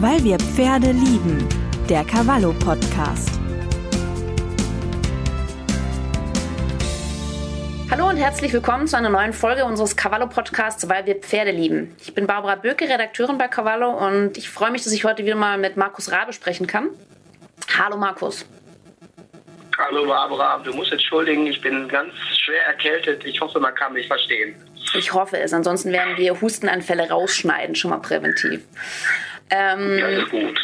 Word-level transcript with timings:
Weil 0.00 0.22
wir 0.22 0.38
Pferde 0.38 0.92
lieben. 0.92 1.44
Der 1.88 2.04
Cavallo 2.04 2.52
Podcast. 2.52 3.32
Hallo 7.90 8.08
und 8.08 8.16
herzlich 8.16 8.52
willkommen 8.52 8.86
zu 8.86 8.96
einer 8.96 9.08
neuen 9.08 9.32
Folge 9.32 9.64
unseres 9.64 9.96
Cavallo 9.96 10.28
Podcasts, 10.28 10.88
weil 10.88 11.04
wir 11.06 11.16
Pferde 11.16 11.50
lieben. 11.50 11.96
Ich 12.00 12.14
bin 12.14 12.28
Barbara 12.28 12.54
Böke, 12.54 12.88
Redakteurin 12.88 13.38
bei 13.38 13.48
Cavallo 13.48 13.90
und 13.90 14.38
ich 14.38 14.48
freue 14.48 14.70
mich, 14.70 14.84
dass 14.84 14.92
ich 14.92 15.02
heute 15.02 15.24
wieder 15.24 15.34
mal 15.34 15.58
mit 15.58 15.76
Markus 15.76 16.12
Rabe 16.12 16.32
sprechen 16.32 16.68
kann. 16.68 16.90
Hallo 17.76 17.96
Markus. 17.96 18.46
Hallo 19.78 20.06
Barbara, 20.06 20.58
du 20.58 20.72
musst 20.74 20.92
entschuldigen, 20.92 21.44
ich 21.48 21.60
bin 21.60 21.88
ganz 21.88 22.12
schwer 22.36 22.66
erkältet. 22.66 23.24
Ich 23.24 23.40
hoffe, 23.40 23.58
man 23.58 23.74
kann 23.74 23.94
mich 23.94 24.06
verstehen. 24.06 24.54
Ich 24.94 25.12
hoffe 25.12 25.40
es, 25.40 25.52
ansonsten 25.52 25.90
werden 25.90 26.16
wir 26.16 26.40
Hustenanfälle 26.40 27.08
rausschneiden, 27.10 27.74
schon 27.74 27.90
mal 27.90 27.98
präventiv. 27.98 28.62
Ähm, 29.50 29.98
ja, 29.98 30.08
ist 30.08 30.30
gut. 30.30 30.54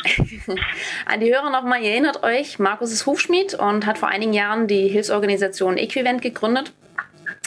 an 1.06 1.20
die 1.20 1.32
Hörer 1.32 1.50
nochmal, 1.50 1.82
ihr 1.82 1.90
erinnert 1.90 2.22
euch, 2.22 2.58
Markus 2.58 2.92
ist 2.92 3.06
Hufschmied 3.06 3.54
und 3.54 3.86
hat 3.86 3.98
vor 3.98 4.08
einigen 4.08 4.32
Jahren 4.32 4.66
die 4.66 4.88
Hilfsorganisation 4.88 5.78
Equivent 5.78 6.22
gegründet. 6.22 6.72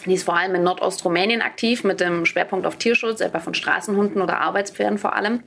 Die 0.05 0.13
ist 0.13 0.23
vor 0.23 0.37
allem 0.37 0.55
in 0.55 0.63
Nordostrumänien 0.63 1.41
aktiv 1.41 1.83
mit 1.83 1.99
dem 1.99 2.25
Schwerpunkt 2.25 2.65
auf 2.65 2.77
Tierschutz, 2.77 3.21
etwa 3.21 3.39
von 3.39 3.53
Straßenhunden 3.53 4.21
oder 4.21 4.39
Arbeitspferden 4.39 4.97
vor 4.97 5.15
allem. 5.15 5.43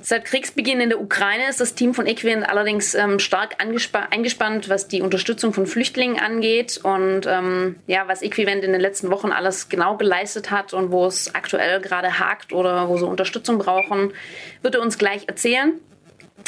Seit 0.00 0.26
Kriegsbeginn 0.26 0.80
in 0.80 0.90
der 0.90 1.00
Ukraine 1.00 1.48
ist 1.48 1.60
das 1.60 1.74
Team 1.74 1.94
von 1.94 2.06
Equivent 2.06 2.46
allerdings 2.46 2.94
ähm, 2.94 3.18
stark 3.18 3.56
eingespannt, 3.58 4.68
was 4.68 4.88
die 4.88 5.00
Unterstützung 5.00 5.54
von 5.54 5.66
Flüchtlingen 5.66 6.18
angeht 6.18 6.78
und 6.82 7.26
ähm, 7.26 7.76
ja, 7.86 8.06
was 8.06 8.20
Equivent 8.20 8.62
in 8.62 8.72
den 8.72 8.80
letzten 8.80 9.10
Wochen 9.10 9.32
alles 9.32 9.70
genau 9.70 9.96
geleistet 9.96 10.50
hat 10.50 10.74
und 10.74 10.92
wo 10.92 11.06
es 11.06 11.34
aktuell 11.34 11.80
gerade 11.80 12.18
hakt 12.18 12.52
oder 12.52 12.88
wo 12.88 12.98
sie 12.98 13.06
Unterstützung 13.06 13.56
brauchen, 13.58 14.12
wird 14.60 14.74
er 14.74 14.82
uns 14.82 14.98
gleich 14.98 15.28
erzählen. 15.28 15.72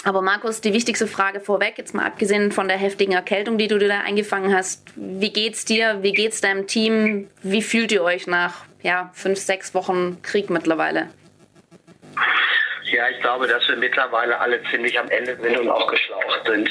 Aber 0.04 0.20
Markus, 0.20 0.60
die 0.60 0.74
wichtigste 0.74 1.06
Frage 1.06 1.40
vorweg, 1.40 1.74
jetzt 1.78 1.94
mal 1.94 2.04
abgesehen 2.04 2.52
von 2.52 2.68
der 2.68 2.76
heftigen 2.76 3.12
Erkältung, 3.12 3.56
die 3.56 3.66
du 3.66 3.78
dir 3.78 3.88
da 3.88 4.00
eingefangen 4.00 4.54
hast. 4.54 4.82
Wie 4.94 5.32
geht's 5.32 5.64
dir? 5.64 6.02
Wie 6.02 6.12
geht's 6.12 6.40
deinem 6.40 6.66
Team? 6.66 7.28
Wie 7.42 7.62
fühlt 7.62 7.92
ihr 7.92 8.02
euch 8.02 8.26
nach 8.26 8.66
ja, 8.82 9.10
fünf, 9.14 9.38
sechs 9.38 9.74
Wochen 9.74 10.18
Krieg 10.22 10.50
mittlerweile? 10.50 11.08
Ja, 12.90 13.08
ich 13.08 13.20
glaube, 13.20 13.46
dass 13.46 13.66
wir 13.68 13.76
mittlerweile 13.76 14.38
alle 14.38 14.62
ziemlich 14.70 14.98
am 14.98 15.08
Ende 15.10 15.36
sind 15.36 15.58
und 15.58 15.68
auch 15.68 15.86
geschlaucht 15.90 16.40
sind. 16.46 16.68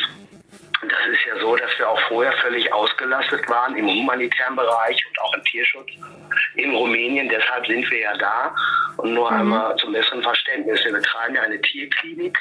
Das 0.81 1.07
ist 1.11 1.25
ja 1.27 1.39
so, 1.39 1.55
dass 1.55 1.71
wir 1.77 1.89
auch 1.89 1.99
vorher 2.07 2.31
völlig 2.33 2.71
ausgelastet 2.71 3.47
waren 3.49 3.75
im 3.75 3.87
humanitären 3.87 4.55
Bereich 4.55 5.03
und 5.09 5.21
auch 5.21 5.33
im 5.33 5.43
Tierschutz 5.43 5.89
in 6.55 6.75
Rumänien. 6.75 7.29
Deshalb 7.29 7.65
sind 7.65 7.89
wir 7.89 7.99
ja 7.99 8.17
da. 8.17 8.55
Und 8.97 9.13
nur 9.13 9.29
mhm. 9.31 9.37
einmal 9.37 9.75
zum 9.77 9.91
besseren 9.93 10.21
Verständnis. 10.21 10.83
Wir 10.83 10.93
betreiben 10.93 11.35
ja 11.35 11.41
eine 11.41 11.59
Tierklinik 11.61 12.37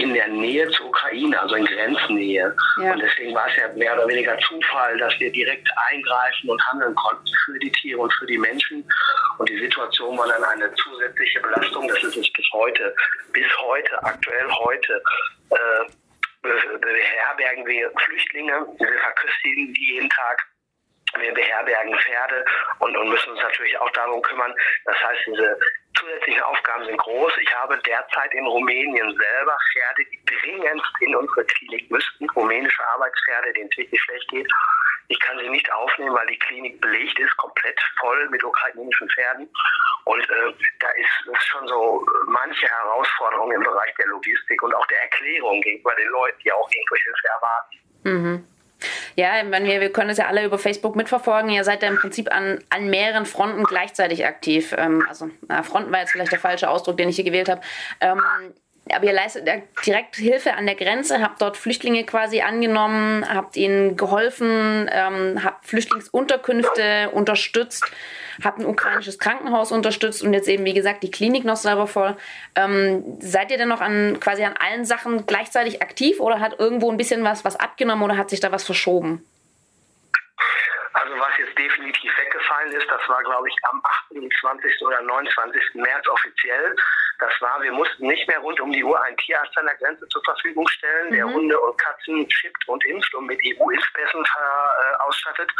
in 0.00 0.14
der 0.14 0.28
Nähe 0.28 0.68
zur 0.70 0.86
Ukraine, 0.86 1.40
also 1.40 1.54
in 1.54 1.64
Grenznähe. 1.64 2.54
Ja. 2.82 2.92
Und 2.92 3.02
deswegen 3.02 3.34
war 3.34 3.48
es 3.48 3.56
ja 3.56 3.68
mehr 3.74 3.94
oder 3.94 4.08
weniger 4.08 4.38
Zufall, 4.38 4.96
dass 4.98 5.18
wir 5.18 5.30
direkt 5.30 5.68
eingreifen 5.90 6.50
und 6.50 6.62
handeln 6.66 6.94
konnten 6.94 7.30
für 7.44 7.58
die 7.58 7.72
Tiere 7.72 8.00
und 8.00 8.12
für 8.14 8.26
die 8.26 8.38
Menschen. 8.38 8.84
Und 9.38 9.48
die 9.48 9.58
Situation 9.58 10.16
war 10.16 10.28
dann 10.28 10.44
eine 10.44 10.72
zusätzliche 10.74 11.40
Belastung. 11.40 11.88
Das 11.88 12.02
ist 12.02 12.16
es 12.16 12.32
bis 12.32 12.46
heute, 12.52 12.94
bis 13.32 13.46
heute, 13.60 14.02
aktuell 14.04 14.48
heute. 14.50 15.02
Äh, 15.50 15.90
beherbergen 16.42 17.66
wir 17.66 17.90
Flüchtlinge, 18.04 18.66
wir 18.78 18.98
verköstigen 19.00 19.74
die 19.74 19.92
jeden 19.92 20.08
Tag 20.08 20.46
wir 21.18 21.34
beherbergen 21.34 21.94
Pferde 21.98 22.44
und, 22.78 22.96
und, 22.96 23.08
müssen 23.08 23.30
uns 23.30 23.42
natürlich 23.42 23.76
auch 23.78 23.90
darum 23.90 24.22
kümmern. 24.22 24.54
Das 24.84 24.96
heißt, 25.02 25.20
diese 25.26 25.58
zusätzlichen 25.94 26.42
Aufgaben 26.42 26.84
sind 26.84 26.98
groß. 26.98 27.32
Ich 27.42 27.54
habe 27.56 27.78
derzeit 27.78 28.32
in 28.32 28.46
Rumänien 28.46 29.16
selber 29.16 29.58
Pferde, 29.72 30.04
die 30.10 30.20
dringend 30.24 30.82
in 31.00 31.14
unsere 31.16 31.44
Klinik 31.44 31.90
müssten, 31.90 32.30
rumänische 32.30 32.86
Arbeitspferde, 32.94 33.52
denen 33.54 33.68
es 33.70 33.78
wirklich 33.78 34.00
schlecht 34.00 34.28
geht. 34.28 34.48
Ich 35.08 35.18
kann 35.20 35.38
sie 35.40 35.48
nicht 35.48 35.70
aufnehmen, 35.72 36.14
weil 36.14 36.26
die 36.28 36.38
Klinik 36.38 36.80
belegt 36.80 37.18
ist, 37.18 37.36
komplett 37.36 37.78
voll 37.98 38.28
mit 38.28 38.42
ukrainischen 38.44 39.08
Pferden. 39.10 39.48
Und 40.04 40.22
äh, 40.22 40.52
da 40.78 40.88
ist, 40.90 41.34
ist 41.34 41.46
schon 41.48 41.66
so 41.66 42.06
manche 42.26 42.68
Herausforderung 42.68 43.50
im 43.52 43.62
Bereich 43.62 43.92
der 43.98 44.06
Logistik 44.06 44.62
und 44.62 44.72
auch 44.74 44.86
der 44.86 45.02
Erklärung 45.02 45.60
gegenüber 45.62 45.94
den 45.96 46.08
Leuten, 46.08 46.38
die 46.44 46.52
auch 46.52 46.70
irgendwo 46.72 46.94
Hilfe 46.94 47.28
erwarten. 47.28 47.78
Mhm. 48.04 48.49
Ja, 49.20 49.32
wenn 49.50 49.64
wir, 49.64 49.82
wir 49.82 49.92
können 49.92 50.08
es 50.08 50.16
ja 50.16 50.28
alle 50.28 50.46
über 50.46 50.58
Facebook 50.58 50.96
mitverfolgen. 50.96 51.50
Ihr 51.50 51.62
seid 51.62 51.82
ja 51.82 51.90
im 51.90 51.96
Prinzip 51.96 52.34
an, 52.34 52.58
an 52.70 52.88
mehreren 52.88 53.26
Fronten 53.26 53.64
gleichzeitig 53.64 54.24
aktiv. 54.24 54.74
Ähm, 54.78 55.04
also 55.06 55.28
na, 55.46 55.62
Fronten 55.62 55.92
war 55.92 56.00
jetzt 56.00 56.12
vielleicht 56.12 56.32
der 56.32 56.38
falsche 56.38 56.70
Ausdruck, 56.70 56.96
den 56.96 57.10
ich 57.10 57.16
hier 57.16 57.24
gewählt 57.26 57.50
habe. 57.50 57.60
Ähm, 58.00 58.22
aber 58.94 59.06
ihr 59.06 59.12
leistet 59.12 59.48
direkt 59.86 60.16
Hilfe 60.16 60.54
an 60.54 60.66
der 60.66 60.74
Grenze, 60.74 61.20
habt 61.20 61.40
dort 61.42 61.56
Flüchtlinge 61.56 62.04
quasi 62.04 62.40
angenommen, 62.40 63.26
habt 63.28 63.56
ihnen 63.56 63.96
geholfen, 63.96 64.88
ähm, 64.92 65.44
habt 65.44 65.66
Flüchtlingsunterkünfte 65.66 67.10
unterstützt, 67.10 67.84
habt 68.42 68.58
ein 68.58 68.66
ukrainisches 68.66 69.18
Krankenhaus 69.18 69.72
unterstützt 69.72 70.22
und 70.22 70.32
jetzt 70.32 70.48
eben, 70.48 70.64
wie 70.64 70.74
gesagt, 70.74 71.02
die 71.02 71.10
Klinik 71.10 71.44
noch 71.44 71.56
selber 71.56 71.86
voll. 71.86 72.16
Ähm, 72.56 73.18
seid 73.20 73.50
ihr 73.50 73.58
denn 73.58 73.68
noch 73.68 73.80
an 73.80 74.18
quasi 74.20 74.44
an 74.44 74.54
allen 74.58 74.84
Sachen 74.84 75.26
gleichzeitig 75.26 75.82
aktiv 75.82 76.20
oder 76.20 76.40
hat 76.40 76.58
irgendwo 76.58 76.90
ein 76.90 76.96
bisschen 76.96 77.24
was, 77.24 77.44
was 77.44 77.56
abgenommen 77.56 78.02
oder 78.02 78.16
hat 78.16 78.30
sich 78.30 78.40
da 78.40 78.52
was 78.52 78.64
verschoben? 78.64 79.24
Also 80.92 81.18
was 81.18 81.38
jetzt 81.38 81.56
definitiv 81.56 82.12
weggefallen 82.18 82.72
ist, 82.72 82.90
das 82.90 83.00
war 83.08 83.22
glaube 83.22 83.48
ich 83.48 83.56
am 83.70 83.80
28. 84.10 84.82
oder 84.82 85.00
29. 85.02 85.74
März 85.74 86.08
offiziell. 86.08 86.74
Das 87.20 87.32
war, 87.40 87.60
wir 87.62 87.72
mussten 87.72 88.06
nicht 88.06 88.26
mehr 88.28 88.38
rund 88.38 88.58
um 88.60 88.72
die 88.72 88.82
Uhr 88.82 89.00
einen 89.02 89.16
Tierarzt 89.18 89.56
an 89.58 89.66
der 89.66 89.76
Grenze 89.76 90.08
zur 90.08 90.24
Verfügung 90.24 90.66
stellen, 90.68 91.10
mhm. 91.10 91.14
der 91.14 91.26
Hunde 91.26 91.60
und 91.60 91.78
Katzen 91.78 92.30
schippt 92.30 92.66
und 92.66 92.84
impft 92.86 93.14
und 93.14 93.26
mit 93.26 93.38
EU-Impfpässen 93.44 94.24
äh, 94.24 94.96
ausstattet 95.00 95.52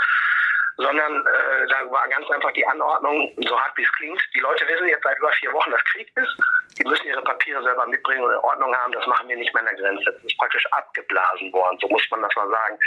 sondern 0.80 1.26
äh, 1.26 1.66
da 1.68 1.90
war 1.90 2.08
ganz 2.08 2.28
einfach 2.30 2.52
die 2.52 2.66
Anordnung, 2.66 3.30
so 3.46 3.60
hart 3.60 3.76
wie 3.76 3.82
es 3.82 3.92
klingt. 3.92 4.20
Die 4.34 4.40
Leute 4.40 4.66
wissen 4.66 4.88
jetzt 4.88 5.04
seit 5.04 5.18
über 5.18 5.30
vier 5.32 5.52
Wochen, 5.52 5.70
dass 5.70 5.84
Krieg 5.84 6.10
ist. 6.16 6.36
Die 6.78 6.88
müssen 6.88 7.06
ihre 7.06 7.22
Papiere 7.22 7.62
selber 7.62 7.86
mitbringen 7.86 8.24
und 8.24 8.32
in 8.32 8.38
Ordnung 8.38 8.74
haben. 8.74 8.92
Das 8.92 9.06
machen 9.06 9.28
wir 9.28 9.36
nicht 9.36 9.52
mehr 9.52 9.62
an 9.62 9.68
der 9.68 9.76
Grenze. 9.76 10.04
Das 10.04 10.24
ist 10.24 10.38
praktisch 10.38 10.66
abgeblasen 10.72 11.52
worden, 11.52 11.78
so 11.80 11.88
muss 11.88 12.02
man 12.10 12.22
das 12.22 12.34
mal 12.34 12.48
sagen. 12.48 12.78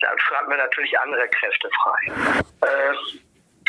Dafür 0.00 0.38
hatten 0.38 0.50
wir 0.50 0.56
natürlich 0.56 0.98
andere 0.98 1.28
Kräfte 1.28 1.68
frei. 1.82 2.42
Äh, 2.62 2.94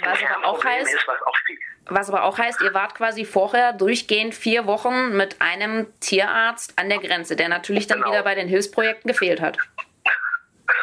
was 0.03 0.19
aber, 0.23 0.45
auch 0.47 0.63
heißt, 0.63 0.93
ist, 0.93 1.07
was, 1.07 1.21
auch 1.21 1.37
was 1.85 2.09
aber 2.09 2.23
auch 2.23 2.37
heißt, 2.37 2.61
ihr 2.61 2.73
wart 2.73 2.95
quasi 2.95 3.25
vorher 3.25 3.73
durchgehend 3.73 4.33
vier 4.33 4.65
Wochen 4.65 5.15
mit 5.15 5.41
einem 5.41 5.87
Tierarzt 5.99 6.77
an 6.79 6.89
der 6.89 6.99
Grenze, 6.99 7.35
der 7.35 7.49
natürlich 7.49 7.87
dann 7.87 7.99
genau. 7.99 8.11
wieder 8.11 8.23
bei 8.23 8.35
den 8.35 8.47
Hilfsprojekten 8.47 9.09
gefehlt 9.09 9.41
hat. 9.41 9.57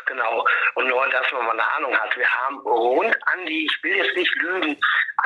Genau. 0.07 0.45
Und 0.75 0.89
nur, 0.89 1.09
dass 1.09 1.31
man 1.33 1.45
mal 1.47 1.53
eine 1.53 1.67
Ahnung 1.77 1.97
hat, 1.97 2.17
wir 2.17 2.29
haben 2.29 2.59
rund 2.61 3.17
an 3.27 3.47
die, 3.47 3.67
ich 3.67 3.83
will 3.83 3.97
jetzt 3.97 4.17
nicht 4.17 4.35
lügen, 4.37 4.77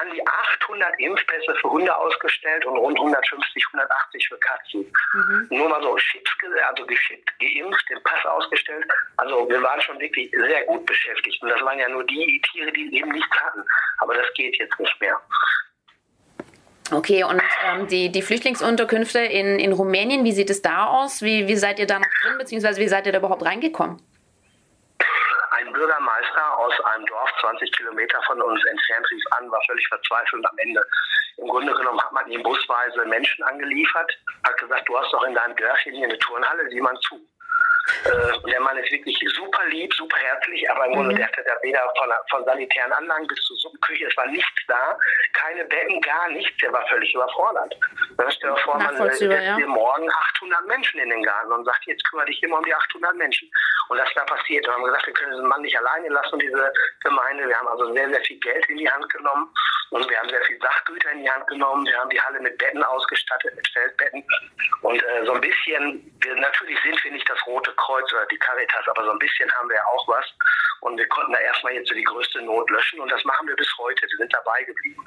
an 0.03 0.15
die 0.15 0.27
800 0.27 0.99
Impfpässe 0.99 1.55
für 1.61 1.71
Hunde 1.71 1.97
ausgestellt 1.97 2.65
und 2.67 2.77
rund 2.77 2.99
150, 2.99 3.65
180 3.73 4.29
für 4.29 4.39
Katzen. 4.39 4.93
Mhm. 5.15 5.47
Nur 5.51 5.69
mal 5.69 5.83
so 5.83 5.97
Chips, 5.97 6.31
also 6.69 6.87
geschickt, 6.87 7.31
geimpft, 7.39 7.89
den 7.89 8.03
Pass 8.03 8.25
ausgestellt. 8.27 8.85
Also 9.17 9.49
wir 9.49 9.63
waren 9.63 9.81
schon 9.81 9.99
wirklich 10.01 10.31
sehr 10.31 10.65
gut 10.65 10.85
beschäftigt. 10.87 11.43
Und 11.43 11.51
das 11.51 11.61
waren 11.63 11.79
ja 11.79 11.89
nur 11.89 12.05
die 12.05 12.43
Tiere, 12.51 12.73
die 12.73 12.97
eben 12.97 13.11
nichts 13.11 13.37
hatten. 13.41 13.65
Aber 13.99 14.15
das 14.15 14.27
geht 14.35 14.57
jetzt 14.59 14.79
nicht 14.79 15.01
mehr. 15.01 15.21
Okay, 16.91 17.25
und 17.25 17.41
ähm, 17.65 17.87
die, 17.87 18.11
die 18.11 18.23
Flüchtlingsunterkünfte 18.23 19.21
in, 19.21 19.59
in 19.59 19.73
Rumänien, 19.73 20.25
wie 20.25 20.33
sieht 20.33 20.51
es 20.51 20.61
da 20.61 20.89
aus? 20.89 21.23
Wie, 21.23 21.49
wie 21.49 21.57
seid 21.57 21.79
ihr 21.79 21.87
da 21.87 21.99
noch 21.99 22.07
drin, 22.23 22.39
beziehungsweise 22.39 22.81
wie 22.81 22.89
seid 22.89 23.07
ihr 23.07 23.13
da 23.13 23.19
überhaupt 23.19 23.45
reingekommen? 23.45 24.03
Bürgermeister 25.73 26.59
aus 26.59 26.79
einem 26.81 27.07
Dorf 27.07 27.31
20 27.41 27.73
Kilometer 27.73 28.21
von 28.27 28.41
uns 28.41 28.65
entfernt 28.65 29.11
rief 29.11 29.25
an, 29.31 29.51
war 29.51 29.61
völlig 29.67 29.87
verzweifelt 29.89 30.45
am 30.45 30.59
Ende. 30.59 30.83
Im 31.39 31.49
Grunde 31.49 31.73
genommen 31.75 32.01
hat 32.03 32.13
man 32.13 32.31
ihm 32.31 32.43
busweise 32.43 33.05
Menschen 33.07 33.43
angeliefert, 33.45 34.13
hat 34.45 34.59
gesagt, 34.59 34.89
du 34.89 34.99
hast 34.99 35.13
doch 35.13 35.25
in 35.25 35.35
deinem 35.35 35.57
Dörfchen 35.57 35.95
hier 35.95 36.09
eine 36.09 36.19
Turnhalle, 36.19 36.69
sieh 36.71 36.81
mal 36.81 36.99
zu. 37.01 37.21
Äh, 38.05 38.51
der 38.51 38.61
Mann 38.61 38.77
ist 38.79 38.91
wirklich 38.91 39.19
super 39.35 39.65
lieb, 39.67 39.93
super 39.95 40.17
herzlich, 40.17 40.69
aber 40.71 40.87
im 40.87 40.95
Grunde, 40.95 41.13
mhm. 41.13 41.17
der 41.17 41.27
hatte 41.27 41.43
da 41.45 41.55
weder 41.63 41.81
von, 41.99 42.11
von 42.31 42.45
sanitären 42.45 42.93
Anlagen 42.93 43.27
bis 43.27 43.41
zur 43.43 43.57
Suppenküche, 43.57 44.07
es 44.07 44.17
war 44.17 44.27
nichts 44.27 44.63
da, 44.69 44.99
keine 45.33 45.65
Betten, 45.65 46.01
gar 46.01 46.29
nichts, 46.31 46.57
der 46.61 46.73
war 46.73 46.87
völlig 46.89 47.15
überfordert. 47.15 47.75
Dann 48.17 48.31
stell 48.31 48.51
dir 48.51 48.57
vor, 48.59 48.79
man 48.79 48.97
setzt 48.97 49.21
ja. 49.23 49.57
dir 49.57 49.67
morgen 49.67 50.09
800 50.11 50.67
Menschen 50.67 51.01
in 51.01 51.11
den 51.11 51.23
Garten 51.23 51.53
und 51.53 51.65
sagt, 51.65 51.85
jetzt 51.87 52.05
kümmere 52.09 52.27
dich 52.27 52.43
immer 52.43 52.59
um 52.59 52.65
die 52.65 52.75
800 52.75 53.17
Menschen. 53.17 53.51
Und 53.89 53.99
das 53.99 54.09
ist 54.09 54.17
da 54.17 54.25
passiert. 54.25 54.67
Wir 54.67 54.73
haben 54.73 54.85
gesagt, 54.85 55.07
wir 55.07 55.15
können 55.15 55.33
diesen 55.33 55.49
Mann 55.49 55.63
nicht 55.63 55.79
alleine 55.79 56.09
lassen, 56.09 56.39
diese 56.39 56.73
Gemeinde. 57.03 57.49
Wir 57.49 57.59
haben 57.59 57.69
also 57.69 57.93
sehr, 57.93 58.09
sehr 58.09 58.21
viel 58.23 58.39
Geld 58.41 58.65
in 58.69 58.79
die 58.79 58.91
Hand 58.91 59.09
genommen 59.13 59.53
und 59.91 60.09
wir 60.09 60.19
haben 60.19 60.29
sehr 60.31 60.43
viel 60.45 60.59
Sachgüter 60.59 61.13
in 61.13 61.23
die 61.23 61.31
Hand 61.31 61.47
genommen. 61.49 61.85
Wir 61.85 61.99
haben 61.99 62.09
die 62.09 62.21
Halle 62.21 62.41
mit 62.41 62.57
Betten 62.57 62.83
ausgestattet, 62.83 63.55
mit 63.55 63.69
Feldbetten. 63.69 64.25
Und 64.81 65.03
äh, 65.03 65.27
so 65.27 65.33
ein 65.33 65.41
bisschen, 65.41 66.19
wir, 66.23 66.35
natürlich 66.37 66.79
sind 66.83 67.05
wir 67.05 67.13
nicht 67.13 67.29
das 67.29 67.39
Rote 67.53 67.73
Kreuz 67.75 68.11
oder 68.13 68.27
die 68.27 68.39
Caritas, 68.39 68.89
aber 68.89 69.05
so 69.05 69.11
ein 69.11 69.19
bisschen 69.19 69.51
haben 69.53 69.69
wir 69.69 69.77
ja 69.77 69.87
auch 69.87 70.09
was. 70.09 70.25
Und 70.81 70.97
wir 70.97 71.07
konnten 71.09 71.33
da 71.33 71.39
erstmal 71.39 71.75
jetzt 71.75 71.89
so 71.89 71.95
die 71.95 72.05
größte 72.05 72.41
Not 72.43 72.71
löschen 72.71 73.01
und 73.01 73.13
das 73.13 73.23
machen 73.25 73.47
wir 73.47 73.57
bis 73.57 73.69
heute. 73.79 74.07
Wir 74.09 74.17
sind 74.17 74.33
dabei 74.33 74.65
geblieben. 74.65 75.05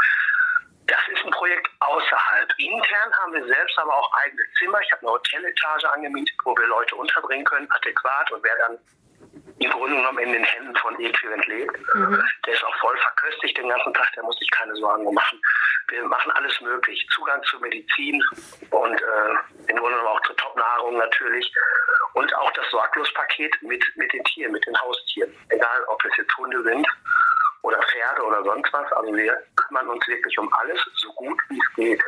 Das 0.87 1.01
ist 1.11 1.25
ein 1.25 1.31
Projekt 1.31 1.67
außerhalb. 1.79 2.53
Intern 2.59 3.13
haben 3.19 3.33
wir 3.33 3.45
selbst 3.47 3.77
aber 3.79 3.93
auch 3.97 4.13
eigene 4.13 4.43
Zimmer. 4.59 4.79
Ich 4.81 4.91
habe 4.91 5.01
eine 5.01 5.11
Hoteletage 5.11 5.91
angemietet, 5.91 6.35
wo 6.43 6.55
wir 6.55 6.67
Leute 6.67 6.95
unterbringen 6.95 7.45
können, 7.45 7.71
adäquat. 7.71 8.31
Und 8.31 8.43
wer 8.43 8.55
dann 8.57 8.77
im 9.59 9.71
Grunde 9.71 9.95
genommen 9.95 10.19
in 10.19 10.33
den 10.33 10.43
Händen 10.43 10.75
von 10.77 10.99
Equivent 10.99 11.47
lebt, 11.47 11.95
mhm. 11.95 12.23
der 12.45 12.53
ist 12.53 12.63
auch 12.63 12.75
voll 12.77 12.97
verköstigt 12.97 13.57
den 13.57 13.69
ganzen 13.69 13.93
Tag, 13.93 14.11
der 14.13 14.23
muss 14.23 14.37
sich 14.37 14.49
keine 14.51 14.75
Sorgen 14.75 15.13
machen. 15.13 15.41
Wir 15.87 16.03
machen 16.03 16.31
alles 16.31 16.59
möglich. 16.61 17.05
Zugang 17.13 17.41
zu 17.43 17.59
Medizin 17.59 18.21
und 18.71 19.01
äh, 19.01 19.29
im 19.67 19.77
Grunde 19.77 19.97
genommen 19.97 20.07
auch 20.07 20.21
zur 20.21 20.35
Top-Nahrung 20.35 20.97
natürlich. 20.97 21.51
Und 22.13 22.33
auch 22.35 22.51
das 22.51 22.69
Sorglospaket 22.71 23.61
mit, 23.61 23.83
mit 23.95 24.11
den 24.13 24.23
Tieren, 24.23 24.51
mit 24.53 24.65
den 24.65 24.79
Haustieren. 24.79 25.33
Egal, 25.49 25.83
ob 25.87 26.03
es 26.05 26.17
jetzt 26.17 26.35
Hunde 26.37 26.61
sind 26.63 26.87
oder 27.61 27.81
Pferde 27.83 28.23
oder 28.23 28.43
sonst 28.43 28.71
was. 28.71 28.91
Also 28.93 29.13
wir 29.13 29.37
kümmern 29.55 29.89
uns 29.89 30.07
wirklich 30.07 30.37
um 30.37 30.51
alles, 30.53 30.79
so 30.95 31.11
gut 31.13 31.39
wie 31.49 31.59
es 31.59 31.75
geht. 31.75 32.03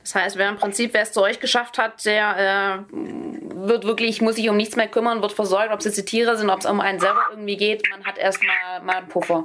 Das 0.00 0.14
heißt, 0.14 0.38
wer 0.38 0.48
im 0.48 0.56
Prinzip, 0.56 0.94
wer 0.94 1.02
es 1.02 1.12
zu 1.12 1.22
euch 1.22 1.40
geschafft 1.40 1.78
hat, 1.78 2.04
der 2.04 2.84
äh, 2.90 2.94
wird 3.66 3.84
wirklich, 3.84 4.20
muss 4.20 4.36
sich 4.36 4.48
um 4.48 4.56
nichts 4.56 4.76
mehr 4.76 4.88
kümmern, 4.88 5.22
wird 5.22 5.32
versorgt, 5.32 5.72
ob 5.72 5.80
es 5.80 5.86
jetzt 5.86 5.98
die 5.98 6.04
Tiere 6.04 6.36
sind, 6.36 6.50
ob 6.50 6.60
es 6.60 6.66
um 6.66 6.80
einen 6.80 7.00
selber 7.00 7.26
irgendwie 7.30 7.56
geht. 7.56 7.88
Man 7.90 8.04
hat 8.04 8.18
erstmal 8.18 8.80
mal 8.82 8.96
einen 8.96 9.08
Puffer. 9.08 9.42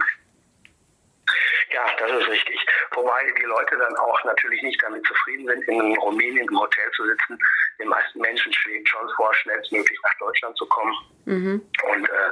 Ja, 1.74 1.82
das 1.98 2.12
ist 2.12 2.28
richtig. 2.28 2.60
Wobei 2.92 3.24
die 3.36 3.46
Leute 3.46 3.76
dann 3.78 3.96
auch 3.98 4.24
natürlich 4.24 4.62
nicht 4.62 4.82
damit 4.84 5.06
zufrieden 5.08 5.48
sind, 5.48 5.64
in 5.64 5.98
Rumänien 5.98 6.48
im 6.48 6.60
Hotel 6.60 6.90
zu 6.96 7.04
sitzen. 7.06 7.40
Den 7.80 7.88
meisten 7.88 8.20
Menschen 8.20 8.54
schlägt 8.54 8.88
schon 8.90 9.10
vor, 9.16 9.34
schnellstmöglich 9.34 10.00
nach 10.04 10.14
Deutschland 10.20 10.56
zu 10.58 10.66
kommen. 10.68 10.94
Mhm. 11.26 11.62
Und 11.90 12.10
äh, 12.10 12.32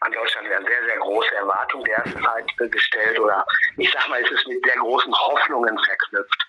an 0.00 0.12
Deutschland 0.12 0.48
werden 0.48 0.66
sehr, 0.66 0.84
sehr 0.84 0.98
große 0.98 1.34
Erwartungen 1.34 1.84
derzeit 1.84 2.70
gestellt 2.70 3.18
oder 3.18 3.44
ich 3.76 3.90
sag 3.90 4.08
mal, 4.08 4.22
es 4.22 4.30
ist 4.30 4.46
mit 4.46 4.64
sehr 4.64 4.76
großen 4.76 5.12
Hoffnungen 5.12 5.78
verknüpft. 5.84 6.46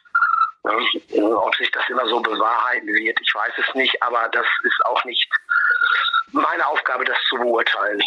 Ob 0.68 1.56
sich 1.56 1.72
das 1.72 1.84
immer 1.90 2.08
so 2.08 2.20
bewahrheiten 2.20 2.88
wird, 2.88 3.20
ich 3.22 3.34
weiß 3.34 3.54
es 3.58 3.76
nicht, 3.76 4.02
aber 4.02 4.30
das 4.30 4.46
ist 4.64 4.86
auch 4.86 5.04
nicht 5.06 5.28
meine 6.32 6.68
Aufgabe, 6.68 7.06
das 7.06 7.18
zu 7.30 7.38
beurteilen. 7.38 8.02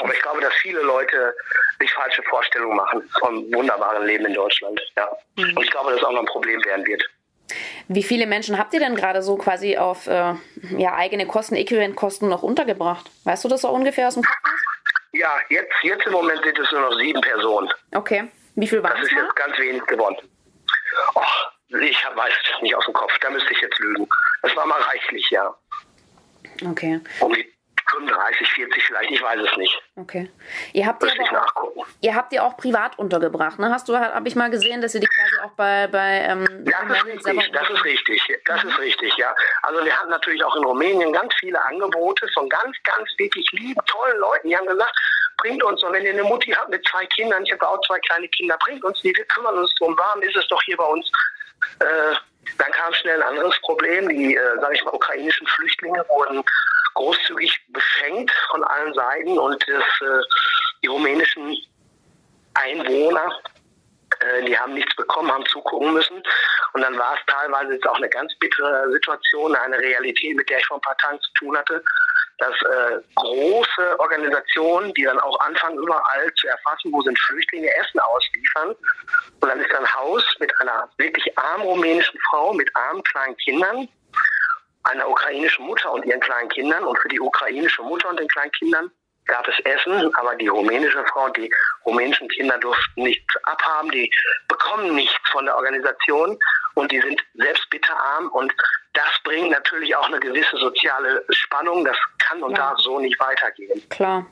Aber 0.00 0.14
ich 0.14 0.22
glaube, 0.22 0.40
dass 0.40 0.54
viele 0.54 0.80
Leute 0.80 1.34
sich 1.80 1.92
falsche 1.92 2.22
Vorstellungen 2.24 2.76
machen 2.76 3.10
vom 3.20 3.52
wunderbaren 3.52 4.06
Leben 4.06 4.26
in 4.26 4.34
Deutschland. 4.34 4.80
Ja. 4.96 5.08
Und 5.36 5.62
ich 5.62 5.70
glaube, 5.70 5.90
dass 5.90 6.00
es 6.00 6.06
auch 6.06 6.12
noch 6.12 6.20
ein 6.20 6.26
Problem 6.26 6.64
werden 6.64 6.86
wird. 6.86 7.02
Wie 7.88 8.02
viele 8.02 8.26
Menschen 8.26 8.58
habt 8.58 8.74
ihr 8.74 8.80
denn 8.80 8.96
gerade 8.96 9.22
so 9.22 9.36
quasi 9.36 9.76
auf 9.76 10.06
äh, 10.08 10.34
ja, 10.76 10.94
eigene 10.94 11.26
Kosten, 11.26 11.54
Äquivalentkosten 11.54 12.28
noch 12.28 12.42
untergebracht? 12.42 13.10
Weißt 13.24 13.44
du 13.44 13.48
das 13.48 13.62
so 13.62 13.68
ungefähr 13.68 14.08
aus 14.08 14.14
dem 14.14 14.24
Kopf? 14.24 14.36
Ja, 15.12 15.38
jetzt, 15.48 15.72
jetzt 15.82 16.04
im 16.06 16.12
Moment 16.12 16.42
sind 16.42 16.58
es 16.58 16.70
nur 16.72 16.80
noch 16.80 16.98
sieben 16.98 17.20
Personen. 17.20 17.70
Okay. 17.94 18.28
Wie 18.56 18.66
viel 18.66 18.82
waren 18.82 18.92
das? 18.92 19.02
Das 19.02 19.10
ist 19.10 19.16
jetzt 19.16 19.36
ganz 19.36 19.58
wenig 19.58 19.84
geworden. 19.86 20.16
Oh, 21.14 21.20
ich 21.82 22.04
weiß 22.14 22.32
es 22.54 22.62
nicht 22.62 22.74
aus 22.74 22.84
dem 22.84 22.94
Kopf. 22.94 23.12
Da 23.20 23.30
müsste 23.30 23.52
ich 23.52 23.60
jetzt 23.60 23.78
lügen. 23.78 24.08
Es 24.42 24.54
war 24.56 24.66
mal 24.66 24.80
reichlich, 24.80 25.28
ja. 25.30 25.54
Okay. 26.64 27.00
Um 27.20 27.32
die 27.32 27.56
35, 27.90 28.48
40 28.48 28.82
vielleicht, 28.82 29.10
ich 29.10 29.22
weiß 29.22 29.40
es 29.40 29.56
nicht. 29.56 29.82
Okay. 29.94 30.28
Ihr 30.72 30.86
habt, 30.86 31.02
die 31.02 31.08
aber 31.30 31.46
auch, 31.56 31.86
ihr 32.00 32.14
habt 32.14 32.32
die 32.32 32.40
auch 32.40 32.56
privat 32.56 32.98
untergebracht, 32.98 33.58
ne? 33.58 33.70
Hast 33.70 33.88
du, 33.88 33.96
habe 33.96 34.26
ich 34.26 34.34
mal 34.34 34.50
gesehen, 34.50 34.80
dass 34.80 34.94
ihr 34.94 35.00
die 35.00 35.06
quasi 35.06 35.44
auch 35.44 35.52
bei, 35.52 35.86
bei 35.86 36.26
ähm, 36.28 36.46
Das 36.64 36.98
ist 36.98 37.06
richtig, 37.06 37.52
das 37.52 37.70
ist 37.70 37.84
richtig, 37.84 38.40
das 38.44 38.64
ist 38.64 38.78
richtig, 38.78 39.16
ja. 39.16 39.34
Also 39.62 39.84
wir 39.84 39.96
hatten 39.96 40.10
natürlich 40.10 40.42
auch 40.42 40.56
in 40.56 40.64
Rumänien 40.64 41.12
ganz 41.12 41.32
viele 41.38 41.62
Angebote 41.64 42.26
von 42.34 42.48
ganz, 42.48 42.76
ganz 42.82 43.08
wirklich 43.18 43.46
lieben, 43.52 43.80
tollen 43.86 44.18
Leuten, 44.18 44.48
die 44.48 44.56
haben 44.56 44.66
gesagt, 44.66 44.98
bringt 45.38 45.62
uns, 45.62 45.82
und 45.84 45.92
wenn 45.92 46.04
ihr 46.04 46.12
eine 46.12 46.24
Mutti 46.24 46.50
habt 46.50 46.70
mit 46.70 46.86
zwei 46.88 47.06
Kindern, 47.06 47.44
ich 47.44 47.52
habe 47.52 47.68
auch 47.68 47.80
zwei 47.86 48.00
kleine 48.00 48.28
Kinder, 48.28 48.56
bringt 48.64 48.82
uns 48.82 49.00
die, 49.02 49.14
wir 49.14 49.24
kümmern 49.26 49.58
uns 49.58 49.72
drum, 49.76 49.96
warm 49.96 50.22
ist 50.22 50.36
es 50.36 50.46
doch 50.48 50.62
hier 50.62 50.76
bei 50.76 50.84
uns. 50.84 51.10
Äh, 51.80 52.14
dann 52.58 52.70
kam 52.72 52.92
schnell 52.94 53.22
ein 53.22 53.28
anderes 53.28 53.58
Problem. 53.60 54.08
Die, 54.08 54.36
äh, 54.36 54.60
sage 54.60 54.74
ich 54.74 54.84
mal, 54.84 54.94
ukrainischen 54.94 55.46
Flüchtlinge 55.46 56.04
wurden 56.08 56.42
großzügig 56.94 57.60
beschenkt 57.68 58.32
von 58.50 58.64
allen 58.64 58.94
Seiten 58.94 59.38
und 59.38 59.62
das, 59.68 60.08
äh, 60.08 60.22
die 60.82 60.88
rumänischen 60.88 61.56
Einwohner, 62.54 63.38
äh, 64.20 64.44
die 64.44 64.58
haben 64.58 64.74
nichts 64.74 64.94
bekommen, 64.96 65.30
haben 65.30 65.44
zugucken 65.46 65.92
müssen. 65.92 66.22
Und 66.72 66.80
dann 66.80 66.98
war 66.98 67.14
es 67.14 67.20
teilweise 67.26 67.74
jetzt 67.74 67.86
auch 67.86 67.96
eine 67.96 68.08
ganz 68.08 68.34
bittere 68.38 68.90
Situation, 68.92 69.54
eine 69.54 69.78
Realität, 69.78 70.36
mit 70.36 70.48
der 70.48 70.58
ich 70.58 70.66
vor 70.66 70.78
ein 70.78 70.82
paar 70.82 70.96
Tagen 70.98 71.20
zu 71.20 71.32
tun 71.34 71.56
hatte, 71.56 71.82
dass 72.38 72.54
äh, 72.62 73.00
große 73.14 73.98
Organisationen, 73.98 74.92
die 74.94 75.04
dann 75.04 75.18
auch 75.20 75.38
anfangen, 75.40 75.78
überall 75.78 76.32
zu 76.34 76.46
erfassen, 76.48 76.92
wo 76.92 77.00
sind 77.02 77.18
Flüchtlinge, 77.18 77.74
Essen 77.76 77.98
ausliefern. 78.00 78.74
Und 79.40 79.48
dann 79.48 79.60
ist 79.60 79.74
ein 79.74 79.94
Haus 79.94 80.22
mit 80.38 80.52
einer 80.60 80.88
wirklich 80.98 81.38
armen 81.38 81.64
rumänischen 81.64 82.18
Frau, 82.28 82.52
mit 82.52 82.68
armen 82.74 83.02
kleinen 83.04 83.36
Kindern, 83.38 83.88
einer 84.84 85.08
ukrainischen 85.08 85.66
Mutter 85.66 85.92
und 85.92 86.04
ihren 86.04 86.20
kleinen 86.20 86.48
Kindern. 86.50 86.84
Und 86.84 86.98
für 86.98 87.08
die 87.08 87.20
ukrainische 87.20 87.82
Mutter 87.82 88.10
und 88.10 88.20
den 88.20 88.28
kleinen 88.28 88.52
Kindern 88.52 88.90
gab 89.26 89.46
es 89.48 89.58
Essen, 89.64 90.14
aber 90.14 90.34
die 90.36 90.48
rumänische 90.48 91.04
Frau 91.06 91.28
die 91.30 91.50
rumänischen 91.84 92.28
Kinder 92.28 92.58
durften 92.58 93.02
nichts 93.02 93.34
abhaben, 93.44 93.90
die 93.90 94.10
bekommen 94.48 94.94
nichts 94.94 95.30
von 95.30 95.44
der 95.44 95.56
Organisation 95.56 96.38
und 96.74 96.92
die 96.92 97.00
sind 97.00 97.20
selbst 97.34 97.68
bitterarm 97.70 98.28
und 98.30 98.52
das 98.92 99.10
bringt 99.24 99.50
natürlich 99.50 99.94
auch 99.94 100.06
eine 100.06 100.18
gewisse 100.20 100.56
soziale 100.56 101.24
Spannung. 101.30 101.84
Das 101.84 101.96
kann 102.18 102.42
und 102.42 102.52
ja. 102.52 102.56
darf 102.56 102.78
so 102.78 102.98
nicht 102.98 103.18
weitergehen. 103.20 103.86
Klar. 103.90 104.26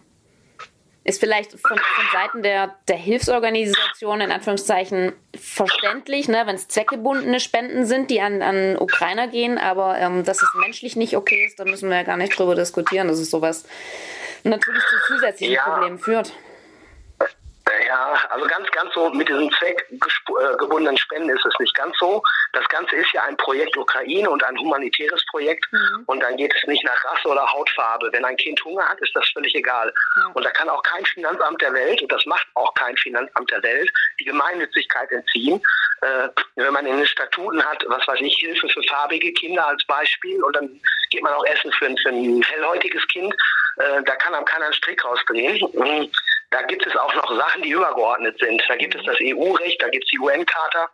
Ist 1.06 1.20
vielleicht 1.20 1.50
von, 1.50 1.78
von 1.78 2.04
Seiten 2.14 2.42
der, 2.42 2.76
der 2.88 2.96
Hilfsorganisation 2.96 4.22
in 4.22 4.32
Anführungszeichen 4.32 5.12
verständlich, 5.38 6.28
ne, 6.28 6.44
wenn 6.46 6.54
es 6.54 6.66
zweckgebundene 6.66 7.40
Spenden 7.40 7.84
sind, 7.84 8.10
die 8.10 8.22
an, 8.22 8.40
an 8.40 8.78
Ukrainer 8.78 9.28
gehen, 9.28 9.58
aber 9.58 9.98
ähm, 9.98 10.24
dass 10.24 10.42
es 10.42 10.48
menschlich 10.54 10.96
nicht 10.96 11.14
okay 11.14 11.44
ist, 11.44 11.60
da 11.60 11.66
müssen 11.66 11.90
wir 11.90 11.96
ja 11.96 12.04
gar 12.04 12.16
nicht 12.16 12.38
drüber 12.38 12.54
diskutieren, 12.54 13.08
dass 13.08 13.18
es 13.18 13.30
sowas 13.30 13.66
natürlich 14.44 14.82
zu 14.84 14.96
zusätzlichen 15.06 15.54
ja. 15.54 15.62
Problemen 15.62 15.98
führt. 15.98 16.32
Ja, 17.86 18.18
also 18.30 18.46
ganz, 18.46 18.70
ganz 18.70 18.92
so 18.94 19.10
mit 19.10 19.28
diesen 19.28 19.50
zweckgebundenen 19.52 20.96
Spenden 20.98 21.30
ist 21.30 21.44
es 21.44 21.54
nicht 21.58 21.74
ganz 21.74 21.96
so. 21.98 22.22
Das 22.52 22.66
Ganze 22.68 22.96
ist 22.96 23.12
ja 23.12 23.22
ein 23.22 23.36
Projekt 23.36 23.76
Ukraine 23.76 24.28
und 24.28 24.42
ein 24.44 24.56
humanitäres 24.58 25.24
Projekt. 25.30 25.66
Mhm. 25.72 26.04
Und 26.06 26.20
dann 26.20 26.36
geht 26.36 26.52
es 26.54 26.66
nicht 26.66 26.84
nach 26.84 27.04
Rasse 27.04 27.28
oder 27.28 27.46
Hautfarbe. 27.50 28.10
Wenn 28.12 28.24
ein 28.24 28.36
Kind 28.36 28.62
Hunger 28.64 28.88
hat, 28.88 29.00
ist 29.00 29.14
das 29.14 29.28
völlig 29.32 29.54
egal. 29.54 29.92
Mhm. 30.16 30.32
Und 30.34 30.44
da 30.44 30.50
kann 30.50 30.68
auch 30.68 30.82
kein 30.82 31.04
Finanzamt 31.06 31.60
der 31.62 31.72
Welt, 31.72 32.02
und 32.02 32.12
das 32.12 32.24
macht 32.26 32.46
auch 32.54 32.72
kein 32.74 32.96
Finanzamt 32.96 33.50
der 33.50 33.62
Welt, 33.62 33.90
die 34.20 34.24
Gemeinnützigkeit 34.24 35.10
entziehen. 35.10 35.60
Äh, 36.02 36.28
wenn 36.56 36.72
man 36.72 36.86
in 36.86 36.98
den 36.98 37.06
Statuten 37.06 37.64
hat, 37.64 37.84
was 37.88 38.06
weiß 38.06 38.20
ich, 38.20 38.36
Hilfe 38.36 38.68
für 38.68 38.82
farbige 38.84 39.32
Kinder 39.32 39.66
als 39.66 39.84
Beispiel, 39.86 40.42
und 40.42 40.54
dann 40.54 40.80
geht 41.10 41.22
man 41.22 41.32
auch 41.32 41.46
essen 41.46 41.72
für, 41.72 41.86
für 42.02 42.08
ein 42.10 42.42
hellhäutiges 42.42 43.06
Kind, 43.08 43.34
äh, 43.76 44.02
da 44.04 44.16
kann 44.16 44.34
einem 44.34 44.44
keiner 44.44 44.66
einen 44.66 44.74
Strick 44.74 45.04
rausdrehen. 45.04 46.10
Da 46.50 46.62
gibt 46.62 46.86
es 46.86 46.94
auch 46.96 47.14
noch 47.14 47.36
Sachen, 47.36 47.62
die 47.62 47.70
übergeordnet 47.70 48.38
sind. 48.38 48.62
Da 48.68 48.76
gibt 48.76 48.94
es 48.94 49.04
das 49.04 49.16
EU-Recht, 49.20 49.82
da 49.82 49.88
gibt 49.88 50.04
es 50.04 50.10
die 50.10 50.18
UN-Charta. 50.18 50.88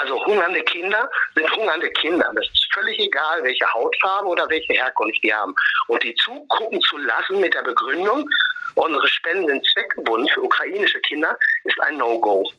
Also 0.00 0.24
hungernde 0.26 0.62
Kinder 0.64 1.08
sind 1.34 1.50
hungernde 1.54 1.90
Kinder. 1.90 2.30
Das 2.34 2.44
ist 2.46 2.68
völlig 2.74 2.98
egal, 2.98 3.42
welche 3.44 3.72
Hautfarbe 3.72 4.28
oder 4.28 4.48
welche 4.48 4.72
Herkunft 4.72 5.22
die 5.22 5.32
haben. 5.32 5.54
Und 5.86 6.02
die 6.02 6.14
zugucken 6.16 6.80
zu 6.80 6.98
lassen 6.98 7.40
mit 7.40 7.54
der 7.54 7.62
Begründung, 7.62 8.28
unsere 8.74 9.06
Spenden 9.06 9.46
sind 9.46 9.66
zweckgebunden 9.72 10.28
für 10.28 10.42
ukrainische 10.42 11.00
Kinder, 11.00 11.38
ist 11.64 11.80
ein 11.80 11.96
No-Go. 11.98 12.50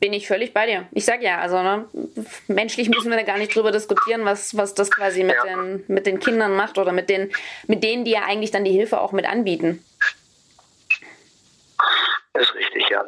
Bin 0.00 0.14
ich 0.14 0.26
völlig 0.26 0.54
bei 0.54 0.64
dir. 0.64 0.88
Ich 0.92 1.04
sage 1.04 1.24
ja, 1.24 1.38
also 1.38 1.62
ne, 1.62 1.86
menschlich 2.48 2.88
müssen 2.88 3.10
wir 3.10 3.18
da 3.18 3.22
gar 3.22 3.36
nicht 3.36 3.54
drüber 3.54 3.70
diskutieren, 3.70 4.24
was, 4.24 4.56
was 4.56 4.74
das 4.74 4.90
quasi 4.90 5.22
mit, 5.22 5.36
ja. 5.36 5.44
den, 5.44 5.84
mit 5.88 6.06
den 6.06 6.18
Kindern 6.18 6.56
macht 6.56 6.78
oder 6.78 6.92
mit, 6.92 7.10
den, 7.10 7.30
mit 7.66 7.84
denen, 7.84 8.06
die 8.06 8.12
ja 8.12 8.22
eigentlich 8.22 8.50
dann 8.50 8.64
die 8.64 8.72
Hilfe 8.72 8.98
auch 8.98 9.12
mit 9.12 9.26
anbieten. 9.26 9.84
Ist 12.32 12.54
richtig, 12.54 12.88
ja. 12.88 13.04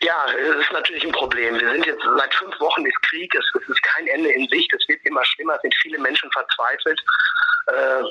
Ja, 0.00 0.26
es 0.32 0.64
ist 0.64 0.72
natürlich 0.72 1.04
ein 1.04 1.12
Problem. 1.12 1.58
Wir 1.60 1.72
sind 1.72 1.84
jetzt 1.84 2.02
seit 2.16 2.34
fünf 2.34 2.58
Wochen 2.60 2.86
ist 2.86 3.02
Krieg, 3.02 3.34
es, 3.34 3.68
ist 3.68 3.82
kein 3.82 4.06
Ende 4.06 4.30
in 4.30 4.48
Sicht, 4.48 4.72
es 4.72 4.88
wird 4.88 5.04
immer 5.04 5.24
schlimmer, 5.24 5.56
es 5.56 5.62
sind 5.62 5.74
viele 5.82 5.98
Menschen 5.98 6.30
verzweifelt. 6.30 7.02
Äh, 7.66 8.02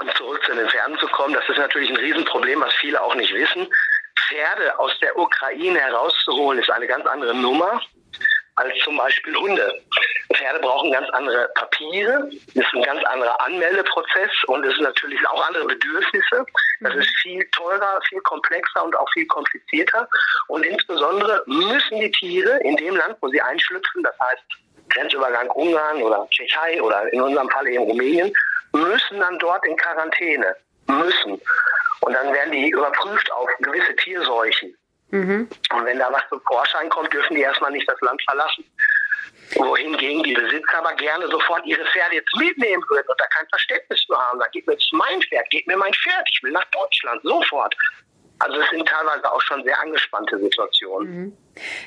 und 0.00 0.16
zurück 0.16 0.40
zu 0.46 0.54
den 0.54 0.68
Pferden 0.68 0.96
zu 0.98 1.06
kommen, 1.08 1.34
das 1.34 1.46
ist 1.48 1.58
natürlich 1.58 1.90
ein 1.90 1.96
Riesenproblem, 1.96 2.60
was 2.60 2.72
viele 2.74 3.02
auch 3.02 3.14
nicht 3.14 3.34
wissen. 3.34 3.68
Pferde 4.28 4.78
aus 4.78 4.92
der 5.00 5.16
Ukraine 5.18 5.78
herauszuholen, 5.80 6.60
ist 6.60 6.70
eine 6.70 6.86
ganz 6.86 7.06
andere 7.06 7.34
Nummer 7.34 7.80
als 8.56 8.76
zum 8.84 8.96
Beispiel 8.96 9.34
Hunde. 9.36 9.80
Pferde 10.34 10.60
brauchen 10.60 10.92
ganz 10.92 11.08
andere 11.10 11.48
Papiere, 11.54 12.28
ist 12.54 12.74
ein 12.74 12.82
ganz 12.82 13.02
anderer 13.04 13.40
Anmeldeprozess 13.40 14.30
und 14.46 14.64
es 14.64 14.74
sind 14.74 14.84
natürlich 14.84 15.26
auch 15.28 15.46
andere 15.46 15.64
Bedürfnisse. 15.66 16.44
Das 16.80 16.94
ist 16.94 17.08
viel 17.22 17.44
teurer, 17.50 18.00
viel 18.08 18.20
komplexer 18.20 18.84
und 18.84 18.94
auch 18.96 19.08
viel 19.12 19.26
komplizierter. 19.26 20.08
Und 20.48 20.64
insbesondere 20.64 21.42
müssen 21.46 22.00
die 22.00 22.10
Tiere 22.12 22.58
in 22.60 22.76
dem 22.76 22.96
Land, 22.96 23.16
wo 23.20 23.28
sie 23.28 23.40
einschlüpfen, 23.40 24.02
das 24.02 24.14
heißt 24.20 24.42
Grenzübergang 24.90 25.48
Ungarn 25.50 26.02
oder 26.02 26.26
Tschechei 26.30 26.82
oder 26.82 27.12
in 27.12 27.22
unserem 27.22 27.48
Fall 27.50 27.66
eben 27.68 27.84
Rumänien, 27.84 28.32
müssen 28.72 29.20
dann 29.20 29.38
dort 29.38 29.64
in 29.66 29.76
Quarantäne. 29.76 30.54
Müssen. 30.86 31.40
Und 32.00 32.12
dann 32.12 32.32
werden 32.32 32.52
die 32.52 32.70
überprüft 32.70 33.30
auf 33.32 33.48
gewisse 33.60 33.94
Tierseuchen. 33.96 34.76
Mhm. 35.10 35.48
Und 35.72 35.84
wenn 35.84 35.98
da 35.98 36.12
was 36.12 36.22
zum 36.28 36.40
Vorschein 36.42 36.88
kommt, 36.88 37.12
dürfen 37.12 37.34
die 37.34 37.42
erstmal 37.42 37.72
nicht 37.72 37.88
das 37.88 38.00
Land 38.00 38.22
verlassen. 38.22 38.64
Wohingegen 39.56 40.22
die 40.22 40.34
Besitzer 40.34 40.78
aber 40.78 40.94
gerne 40.94 41.26
sofort 41.28 41.66
ihre 41.66 41.84
Pferde 41.86 42.16
jetzt 42.16 42.34
mitnehmen 42.36 42.82
würden 42.88 43.08
und 43.08 43.20
da 43.20 43.26
kein 43.26 43.48
Verständnis 43.48 44.00
zu 44.06 44.16
haben. 44.16 44.38
Da 44.38 44.46
geht 44.48 44.66
mir 44.66 44.74
jetzt 44.74 44.92
mein 44.92 45.20
Pferd, 45.22 45.50
geht 45.50 45.66
mir 45.66 45.76
mein 45.76 45.92
Pferd, 45.92 46.28
ich 46.32 46.42
will 46.42 46.52
nach 46.52 46.64
Deutschland, 46.66 47.20
sofort. 47.24 47.74
Also 48.40 48.58
es 48.58 48.70
sind 48.70 48.88
teilweise 48.88 49.30
auch 49.30 49.40
schon 49.42 49.62
sehr 49.64 49.78
angespannte 49.80 50.38
Situationen. 50.38 51.14
Mhm. 51.14 51.36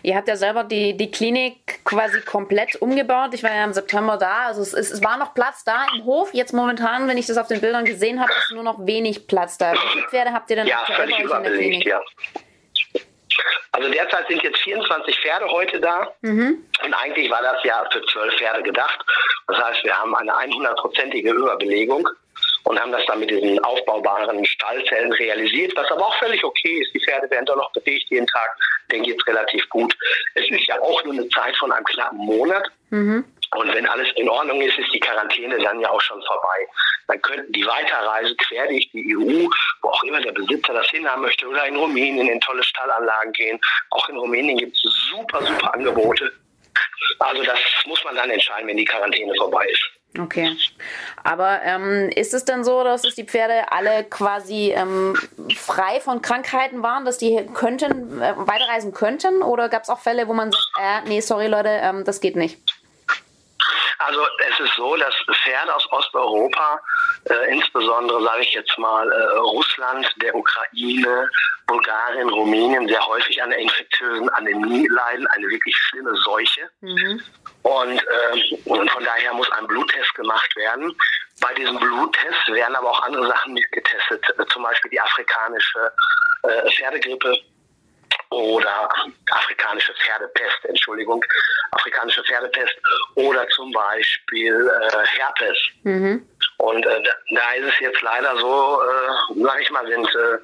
Ihr 0.03 0.15
habt 0.15 0.27
ja 0.27 0.35
selber 0.35 0.63
die, 0.63 0.95
die 0.95 1.09
Klinik 1.09 1.83
quasi 1.83 2.21
komplett 2.21 2.75
umgebaut. 2.75 3.33
Ich 3.33 3.41
war 3.41 3.53
ja 3.53 3.63
im 3.63 3.73
September 3.73 4.17
da. 4.17 4.45
Also 4.45 4.61
es, 4.61 4.73
ist, 4.73 4.91
es 4.91 5.03
war 5.03 5.17
noch 5.17 5.33
Platz 5.33 5.63
da 5.63 5.87
im 5.95 6.05
Hof. 6.05 6.31
Jetzt 6.33 6.53
momentan, 6.53 7.07
wenn 7.07 7.17
ich 7.17 7.25
das 7.25 7.37
auf 7.37 7.47
den 7.47 7.59
Bildern 7.59 7.85
gesehen 7.85 8.21
habe, 8.21 8.31
ist 8.31 8.51
nur 8.51 8.63
noch 8.63 8.85
wenig 8.85 9.27
Platz 9.27 9.57
da. 9.57 9.73
Wie 9.73 9.77
viele 9.93 10.07
Pferde 10.09 10.31
habt 10.31 10.49
ihr 10.51 10.57
denn 10.57 10.67
ja, 10.67 10.83
der 10.87 11.07
Klinik? 11.07 11.85
Ja. 11.85 11.99
Also 13.71 13.89
derzeit 13.89 14.27
sind 14.27 14.43
jetzt 14.43 14.59
24 14.59 15.19
Pferde 15.19 15.47
heute 15.47 15.79
da. 15.79 16.13
Mhm. 16.21 16.63
Und 16.85 16.93
eigentlich 16.93 17.31
war 17.31 17.41
das 17.41 17.63
ja 17.63 17.83
für 17.91 18.05
zwölf 18.05 18.35
Pferde 18.35 18.61
gedacht. 18.61 19.03
Das 19.47 19.57
heißt, 19.57 19.83
wir 19.83 19.99
haben 19.99 20.15
eine 20.15 20.31
100-prozentige 20.31 21.31
Überbelegung 21.33 22.07
und 22.63 22.79
haben 22.79 22.91
das 22.91 23.05
dann 23.05 23.19
mit 23.19 23.29
diesen 23.29 23.59
aufbaubaren 23.63 24.45
Stallzellen 24.45 25.11
realisiert, 25.13 25.73
was 25.75 25.89
aber 25.91 26.07
auch 26.07 26.15
völlig 26.17 26.43
okay 26.43 26.81
ist. 26.81 26.93
Die 26.93 26.99
Pferde 26.99 27.29
werden 27.29 27.45
doch 27.45 27.57
noch 27.57 27.71
bewegt 27.73 28.09
jeden 28.09 28.27
Tag, 28.27 28.49
denen 28.91 29.03
geht 29.03 29.19
es 29.19 29.27
relativ 29.27 29.67
gut. 29.69 29.95
Es 30.35 30.49
ist 30.49 30.67
ja 30.67 30.79
auch 30.81 31.03
nur 31.03 31.13
eine 31.13 31.27
Zeit 31.29 31.55
von 31.57 31.71
einem 31.71 31.85
knappen 31.85 32.19
Monat. 32.19 32.67
Mhm. 32.89 33.25
Und 33.55 33.73
wenn 33.73 33.85
alles 33.85 34.07
in 34.15 34.27
Ordnung 34.29 34.61
ist, 34.61 34.77
ist 34.79 34.91
die 34.93 34.99
Quarantäne 34.99 35.59
dann 35.59 35.79
ja 35.79 35.89
auch 35.89 36.01
schon 36.01 36.21
vorbei. 36.23 36.67
Dann 37.07 37.21
könnten 37.21 37.51
die 37.53 37.65
Weiterreise 37.65 38.35
quer 38.35 38.67
durch 38.67 38.89
die 38.91 39.15
EU, 39.15 39.47
wo 39.81 39.89
auch 39.89 40.03
immer 40.03 40.21
der 40.21 40.31
Besitzer 40.31 40.73
das 40.73 40.89
hinhaben 40.89 41.21
möchte, 41.21 41.47
oder 41.47 41.65
in 41.67 41.75
Rumänien 41.75 42.27
in 42.27 42.39
tolle 42.41 42.63
Stallanlagen 42.63 43.31
gehen. 43.33 43.59
Auch 43.91 44.09
in 44.09 44.17
Rumänien 44.17 44.57
gibt 44.57 44.75
es 44.75 44.91
super, 45.11 45.45
super 45.45 45.73
Angebote. 45.73 46.31
Also 47.19 47.43
das 47.43 47.59
muss 47.85 48.03
man 48.03 48.15
dann 48.15 48.29
entscheiden, 48.29 48.67
wenn 48.67 48.77
die 48.77 48.85
Quarantäne 48.85 49.33
vorbei 49.35 49.65
ist. 49.65 49.83
Okay. 50.19 50.55
Aber 51.23 51.61
ähm, 51.63 52.09
ist 52.15 52.33
es 52.33 52.45
denn 52.45 52.63
so, 52.63 52.83
dass 52.83 53.03
es 53.03 53.15
die 53.15 53.23
Pferde 53.23 53.71
alle 53.71 54.03
quasi 54.03 54.71
ähm, 54.71 55.15
frei 55.55 55.99
von 56.01 56.21
Krankheiten 56.21 56.83
waren, 56.83 57.03
dass 57.03 57.17
die 57.17 57.47
könnten, 57.53 58.21
äh, 58.21 58.35
weiterreisen 58.37 58.93
könnten? 58.93 59.41
Oder 59.41 59.69
gab 59.69 59.83
es 59.83 59.89
auch 59.89 59.99
Fälle, 59.99 60.27
wo 60.27 60.33
man 60.33 60.51
sagt, 60.51 60.69
äh, 60.79 61.09
nee, 61.09 61.19
sorry 61.19 61.47
Leute, 61.47 61.69
ähm, 61.69 62.03
das 62.05 62.21
geht 62.21 62.35
nicht? 62.35 62.59
Also 63.99 64.21
es 64.49 64.59
ist 64.59 64.75
so, 64.75 64.95
dass 64.97 65.15
Pferde 65.43 65.73
aus 65.73 65.89
Osteuropa, 65.91 66.79
äh, 67.29 67.53
insbesondere 67.53 68.21
sage 68.23 68.41
ich 68.41 68.53
jetzt 68.53 68.77
mal 68.77 69.09
äh, 69.09 69.37
Russland, 69.37 70.05
der 70.21 70.35
Ukraine, 70.35 71.29
Bulgarien, 71.67 72.29
Rumänien, 72.29 72.87
sehr 72.87 73.05
häufig 73.07 73.41
an 73.41 73.49
der 73.49 73.59
infektiösen 73.59 74.29
Anämie 74.29 74.87
leiden, 74.89 75.25
eine 75.27 75.47
wirklich 75.47 75.75
schlimme 75.75 76.13
Seuche. 76.17 76.69
Mhm. 76.81 77.21
Und, 77.63 77.97
äh, 77.97 78.55
und 78.65 78.91
von 78.91 79.03
daher 79.03 79.33
muss 79.33 79.49
ein 79.51 79.67
Bluttest 79.67 80.13
gemacht 80.15 80.55
werden. 80.55 80.95
Bei 81.41 81.53
diesem 81.53 81.77
Bluttest 81.79 82.47
werden 82.47 82.75
aber 82.75 82.89
auch 82.91 83.01
andere 83.03 83.27
Sachen 83.27 83.53
mitgetestet, 83.53 84.23
zum 84.51 84.63
Beispiel 84.63 84.91
die 84.91 84.99
afrikanische 84.99 85.91
äh, 86.43 86.69
Pferdegrippe 86.71 87.39
oder 88.29 88.89
afrikanische 89.31 89.93
Pferdepest, 89.93 90.65
Entschuldigung, 90.65 91.23
afrikanische 91.71 92.23
Pferdepest 92.23 92.75
oder 93.15 93.47
zum 93.49 93.71
Beispiel 93.71 94.71
äh, 94.81 95.05
Herpes. 95.17 95.57
Mhm. 95.83 96.27
Und 96.57 96.85
äh, 96.85 97.03
da 97.31 97.51
ist 97.53 97.73
es 97.73 97.79
jetzt 97.79 98.01
leider 98.01 98.37
so, 98.37 98.81
äh, 98.81 99.43
sag 99.43 99.61
ich 99.61 99.69
mal, 99.71 99.87
sind 99.87 100.07
äh, 100.07 100.37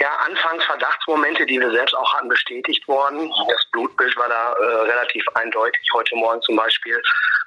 ja, 0.00 0.16
anfangs 0.26 0.64
Verdachtsmomente, 0.64 1.44
die 1.44 1.60
wir 1.60 1.70
selbst 1.70 1.94
auch 1.94 2.14
hatten, 2.14 2.28
bestätigt 2.28 2.86
worden. 2.88 3.30
Das 3.48 3.64
Blutbild 3.70 4.16
war 4.16 4.28
da 4.28 4.52
äh, 4.54 4.90
relativ 4.90 5.24
eindeutig. 5.34 5.86
Heute 5.92 6.16
Morgen 6.16 6.40
zum 6.42 6.56
Beispiel 6.56 7.00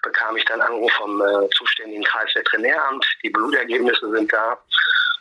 bekam 0.04 0.38
ich 0.38 0.46
dann 0.46 0.62
Anruf 0.62 0.92
vom 0.94 1.20
äh, 1.22 1.50
zuständigen 1.50 2.04
Kreisveterinäramt. 2.04 3.06
Die 3.24 3.30
Blutergebnisse 3.32 4.10
sind 4.12 4.32
da. 4.32 4.58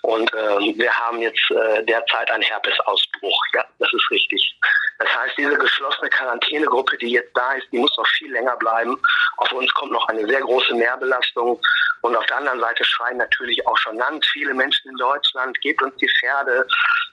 Und 0.02 0.32
äh, 0.34 0.58
wir 0.76 0.92
haben 0.92 1.20
jetzt 1.20 1.50
äh, 1.50 1.84
derzeit 1.84 2.30
einen 2.30 2.42
Herpesausbruch. 2.42 3.44
Ja, 3.54 3.64
das 3.78 3.92
ist 3.92 4.10
richtig. 4.10 4.58
Das 4.98 5.08
heißt, 5.16 5.38
diese 5.38 5.56
geschlossene 5.56 6.10
Quarantänegruppe, 6.10 6.98
die 6.98 7.12
jetzt 7.12 7.36
da 7.36 7.52
ist, 7.52 7.66
die 7.72 7.78
muss 7.78 7.96
noch 7.96 8.06
viel 8.18 8.32
länger 8.32 8.56
bleiben. 8.56 8.96
Auf 9.36 9.52
uns 9.52 9.72
kommt 9.74 9.92
noch 9.92 10.06
eine 10.08 10.26
sehr 10.26 10.40
große 10.40 10.74
Mehrbelastung. 10.74 11.60
Und 12.02 12.16
auf 12.16 12.26
der 12.26 12.38
anderen 12.38 12.60
Seite 12.60 12.84
schreien 12.84 13.16
natürlich 13.16 13.64
auch 13.66 13.78
schon 13.78 13.96
ganz 13.96 14.26
viele 14.32 14.54
Menschen 14.54 14.90
in 14.90 14.96
Deutschland, 14.96 15.60
gebt 15.60 15.80
uns 15.82 15.94
die 15.96 16.10
Pferde, 16.18 16.66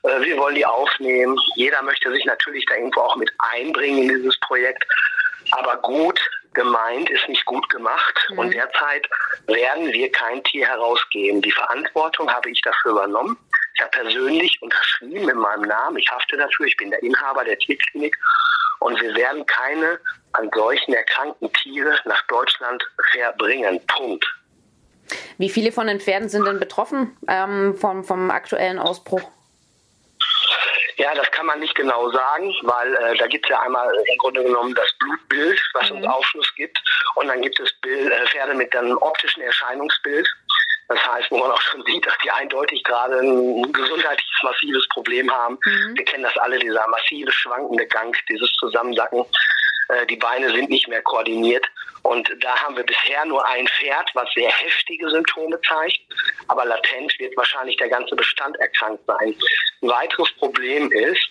äh, 0.04 0.22
wir 0.22 0.38
wollen 0.38 0.56
die 0.56 0.66
aufnehmen. 0.66 1.40
Jeder 1.56 1.82
möchte 1.84 2.12
sich 2.12 2.26
natürlich 2.26 2.66
da 2.66 2.76
irgendwo 2.76 3.02
auch 3.02 3.16
mit 3.16 3.32
einbringen 3.38 4.04
in 4.04 4.10
dieses 4.10 4.40
Projekt. 4.40 4.84
Aber 5.52 5.78
gut 5.78 6.20
gemeint 6.54 7.10
ist 7.10 7.28
nicht 7.28 7.46
gut 7.46 7.68
gemacht. 7.70 8.28
Mhm. 8.32 8.40
Und 8.40 8.54
derzeit 8.54 9.08
werden 9.48 9.92
wir 9.92 10.12
kein 10.12 10.44
Tier 10.44 10.68
herausgeben. 10.68 11.42
Die 11.42 11.52
Verantwortung 11.52 12.32
habe 12.32 12.50
ich 12.50 12.62
dafür 12.62 12.92
übernommen. 12.92 13.38
Ich 13.76 13.82
habe 13.82 13.92
persönlich 13.92 14.62
unterschrieben 14.62 15.26
mit 15.26 15.36
meinem 15.36 15.64
Namen. 15.64 15.98
Ich 15.98 16.10
hafte 16.12 16.38
dafür. 16.38 16.66
Ich 16.66 16.78
bin 16.78 16.92
der 16.92 17.02
Inhaber 17.04 17.44
der 17.46 17.58
Tierklinik. 17.58 18.18
Und 18.80 19.00
wir 19.02 19.16
werden 19.16 19.46
keine 19.46 20.00
an 20.34 20.50
solchen 20.54 20.94
erkrankten 20.94 21.52
Tiere 21.54 22.00
nach 22.06 22.22
Deutschland 22.28 22.84
verbringen. 23.12 23.80
Punkt. 23.88 24.26
Wie 25.38 25.50
viele 25.50 25.72
von 25.72 25.88
den 25.88 26.00
Pferden 26.00 26.30
sind 26.30 26.46
denn 26.46 26.60
betroffen 26.60 27.18
ähm, 27.28 27.76
vom, 27.76 28.04
vom 28.04 28.30
aktuellen 28.30 28.80
Ausbruch? 28.80 29.24
Ja, 30.98 31.14
das 31.16 31.30
kann 31.32 31.46
man 31.46 31.60
nicht 31.60 31.76
genau 31.76 32.10
sagen, 32.12 32.54
weil 32.64 32.94
äh, 32.96 33.18
da 33.18 33.28
gibt 33.28 33.46
es 33.46 33.50
ja 33.50 33.62
einmal 33.62 33.90
im 33.96 34.18
Grunde 34.18 34.44
genommen 34.44 34.74
das 34.76 34.92
Blutbild, 35.00 35.60
was 35.74 35.90
mhm. 35.90 35.98
uns 35.98 36.08
Aufschluss 36.08 36.54
gibt. 36.56 36.78
Und 37.16 37.28
dann 37.28 37.42
gibt 37.42 37.60
es 37.60 37.72
Bild, 37.82 38.12
äh, 38.12 38.28
Pferde 38.28 38.54
mit 38.54 38.76
einem 38.76 38.98
optischen 38.98 39.42
Erscheinungsbild. 39.42 40.28
Das 40.90 41.00
heißt, 41.06 41.30
wo 41.30 41.38
man 41.38 41.52
auch 41.52 41.62
schon 41.62 41.84
sieht, 41.86 42.06
dass 42.06 42.18
die 42.24 42.32
eindeutig 42.32 42.84
gerade 42.84 43.20
ein 43.20 43.72
gesundheitliches 43.72 44.44
massives 44.44 44.88
Problem 44.90 45.32
haben. 45.32 45.58
Mhm. 45.64 45.96
Wir 45.96 46.06
kennen 46.06 46.24
das 46.24 46.36
alle, 46.38 46.58
dieser 46.58 46.88
massive 46.88 47.32
schwankende 47.32 47.86
Gang, 47.86 48.18
dieses 48.28 48.52
Zusammensacken. 48.54 49.24
Äh, 49.90 50.06
die 50.08 50.16
Beine 50.16 50.52
sind 50.52 50.70
nicht 50.70 50.88
mehr 50.88 51.02
koordiniert. 51.02 51.66
Und 52.04 52.32
da 52.42 52.56
haben 52.56 52.78
wir 52.78 52.84
bisher 52.84 53.26
nur 53.26 53.46
ein 53.46 53.68
Pferd, 53.68 54.10
was 54.14 54.30
sehr 54.34 54.50
heftige 54.50 55.10
Symptome 55.10 55.60
zeigt, 55.68 56.00
aber 56.48 56.66
latent 56.66 57.14
wird 57.20 57.36
wahrscheinlich 57.36 57.76
der 57.78 57.90
ganze 57.90 58.16
Bestand 58.16 58.58
erkrankt 58.60 59.04
sein. 59.06 59.36
Ein 59.82 59.90
weiteres 59.90 60.32
Problem 60.38 60.90
ist, 60.92 61.30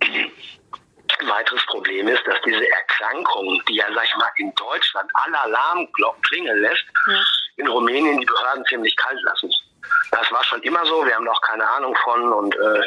ein 0.00 1.28
weiteres 1.28 1.64
Problem 1.66 2.08
ist, 2.08 2.26
dass 2.26 2.40
diese 2.46 2.68
Erkrankung, 2.70 3.60
die 3.68 3.76
ja, 3.76 3.86
sag 3.94 4.04
ich 4.04 4.16
mal, 4.16 4.30
in 4.38 4.54
Deutschland 4.54 5.10
alle 5.14 5.38
Alarmglocken 5.42 6.22
klingeln 6.22 6.62
lässt, 6.62 6.84
ja. 7.06 7.22
in 7.56 7.68
Rumänien 7.68 8.18
die 8.18 8.26
Behörden 8.26 8.64
ziemlich 8.66 8.96
kalt 8.96 9.20
lassen. 9.22 9.52
Das 10.10 10.30
war 10.32 10.42
schon 10.44 10.62
immer 10.62 10.84
so, 10.86 11.04
wir 11.04 11.14
haben 11.14 11.24
noch 11.24 11.40
keine 11.42 11.68
Ahnung 11.68 11.94
von 12.04 12.32
und 12.32 12.56
äh, 12.56 12.82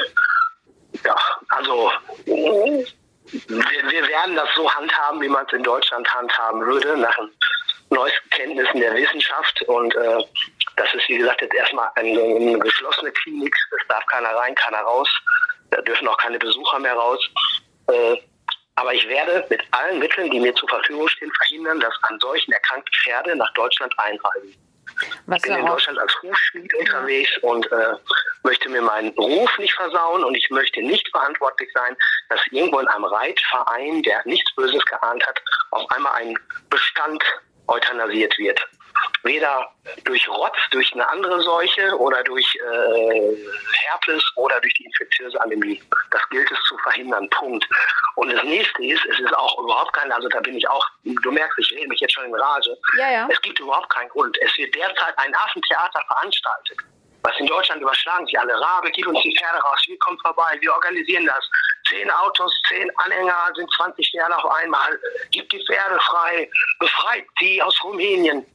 ja, 1.06 1.16
also 1.50 1.92
wir, 3.32 3.92
wir 3.92 4.08
werden 4.08 4.36
das 4.36 4.50
so 4.56 4.72
handhaben, 4.74 5.22
wie 5.22 5.28
man 5.28 5.46
es 5.46 5.54
in 5.54 5.64
Deutschland 5.64 6.08
handhaben 6.14 6.62
würde, 6.66 6.98
nach 6.98 7.18
neuesten 7.90 8.30
Kenntnissen 8.32 8.80
der 8.80 8.94
Wissenschaft. 8.96 9.62
Und 9.64 9.96
äh, 9.96 10.24
das 10.76 10.94
ist, 10.94 11.08
wie 11.10 11.18
gesagt, 11.18 11.42
jetzt 11.42 11.56
erstmal 11.56 11.90
eine, 11.96 12.22
eine 12.22 12.60
geschlossene 12.60 13.12
Klinik. 13.12 13.56
Es 13.80 13.88
darf 13.88 14.06
keiner 14.08 14.30
rein, 14.30 14.56
keiner 14.56 14.80
raus. 14.80 15.10
Da 15.72 15.82
dürfen 15.82 16.08
auch 16.08 16.18
keine 16.18 16.40
Besucher 16.40 16.80
mehr 16.80 16.94
raus. 16.94 17.20
Äh, 17.88 18.18
aber 18.76 18.94
ich 18.94 19.08
werde 19.08 19.46
mit 19.50 19.62
allen 19.72 20.00
Mitteln, 20.00 20.30
die 20.30 20.40
mir 20.40 20.54
zur 20.54 20.70
Verfügung 20.70 21.08
stehen, 21.08 21.32
verhindern, 21.40 21.80
dass 21.80 21.94
an 22.04 22.20
solchen 22.20 22.52
erkrankten 22.52 22.94
Pferde 22.94 23.36
nach 23.36 23.52
Deutschland 23.54 23.94
einreisen. 23.98 24.56
Was 25.26 25.38
ich 25.38 25.50
bin 25.50 25.60
in 25.60 25.66
Deutschland 25.66 26.00
als 26.00 26.14
Hufschmied 26.22 26.74
unterwegs 26.76 27.32
und 27.42 27.72
äh, 27.72 27.94
möchte 28.44 28.70
mir 28.70 28.82
meinen 28.82 29.10
Ruf 29.18 29.58
nicht 29.58 29.74
versauen 29.74 30.24
und 30.24 30.36
ich 30.36 30.50
möchte 30.50 30.82
nicht 30.82 31.08
verantwortlich 31.10 31.70
sein, 31.74 31.96
dass 32.30 32.40
irgendwo 32.52 32.80
in 32.80 32.88
einem 32.88 33.06
Reitverein, 33.06 34.02
der 34.04 34.22
nichts 34.26 34.54
Böses 34.56 34.84
geahnt 34.86 35.26
hat, 35.26 35.40
auf 35.72 35.90
einmal 35.92 36.14
ein 36.14 36.36
Bestand 36.70 37.24
euthanasiert 37.68 38.38
wird. 38.38 38.60
Weder 39.24 39.72
durch 40.04 40.28
Rotz, 40.30 40.58
durch 40.72 40.94
eine 40.94 41.08
andere 41.10 41.42
Seuche 41.42 41.98
oder 41.98 42.24
durch 42.24 42.46
äh, 42.56 43.36
Herpes 43.88 44.24
oder 44.36 44.60
durch 44.62 44.74
die 44.76 44.86
infektiöse 44.86 45.40
Anämie. 45.42 45.82
Das 46.12 46.22
gilt 46.30 46.52
es 46.52 46.60
zu 46.68 46.78
verhindern. 46.80 47.30
Punkt. 47.32 47.68
Und 48.16 48.32
das 48.32 48.44
nächste 48.44 48.84
ist, 48.86 49.06
es 49.06 49.20
ist 49.20 49.34
auch 49.34 49.60
überhaupt 49.60 49.94
kein, 49.94 50.12
also 50.12 50.28
da 50.30 50.40
bin 50.40 50.56
ich 50.56 50.68
auch, 50.70 50.86
du 51.04 51.32
merkst, 51.32 51.60
ich 51.60 51.72
rede 51.72 51.88
mich 51.88 52.00
jetzt 52.00 52.14
schon 52.14 52.26
in 52.26 52.36
Rage. 52.36 52.78
Ja, 52.98 53.12
ja. 53.12 53.28
Es 53.30 53.42
gibt 53.42 53.60
überhaupt 53.60 53.90
keinen 53.90 54.10
Grund. 54.10 54.38
Es 54.42 54.58
wird 54.58 54.74
derzeit 54.76 55.18
ein 55.18 55.34
Affentheater 55.36 56.02
veranstaltet. 56.08 56.78
Was 57.24 57.38
in 57.40 57.48
Deutschland 57.48 57.82
überschlagen 57.82 58.26
sich 58.26 58.40
alle. 58.40 58.54
Rabe, 58.54 58.90
gib 58.92 59.06
uns 59.06 59.22
die 59.22 59.36
Pferde 59.38 59.60
raus, 59.60 59.84
wir 59.86 60.00
kommen 60.00 60.18
vorbei, 60.20 60.58
wir 60.62 60.74
organisieren 60.74 61.26
das. 61.26 61.44
Zehn 61.90 62.10
Autos, 62.10 62.54
zehn 62.70 62.90
Anhänger, 62.98 63.52
sind 63.56 63.70
20 63.76 64.12
Pferde 64.12 64.38
auf 64.38 64.50
einmal. 64.52 64.98
Gib 65.32 65.50
die 65.50 65.62
Pferde 65.66 66.00
frei, 66.00 66.50
befreit 66.80 67.26
sie 67.40 67.62
aus 67.62 67.84
Rumänien. 67.84 68.46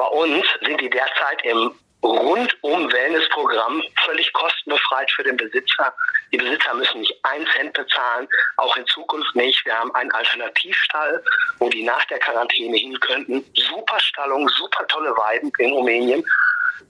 Bei 0.00 0.06
uns 0.06 0.46
sind 0.62 0.80
die 0.80 0.88
derzeit 0.88 1.44
im 1.44 1.74
rundum 2.02 2.90
Wellnessprogramm, 2.90 3.82
völlig 4.06 4.32
kostenbefreit 4.32 5.10
für 5.10 5.24
den 5.24 5.36
Besitzer. 5.36 5.92
Die 6.32 6.38
Besitzer 6.38 6.72
müssen 6.72 7.00
nicht 7.02 7.14
einen 7.22 7.46
Cent 7.48 7.74
bezahlen, 7.74 8.26
auch 8.56 8.74
in 8.78 8.86
Zukunft 8.86 9.36
nicht. 9.36 9.62
Wir 9.66 9.78
haben 9.78 9.94
einen 9.94 10.10
Alternativstall, 10.12 11.22
wo 11.58 11.68
die 11.68 11.82
nach 11.82 12.02
der 12.06 12.18
Quarantäne 12.18 12.78
hin 12.78 12.98
könnten. 13.00 13.44
Super 13.52 14.00
Stallung, 14.00 14.48
super 14.48 14.86
tolle 14.86 15.14
Weiden 15.18 15.52
in 15.58 15.70
Rumänien. 15.70 16.24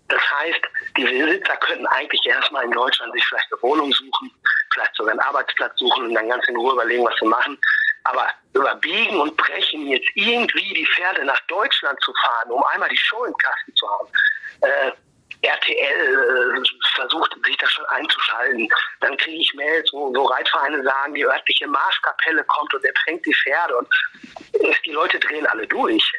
Das 0.06 0.22
heißt, 0.30 0.60
die 0.96 1.02
Besitzer 1.02 1.56
könnten 1.56 1.88
eigentlich 1.88 2.24
erstmal 2.24 2.64
in 2.64 2.70
Deutschland 2.70 3.12
sich 3.12 3.26
vielleicht 3.26 3.52
eine 3.52 3.62
Wohnung 3.62 3.92
suchen, 3.92 4.30
vielleicht 4.72 4.94
sogar 4.94 5.10
einen 5.10 5.20
Arbeitsplatz 5.20 5.76
suchen 5.80 6.04
und 6.06 6.14
dann 6.14 6.28
ganz 6.28 6.46
in 6.46 6.56
Ruhe 6.56 6.74
überlegen, 6.74 7.04
was 7.04 7.14
sie 7.20 7.26
machen. 7.26 7.58
Aber 8.04 8.28
überbiegen 8.54 9.20
und 9.20 9.36
brechen 9.36 9.86
jetzt 9.86 10.08
irgendwie 10.14 10.74
die 10.74 10.86
Pferde 10.86 11.24
nach 11.24 11.40
Deutschland 11.46 11.98
zu 12.02 12.12
fahren, 12.14 12.50
um 12.50 12.62
einmal 12.64 12.88
die 12.88 12.96
Show 12.96 13.24
im 13.24 13.36
Kasten 13.36 13.74
zu 13.76 13.88
haben, 13.88 14.08
äh, 14.62 14.92
RTL 15.42 16.56
äh, 16.56 16.62
versucht, 16.94 17.34
sich 17.44 17.56
das 17.56 17.70
schon 17.72 17.86
einzuschalten. 17.86 18.68
Dann 19.00 19.16
kriege 19.16 19.38
ich 19.38 19.54
Mails, 19.54 19.90
wo, 19.92 20.14
wo 20.14 20.24
Reitvereine 20.24 20.82
sagen, 20.82 21.14
die 21.14 21.24
örtliche 21.24 21.66
Marschkapelle 21.66 22.44
kommt 22.44 22.74
und 22.74 22.84
ertränkt 22.84 23.26
die 23.26 23.34
Pferde 23.34 23.76
und 23.76 23.88
die 24.84 24.92
Leute 24.92 25.18
drehen 25.18 25.46
alle 25.46 25.66
durch. 25.66 26.12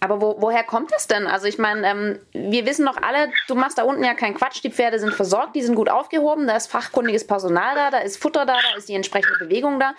Aber 0.00 0.20
wo, 0.20 0.36
woher 0.38 0.64
kommt 0.64 0.92
das 0.92 1.06
denn? 1.06 1.26
Also 1.26 1.46
ich 1.46 1.58
meine, 1.58 1.88
ähm, 1.88 2.20
wir 2.32 2.66
wissen 2.66 2.84
doch 2.84 2.96
alle, 3.00 3.32
du 3.48 3.54
machst 3.54 3.78
da 3.78 3.84
unten 3.84 4.04
ja 4.04 4.14
keinen 4.14 4.34
Quatsch, 4.34 4.62
die 4.62 4.70
Pferde 4.70 4.98
sind 4.98 5.14
versorgt, 5.14 5.56
die 5.56 5.62
sind 5.62 5.76
gut 5.76 5.88
aufgehoben, 5.88 6.46
da 6.46 6.56
ist 6.56 6.70
fachkundiges 6.70 7.26
Personal 7.26 7.74
da, 7.74 7.90
da 7.90 7.98
ist 7.98 8.20
Futter 8.20 8.44
da, 8.44 8.58
da 8.60 8.76
ist 8.76 8.88
die 8.88 8.94
entsprechende 8.94 9.38
Bewegung 9.38 9.80
da. 9.80 9.94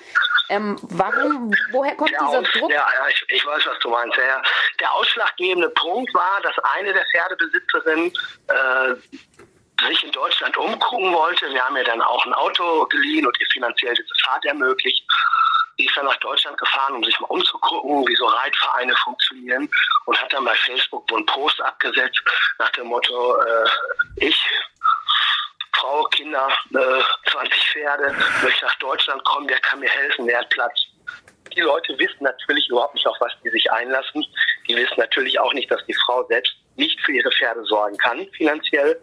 Ähm, 0.50 0.78
warum, 0.84 1.52
woher 1.72 1.96
kommt 1.96 2.12
der 2.12 2.20
dieser 2.20 2.40
Aus, 2.40 2.48
Druck? 2.54 2.72
Ja, 2.72 2.86
ich, 3.10 3.25
ich, 3.30 3.46
weiß, 3.46 3.66
was 3.66 3.80
du 3.80 3.90
meinst. 3.90 4.16
Der, 4.18 4.42
der 4.80 4.94
ausschlaggebende 4.94 5.70
Punkt 5.70 6.14
war, 6.14 6.40
dass 6.44 6.54
eine 6.78 6.94
der 6.94 7.06
Pferdebesitzerinnen 7.12 8.14
äh, 8.48 9.88
sich 9.88 10.04
in 10.04 10.12
Deutschland 10.12 10.56
umgucken 10.58 11.14
wollte. 11.14 11.50
Wir 11.52 11.64
haben 11.64 11.75
ihr 11.75 11.84
dann 11.84 12.02
auch 12.02 12.25
ein 12.25 12.34
Auto 12.34 12.86
geliehen 12.86 13.25
und 13.25 13.36
ihr 13.40 13.48
finanziell 13.52 13.94
diese 13.96 14.14
Fahrt 14.24 14.46
ermöglicht. 14.46 15.04
Die 15.77 15.86
ist 15.86 15.98
dann 15.98 16.05
nach 16.05 16.17
Deutschland 16.17 16.58
gefahren, 16.58 16.96
um 16.96 17.03
sich 17.03 17.20
mal 17.20 17.27
umzugucken, 17.27 18.08
wie 18.08 18.15
so 18.15 18.25
Reitvereine 18.25 18.96
funktionieren 18.98 19.70
und 20.05 20.22
hat 20.22 20.32
dann 20.32 20.46
bei 20.46 20.55
Facebook 20.55 21.05
so 21.10 21.17
einen 21.17 21.25
Post 21.25 21.62
abgesetzt 21.62 22.22
nach 22.60 22.70
dem 22.72 22.88
Motto, 22.88 23.41
äh, 23.41 23.70
ich, 24.17 24.41
Frau, 25.74 26.03
Kinder, 26.05 26.48
äh, 26.74 27.29
20 27.32 27.72
Pferde, 27.72 28.15
möchte 28.41 28.65
nach 28.65 28.75
Deutschland 28.75 29.24
kommen, 29.25 29.48
der 29.48 29.60
kann 29.60 29.79
mir 29.79 29.89
helfen, 29.89 30.27
der 30.27 30.39
hat 30.39 30.50
Platz. 30.50 30.79
Die 31.55 31.62
Leute 31.62 31.98
wissen 32.00 32.24
natürlich 32.24 32.67
überhaupt 32.70 32.96
nicht, 32.96 33.08
auf 33.08 33.15
was 33.20 33.32
die 33.44 33.50
sich 33.50 33.72
einlassen. 33.72 34.25
Die 34.67 34.75
wissen 34.75 34.96
natürlich 34.98 35.39
auch 35.39 35.53
nicht, 35.53 35.70
dass 35.72 35.86
die 35.86 35.96
Frau 36.05 36.25
selbst 36.27 36.53
nicht 36.75 37.00
für 37.01 37.13
ihre 37.13 37.32
Pferde 37.32 37.63
sorgen 37.65 37.98
kann, 37.98 38.27
finanziell. 38.36 39.01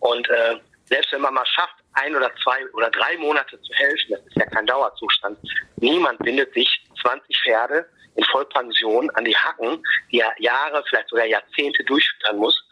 Und 0.00 0.28
äh, 0.28 0.56
selbst 0.86 1.12
wenn 1.12 1.20
man 1.20 1.34
mal 1.34 1.46
schafft, 1.46 1.81
ein 1.94 2.14
oder 2.14 2.30
zwei 2.42 2.64
oder 2.72 2.90
drei 2.90 3.16
Monate 3.18 3.60
zu 3.60 3.72
helfen, 3.74 4.10
das 4.10 4.20
ist 4.26 4.36
ja 4.36 4.46
kein 4.46 4.66
Dauerzustand. 4.66 5.38
Niemand 5.76 6.18
bindet 6.20 6.52
sich 6.54 6.84
20 7.02 7.36
Pferde 7.42 7.86
in 8.14 8.24
Vollpension 8.24 9.10
an 9.10 9.24
die 9.24 9.36
Hacken, 9.36 9.82
die 10.10 10.20
er 10.20 10.34
Jahre, 10.38 10.82
vielleicht 10.88 11.08
sogar 11.08 11.26
Jahrzehnte 11.26 11.82
durchfüttern 11.84 12.38
muss. 12.38 12.62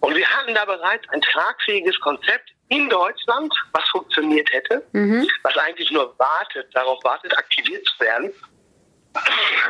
Und 0.00 0.16
wir 0.16 0.26
hatten 0.26 0.54
da 0.54 0.64
bereits 0.64 1.08
ein 1.10 1.20
tragfähiges 1.20 1.98
Konzept 2.00 2.50
in 2.68 2.88
Deutschland, 2.88 3.52
was 3.72 3.86
funktioniert 3.90 4.50
hätte, 4.52 4.82
mhm. 4.92 5.28
was 5.42 5.56
eigentlich 5.58 5.90
nur 5.90 6.14
wartet, 6.18 6.68
darauf 6.74 7.02
wartet, 7.04 7.36
aktiviert 7.36 7.84
zu 7.86 8.00
werden. 8.00 8.32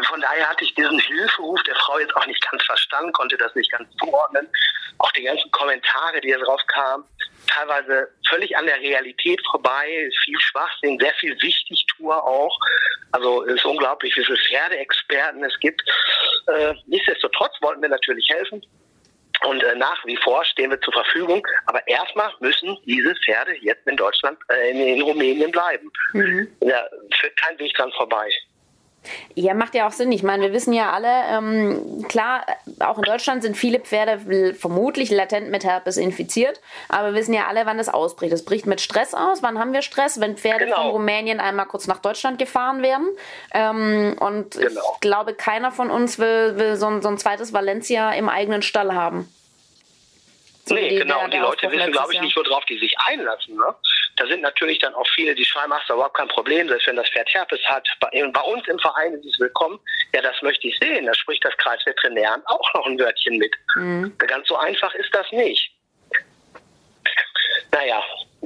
Von 0.08 0.20
daher 0.20 0.48
hatte 0.48 0.64
ich 0.64 0.74
diesen 0.74 0.98
Hilferuf 0.98 1.62
der 1.62 1.74
Frau 1.76 1.98
jetzt 1.98 2.14
auch 2.16 2.26
nicht 2.26 2.40
ganz 2.50 2.62
verstanden, 2.64 3.12
konnte 3.12 3.36
das 3.38 3.54
nicht 3.54 3.70
ganz 3.70 3.88
zuordnen. 3.96 4.48
Auch 4.98 5.12
die 5.12 5.22
ganzen 5.22 5.50
Kommentare, 5.50 6.20
die 6.20 6.30
da 6.30 6.38
drauf 6.38 6.60
kamen, 6.66 7.04
teilweise 7.46 8.08
völlig 8.28 8.56
an 8.56 8.66
der 8.66 8.78
Realität 8.80 9.40
vorbei, 9.50 10.10
viel 10.24 10.38
Schwachsinn, 10.40 10.98
sehr 10.98 11.14
viel 11.14 11.40
Wichtigtour 11.40 12.22
auch. 12.22 12.56
Also 13.12 13.44
es 13.44 13.54
ist 13.54 13.64
unglaublich, 13.64 14.14
wie 14.16 14.24
viele 14.24 14.38
Pferdeexperten 14.38 15.42
es 15.42 15.58
gibt. 15.60 15.82
Äh, 16.46 16.74
nichtsdestotrotz 16.86 17.54
wollten 17.60 17.82
wir 17.82 17.88
natürlich 17.88 18.28
helfen. 18.28 18.64
Und 19.46 19.62
äh, 19.62 19.74
nach 19.74 20.04
wie 20.04 20.16
vor 20.18 20.44
stehen 20.44 20.70
wir 20.70 20.80
zur 20.82 20.92
Verfügung. 20.92 21.46
Aber 21.66 21.86
erstmal 21.88 22.30
müssen 22.40 22.76
diese 22.84 23.14
Pferde 23.24 23.56
jetzt 23.62 23.86
in 23.86 23.96
Deutschland, 23.96 24.38
äh, 24.48 24.70
in, 24.70 24.80
in, 24.80 25.02
Rumänien 25.02 25.50
bleiben. 25.50 25.90
Mhm. 26.12 26.48
Da 26.60 26.86
führt 27.18 27.36
kein 27.38 27.58
Weg 27.58 27.74
dran 27.74 27.90
vorbei. 27.92 28.30
Ja, 29.34 29.54
macht 29.54 29.74
ja 29.74 29.86
auch 29.86 29.92
Sinn. 29.92 30.12
Ich 30.12 30.22
meine, 30.22 30.42
wir 30.44 30.52
wissen 30.52 30.72
ja 30.72 30.92
alle, 30.92 31.08
ähm, 31.30 32.04
klar, 32.08 32.44
auch 32.80 32.98
in 32.98 33.04
Deutschland 33.04 33.42
sind 33.42 33.56
viele 33.56 33.80
Pferde 33.80 34.54
vermutlich 34.54 35.10
latent 35.10 35.50
mit 35.50 35.64
Herpes 35.64 35.96
infiziert, 35.96 36.60
aber 36.88 37.08
wir 37.08 37.14
wissen 37.14 37.32
ja 37.32 37.46
alle, 37.46 37.64
wann 37.64 37.78
das 37.78 37.88
ausbricht. 37.88 38.32
Es 38.32 38.44
bricht 38.44 38.66
mit 38.66 38.80
Stress 38.80 39.14
aus. 39.14 39.42
Wann 39.42 39.58
haben 39.58 39.72
wir 39.72 39.82
Stress? 39.82 40.20
Wenn 40.20 40.36
Pferde 40.36 40.66
genau. 40.66 40.82
von 40.82 40.90
Rumänien 40.90 41.40
einmal 41.40 41.66
kurz 41.66 41.86
nach 41.86 41.98
Deutschland 41.98 42.38
gefahren 42.38 42.82
werden. 42.82 43.08
Ähm, 43.52 44.16
und 44.20 44.52
genau. 44.52 44.80
ich 44.94 45.00
glaube, 45.00 45.34
keiner 45.34 45.72
von 45.72 45.90
uns 45.90 46.18
will, 46.18 46.56
will 46.56 46.76
so, 46.76 46.86
ein, 46.86 47.02
so 47.02 47.08
ein 47.08 47.18
zweites 47.18 47.52
Valencia 47.52 48.12
im 48.12 48.28
eigenen 48.28 48.62
Stall 48.62 48.94
haben. 48.94 49.32
So 50.66 50.74
nee, 50.74 50.96
genau. 50.96 51.24
Und 51.24 51.32
die 51.32 51.38
Leute 51.38 51.70
wissen, 51.70 51.90
glaube 51.90 52.14
ich, 52.14 52.20
nicht, 52.20 52.36
worauf 52.36 52.64
die 52.66 52.78
sich 52.78 52.94
einlassen. 52.98 53.56
Ne? 53.56 53.74
Da 54.20 54.26
sind 54.26 54.42
natürlich 54.42 54.78
dann 54.80 54.94
auch 54.94 55.06
viele, 55.14 55.34
die 55.34 55.46
schreiben, 55.46 55.72
ach, 55.72 55.88
überhaupt 55.88 56.14
kein 56.14 56.28
Problem, 56.28 56.68
selbst 56.68 56.86
wenn 56.86 56.96
das 56.96 57.08
Pferd 57.08 57.32
Herpes 57.32 57.60
hat. 57.64 57.88
Bei, 58.00 58.10
bei, 58.10 58.40
uns 58.42 58.68
im 58.68 58.78
Verein 58.78 59.14
ist 59.14 59.24
es 59.24 59.40
willkommen. 59.40 59.80
Ja, 60.12 60.20
das 60.20 60.36
möchte 60.42 60.68
ich 60.68 60.78
sehen. 60.78 61.06
Da 61.06 61.14
spricht 61.14 61.42
das 61.42 61.56
Kreisveterinäramt 61.56 62.46
auch 62.46 62.74
noch 62.74 62.86
ein 62.86 62.98
Wörtchen 62.98 63.38
mit. 63.38 63.54
Mhm. 63.76 64.12
Ganz 64.18 64.46
so 64.46 64.58
einfach 64.58 64.92
ist 64.94 65.08
das 65.14 65.24
nicht. 65.32 65.72
Naja, 67.72 68.02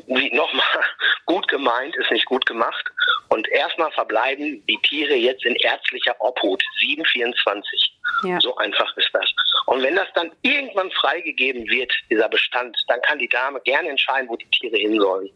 nochmal, 0.06 0.64
gut 1.26 1.48
gemeint 1.48 1.96
ist 1.96 2.12
nicht 2.12 2.26
gut 2.26 2.46
gemacht. 2.46 2.84
Und 3.30 3.48
erstmal 3.48 3.90
verbleiben 3.90 4.64
die 4.68 4.78
Tiere 4.82 5.14
jetzt 5.14 5.44
in 5.44 5.56
ärztlicher 5.56 6.14
Obhut. 6.20 6.62
724. 6.78 7.98
Ja. 8.22 8.40
So 8.40 8.56
einfach 8.58 8.96
ist 8.96 9.10
das. 9.12 9.28
Und 9.66 9.82
wenn 9.82 9.96
das 9.96 10.06
dann 10.14 10.30
irgendwann 10.42 10.92
freigegeben 10.92 11.66
wird, 11.68 11.92
dieser 12.08 12.28
Bestand, 12.28 12.76
dann 12.86 13.02
kann 13.02 13.18
die 13.18 13.28
Dame 13.28 13.60
gerne 13.62 13.88
entscheiden, 13.88 14.28
wo 14.28 14.36
die 14.36 14.48
Tiere 14.50 14.76
hin 14.76 15.00
sollen. 15.00 15.28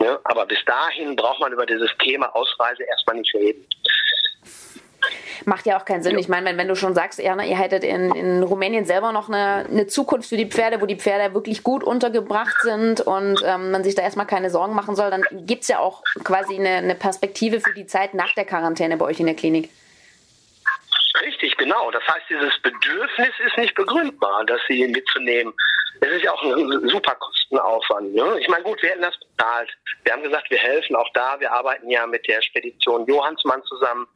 Ja, 0.00 0.18
aber 0.24 0.46
bis 0.46 0.64
dahin 0.64 1.16
braucht 1.16 1.40
man 1.40 1.52
über 1.52 1.66
dieses 1.66 1.90
Thema 1.98 2.34
Ausreise 2.34 2.82
erstmal 2.84 3.16
nicht 3.16 3.34
reden. 3.34 3.66
Macht 5.44 5.66
ja 5.66 5.78
auch 5.78 5.84
keinen 5.84 6.02
Sinn. 6.02 6.18
Ich 6.18 6.28
meine, 6.28 6.46
wenn, 6.46 6.58
wenn 6.58 6.68
du 6.68 6.76
schon 6.76 6.94
sagst, 6.94 7.18
Erna, 7.18 7.44
ihr 7.44 7.58
hättet 7.58 7.82
in, 7.82 8.14
in 8.14 8.42
Rumänien 8.42 8.84
selber 8.84 9.10
noch 9.10 9.28
eine, 9.28 9.66
eine 9.68 9.86
Zukunft 9.86 10.28
für 10.28 10.36
die 10.36 10.46
Pferde, 10.46 10.80
wo 10.80 10.86
die 10.86 10.96
Pferde 10.96 11.34
wirklich 11.34 11.62
gut 11.62 11.82
untergebracht 11.82 12.56
sind 12.62 13.00
und 13.00 13.42
ähm, 13.44 13.72
man 13.72 13.82
sich 13.82 13.94
da 13.94 14.02
erstmal 14.02 14.26
keine 14.26 14.50
Sorgen 14.50 14.74
machen 14.74 14.94
soll, 14.94 15.10
dann 15.10 15.24
gibt 15.32 15.62
es 15.62 15.68
ja 15.68 15.80
auch 15.80 16.02
quasi 16.22 16.56
eine, 16.56 16.76
eine 16.76 16.94
Perspektive 16.94 17.60
für 17.60 17.74
die 17.74 17.86
Zeit 17.86 18.14
nach 18.14 18.32
der 18.34 18.44
Quarantäne 18.44 18.96
bei 18.96 19.04
euch 19.04 19.18
in 19.18 19.26
der 19.26 19.34
Klinik. 19.34 19.70
Richtig, 21.20 21.56
genau. 21.56 21.90
Das 21.90 22.02
heißt, 22.06 22.26
dieses 22.30 22.58
Bedürfnis 22.60 23.32
ist 23.44 23.56
nicht 23.56 23.74
begründbar, 23.74 24.44
das 24.46 24.60
sie 24.68 24.86
mitzunehmen. 24.86 25.52
Es 26.00 26.08
ist 26.10 26.22
ja 26.22 26.32
auch 26.32 26.42
ein 26.42 26.88
super 26.88 27.14
Kostenaufwand. 27.14 28.14
Ne? 28.14 28.38
Ich 28.40 28.48
meine, 28.48 28.64
gut, 28.64 28.80
wir 28.82 28.90
hätten 28.90 29.02
das 29.02 29.18
bezahlt. 29.18 29.70
Wir 30.04 30.12
haben 30.12 30.22
gesagt, 30.22 30.50
wir 30.50 30.58
helfen 30.58 30.96
auch 30.96 31.08
da. 31.14 31.38
Wir 31.38 31.52
arbeiten 31.52 31.88
ja 31.90 32.06
mit 32.06 32.26
der 32.26 32.42
Spedition 32.42 33.06
Johannsmann 33.06 33.62
zusammen, 33.64 34.06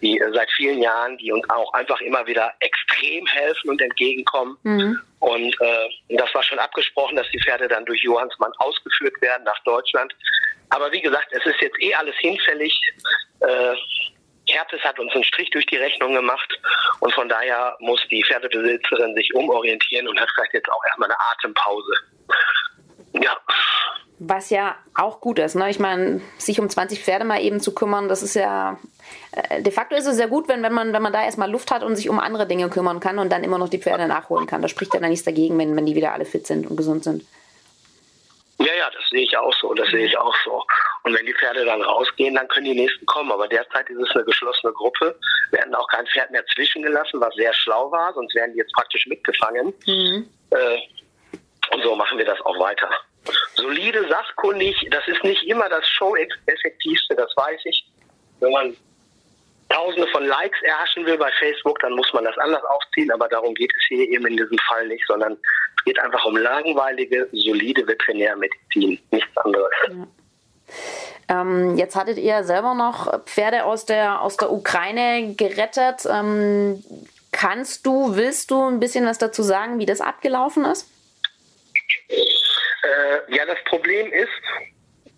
die 0.00 0.18
äh, 0.18 0.32
seit 0.32 0.50
vielen 0.52 0.80
Jahren, 0.80 1.16
die 1.18 1.32
uns 1.32 1.48
auch 1.50 1.72
einfach 1.72 2.00
immer 2.00 2.26
wieder 2.26 2.52
extrem 2.60 3.26
helfen 3.26 3.70
und 3.70 3.80
entgegenkommen. 3.80 4.56
Mhm. 4.62 5.00
Und 5.20 5.56
äh, 5.60 6.16
das 6.16 6.34
war 6.34 6.42
schon 6.42 6.58
abgesprochen, 6.58 7.16
dass 7.16 7.28
die 7.30 7.40
Pferde 7.40 7.68
dann 7.68 7.84
durch 7.86 8.02
Johannsmann 8.02 8.52
ausgeführt 8.58 9.20
werden 9.20 9.44
nach 9.44 9.58
Deutschland. 9.64 10.14
Aber 10.70 10.90
wie 10.92 11.00
gesagt, 11.00 11.28
es 11.30 11.44
ist 11.44 11.60
jetzt 11.60 11.80
eh 11.80 11.94
alles 11.94 12.16
hinfällig. 12.16 12.72
Äh, 13.40 13.74
Herpes 14.52 14.82
hat 14.82 14.98
uns 14.98 15.12
einen 15.14 15.24
Strich 15.24 15.50
durch 15.50 15.66
die 15.66 15.76
Rechnung 15.76 16.14
gemacht 16.14 16.58
und 17.00 17.12
von 17.14 17.28
daher 17.28 17.76
muss 17.80 18.00
die 18.10 18.24
Pferdebesitzerin 18.24 19.14
sich 19.14 19.34
umorientieren 19.34 20.08
und 20.08 20.20
hat 20.20 20.28
vielleicht 20.34 20.54
jetzt 20.54 20.70
auch 20.70 20.84
erstmal 20.86 21.10
eine 21.10 21.18
Atempause. 21.20 21.92
Ja. 23.14 23.36
Was 24.18 24.50
ja 24.50 24.76
auch 24.94 25.20
gut 25.20 25.38
ist, 25.38 25.56
ne? 25.56 25.68
Ich 25.68 25.80
meine, 25.80 26.20
sich 26.38 26.60
um 26.60 26.68
20 26.68 27.02
Pferde 27.02 27.24
mal 27.24 27.42
eben 27.42 27.60
zu 27.60 27.74
kümmern, 27.74 28.08
das 28.08 28.22
ist 28.22 28.34
ja 28.34 28.78
äh, 29.32 29.62
de 29.62 29.72
facto 29.72 29.96
ist 29.96 30.06
es 30.06 30.16
sehr 30.16 30.28
gut, 30.28 30.48
wenn, 30.48 30.62
wenn, 30.62 30.72
man, 30.72 30.92
wenn 30.92 31.02
man 31.02 31.12
da 31.12 31.24
erstmal 31.24 31.50
Luft 31.50 31.70
hat 31.70 31.82
und 31.82 31.96
sich 31.96 32.08
um 32.08 32.20
andere 32.20 32.46
Dinge 32.46 32.68
kümmern 32.68 33.00
kann 33.00 33.18
und 33.18 33.30
dann 33.32 33.44
immer 33.44 33.58
noch 33.58 33.68
die 33.68 33.78
Pferde 33.78 34.06
nachholen 34.06 34.46
kann. 34.46 34.62
Da 34.62 34.68
spricht 34.68 34.94
ja 34.94 35.00
dann 35.00 35.10
nichts 35.10 35.24
dagegen, 35.24 35.58
wenn, 35.58 35.74
wenn 35.74 35.86
die 35.86 35.96
wieder 35.96 36.12
alle 36.12 36.24
fit 36.24 36.46
sind 36.46 36.70
und 36.70 36.76
gesund 36.76 37.04
sind. 37.04 37.24
Ja, 38.62 38.74
ja, 38.74 38.90
das 38.90 39.08
sehe 39.10 39.22
ich 39.22 39.36
auch 39.36 39.52
so, 39.54 39.74
das 39.74 39.88
sehe 39.88 40.06
ich 40.06 40.16
auch 40.16 40.34
so. 40.44 40.62
Und 41.02 41.14
wenn 41.14 41.26
die 41.26 41.34
Pferde 41.34 41.64
dann 41.64 41.82
rausgehen, 41.82 42.34
dann 42.36 42.46
können 42.48 42.66
die 42.66 42.74
nächsten 42.74 43.04
kommen. 43.06 43.32
Aber 43.32 43.48
derzeit 43.48 43.88
ist 43.90 43.98
es 43.98 44.10
eine 44.14 44.24
geschlossene 44.24 44.72
Gruppe. 44.72 45.18
Wir 45.50 45.58
werden 45.58 45.74
auch 45.74 45.88
kein 45.88 46.06
Pferd 46.06 46.30
mehr 46.30 46.44
zwischengelassen, 46.54 47.20
was 47.20 47.34
sehr 47.34 47.52
schlau 47.54 47.90
war, 47.90 48.12
sonst 48.14 48.34
wären 48.34 48.52
die 48.52 48.58
jetzt 48.58 48.72
praktisch 48.72 49.06
mitgefangen. 49.06 49.74
Mhm. 49.86 50.28
Äh, 50.50 50.78
und 51.74 51.82
so 51.82 51.96
machen 51.96 52.18
wir 52.18 52.24
das 52.24 52.40
auch 52.42 52.58
weiter. 52.60 52.88
Solide, 53.54 54.06
sachkundig, 54.08 54.76
das 54.90 55.06
ist 55.08 55.24
nicht 55.24 55.42
immer 55.44 55.68
das 55.68 55.86
Show-Effektivste, 55.88 57.16
das 57.16 57.32
weiß 57.36 57.60
ich. 57.64 57.84
Wenn 58.40 58.52
man 58.52 58.76
Tausende 59.72 60.06
von 60.08 60.26
Likes 60.26 60.60
erhaschen 60.62 61.06
will 61.06 61.16
bei 61.16 61.30
Facebook, 61.38 61.78
dann 61.80 61.92
muss 61.94 62.12
man 62.12 62.24
das 62.24 62.36
anders 62.38 62.62
aufziehen, 62.64 63.10
aber 63.10 63.26
darum 63.28 63.54
geht 63.54 63.72
es 63.78 63.84
hier 63.88 64.06
eben 64.10 64.26
in 64.26 64.36
diesem 64.36 64.58
Fall 64.58 64.86
nicht, 64.86 65.04
sondern 65.06 65.38
Es 65.82 65.86
geht 65.86 65.98
einfach 65.98 66.24
um 66.24 66.36
langweilige, 66.36 67.28
solide 67.32 67.84
Veterinärmedizin, 67.86 69.00
nichts 69.10 69.36
anderes. 69.36 69.70
Ja. 69.88 70.06
Ähm, 71.28 71.76
jetzt 71.76 71.96
hattet 71.96 72.18
ihr 72.18 72.44
selber 72.44 72.74
noch 72.74 73.24
Pferde 73.24 73.64
aus 73.64 73.84
der, 73.84 74.20
aus 74.20 74.36
der 74.36 74.52
Ukraine 74.52 75.34
gerettet. 75.34 76.06
Ähm, 76.08 76.84
kannst 77.32 77.84
du, 77.84 78.14
willst 78.14 78.52
du 78.52 78.62
ein 78.62 78.78
bisschen 78.78 79.06
was 79.06 79.18
dazu 79.18 79.42
sagen, 79.42 79.80
wie 79.80 79.86
das 79.86 80.00
abgelaufen 80.00 80.64
ist? 80.66 80.88
Äh, 82.08 83.34
ja, 83.34 83.44
das 83.44 83.58
Problem 83.64 84.12
ist, 84.12 84.28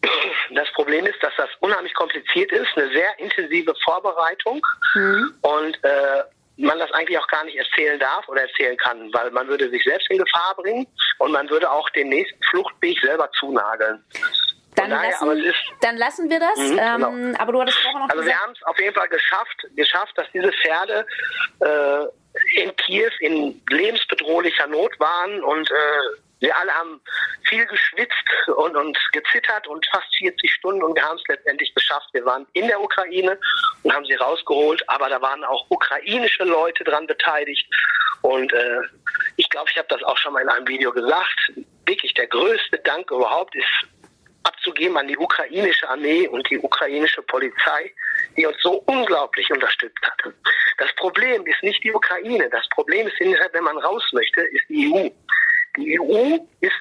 das 0.55 0.71
Problem 0.73 1.05
ist, 1.05 1.23
dass 1.23 1.33
das 1.37 1.51
unheimlich 1.61 1.93
kompliziert 1.93 2.53
ist, 2.53 2.69
eine 2.77 2.89
sehr 2.89 3.19
intensive 3.19 3.75
Vorbereitung 3.85 4.65
mhm. 4.95 5.35
und 5.43 5.85
äh, 5.85 6.23
man 6.57 6.79
das 6.79 6.91
eigentlich 6.93 7.19
auch 7.19 7.27
gar 7.29 7.45
nicht 7.45 7.57
erzählen 7.57 7.99
darf 7.99 8.29
oder 8.29 8.43
erzählen 8.43 8.77
kann, 8.77 9.13
weil 9.13 9.31
man 9.31 9.49
würde 9.49 9.69
sich 9.71 9.83
selbst 9.85 10.09
in 10.11 10.19
Gefahr 10.19 10.55
bringen 10.57 10.87
und 11.19 11.33
man 11.33 11.49
würde 11.51 11.71
auch 11.71 11.89
den 11.91 12.09
nächsten 12.09 12.43
Fluchtweg 12.45 12.99
selber 13.01 13.31
zunageln. 13.39 14.05
Dann, 14.77 14.91
daher, 14.91 15.11
lassen, 15.11 15.45
ist, 15.45 15.57
dann 15.83 15.97
lassen 15.97 16.31
wir 16.31 16.41
das. 16.41 16.59
Mh, 16.59 16.97
genau. 16.97 17.09
ähm, 17.09 17.37
aber 17.39 17.53
du 17.53 17.61
hattest 17.61 17.79
vorher 17.79 18.01
noch 18.01 18.09
Also 18.09 18.23
gesagt, 18.23 18.37
wir 18.37 18.43
haben 18.43 18.53
es 18.53 18.63
auf 18.65 18.79
jeden 18.79 18.95
Fall 18.95 19.09
geschafft, 19.09 19.67
geschafft, 19.77 20.19
dass 20.19 20.27
diese 20.33 20.51
Pferde 20.53 21.07
äh, 21.61 22.61
in 22.61 22.75
Kiew 22.77 23.11
in 23.21 23.63
lebensbedrohlicher 23.71 24.67
Not 24.67 24.99
waren 24.99 25.43
und 25.45 25.71
äh, 25.71 25.75
wir 26.41 26.55
alle 26.57 26.75
haben 26.75 27.01
viel 27.49 27.65
geschwitzt 27.67 28.49
und, 28.57 28.77
und 28.77 28.99
gezittert 29.13 29.67
und 29.67 29.87
fast 29.91 30.15
40 30.19 30.53
Stunden 30.53 30.83
und 30.83 30.95
wir 30.95 31.03
haben 31.03 31.17
es 31.17 31.25
letztendlich 31.29 31.75
geschafft. 31.75 32.09
Wir 32.13 32.25
waren 32.25 32.47
in 32.53 32.67
der 32.67 32.81
Ukraine 32.81 33.39
und 33.85 33.95
haben 33.95 34.05
sie 34.05 34.15
rausgeholt, 34.15 34.83
aber 34.89 35.09
da 35.09 35.23
waren 35.23 35.45
auch 35.45 35.67
ukrainische 35.71 36.43
Leute 36.45 36.83
dran 36.85 37.07
beteiligt 37.07 37.67
und 38.23 38.53
äh, 38.53 38.81
ich 39.37 39.49
glaube, 39.51 39.69
ich 39.71 39.77
habe 39.77 39.89
das 39.91 40.03
auch 40.03 40.17
schon 40.17 40.33
mal 40.33 40.43
in 40.43 40.49
einem 40.49 40.67
Video 40.67 40.93
gesagt. 40.93 41.53
Wirklich 41.87 42.15
der 42.15 42.27
größte 42.27 42.79
Dank 42.79 43.11
überhaupt 43.11 43.55
ist 43.55 43.87
abzugeben 44.45 44.97
an 44.97 45.09
die 45.09 45.17
ukrainische 45.17 45.89
Armee 45.89 46.27
und 46.29 46.49
die 46.49 46.59
ukrainische 46.59 47.23
Polizei, 47.23 47.93
die 48.37 48.47
uns 48.47 48.57
so 48.63 48.83
unglaublich 48.87 49.51
unterstützt 49.51 50.01
hat. 50.03 50.33
Das 50.79 50.95
Problem 50.97 51.47
ist 51.47 51.63
nicht 51.63 51.83
die 51.85 51.93
Ukraine. 51.93 52.49
Das 52.51 52.67
Problem 52.71 53.07
ist, 53.07 53.21
wenn 53.21 53.65
man 53.65 53.79
raus 53.79 54.05
möchte, 54.13 54.41
ist 54.41 54.65
die 54.69 54.93
EU. 54.93 55.09
Die 55.77 56.01
EU 56.01 56.39
ist 56.61 56.73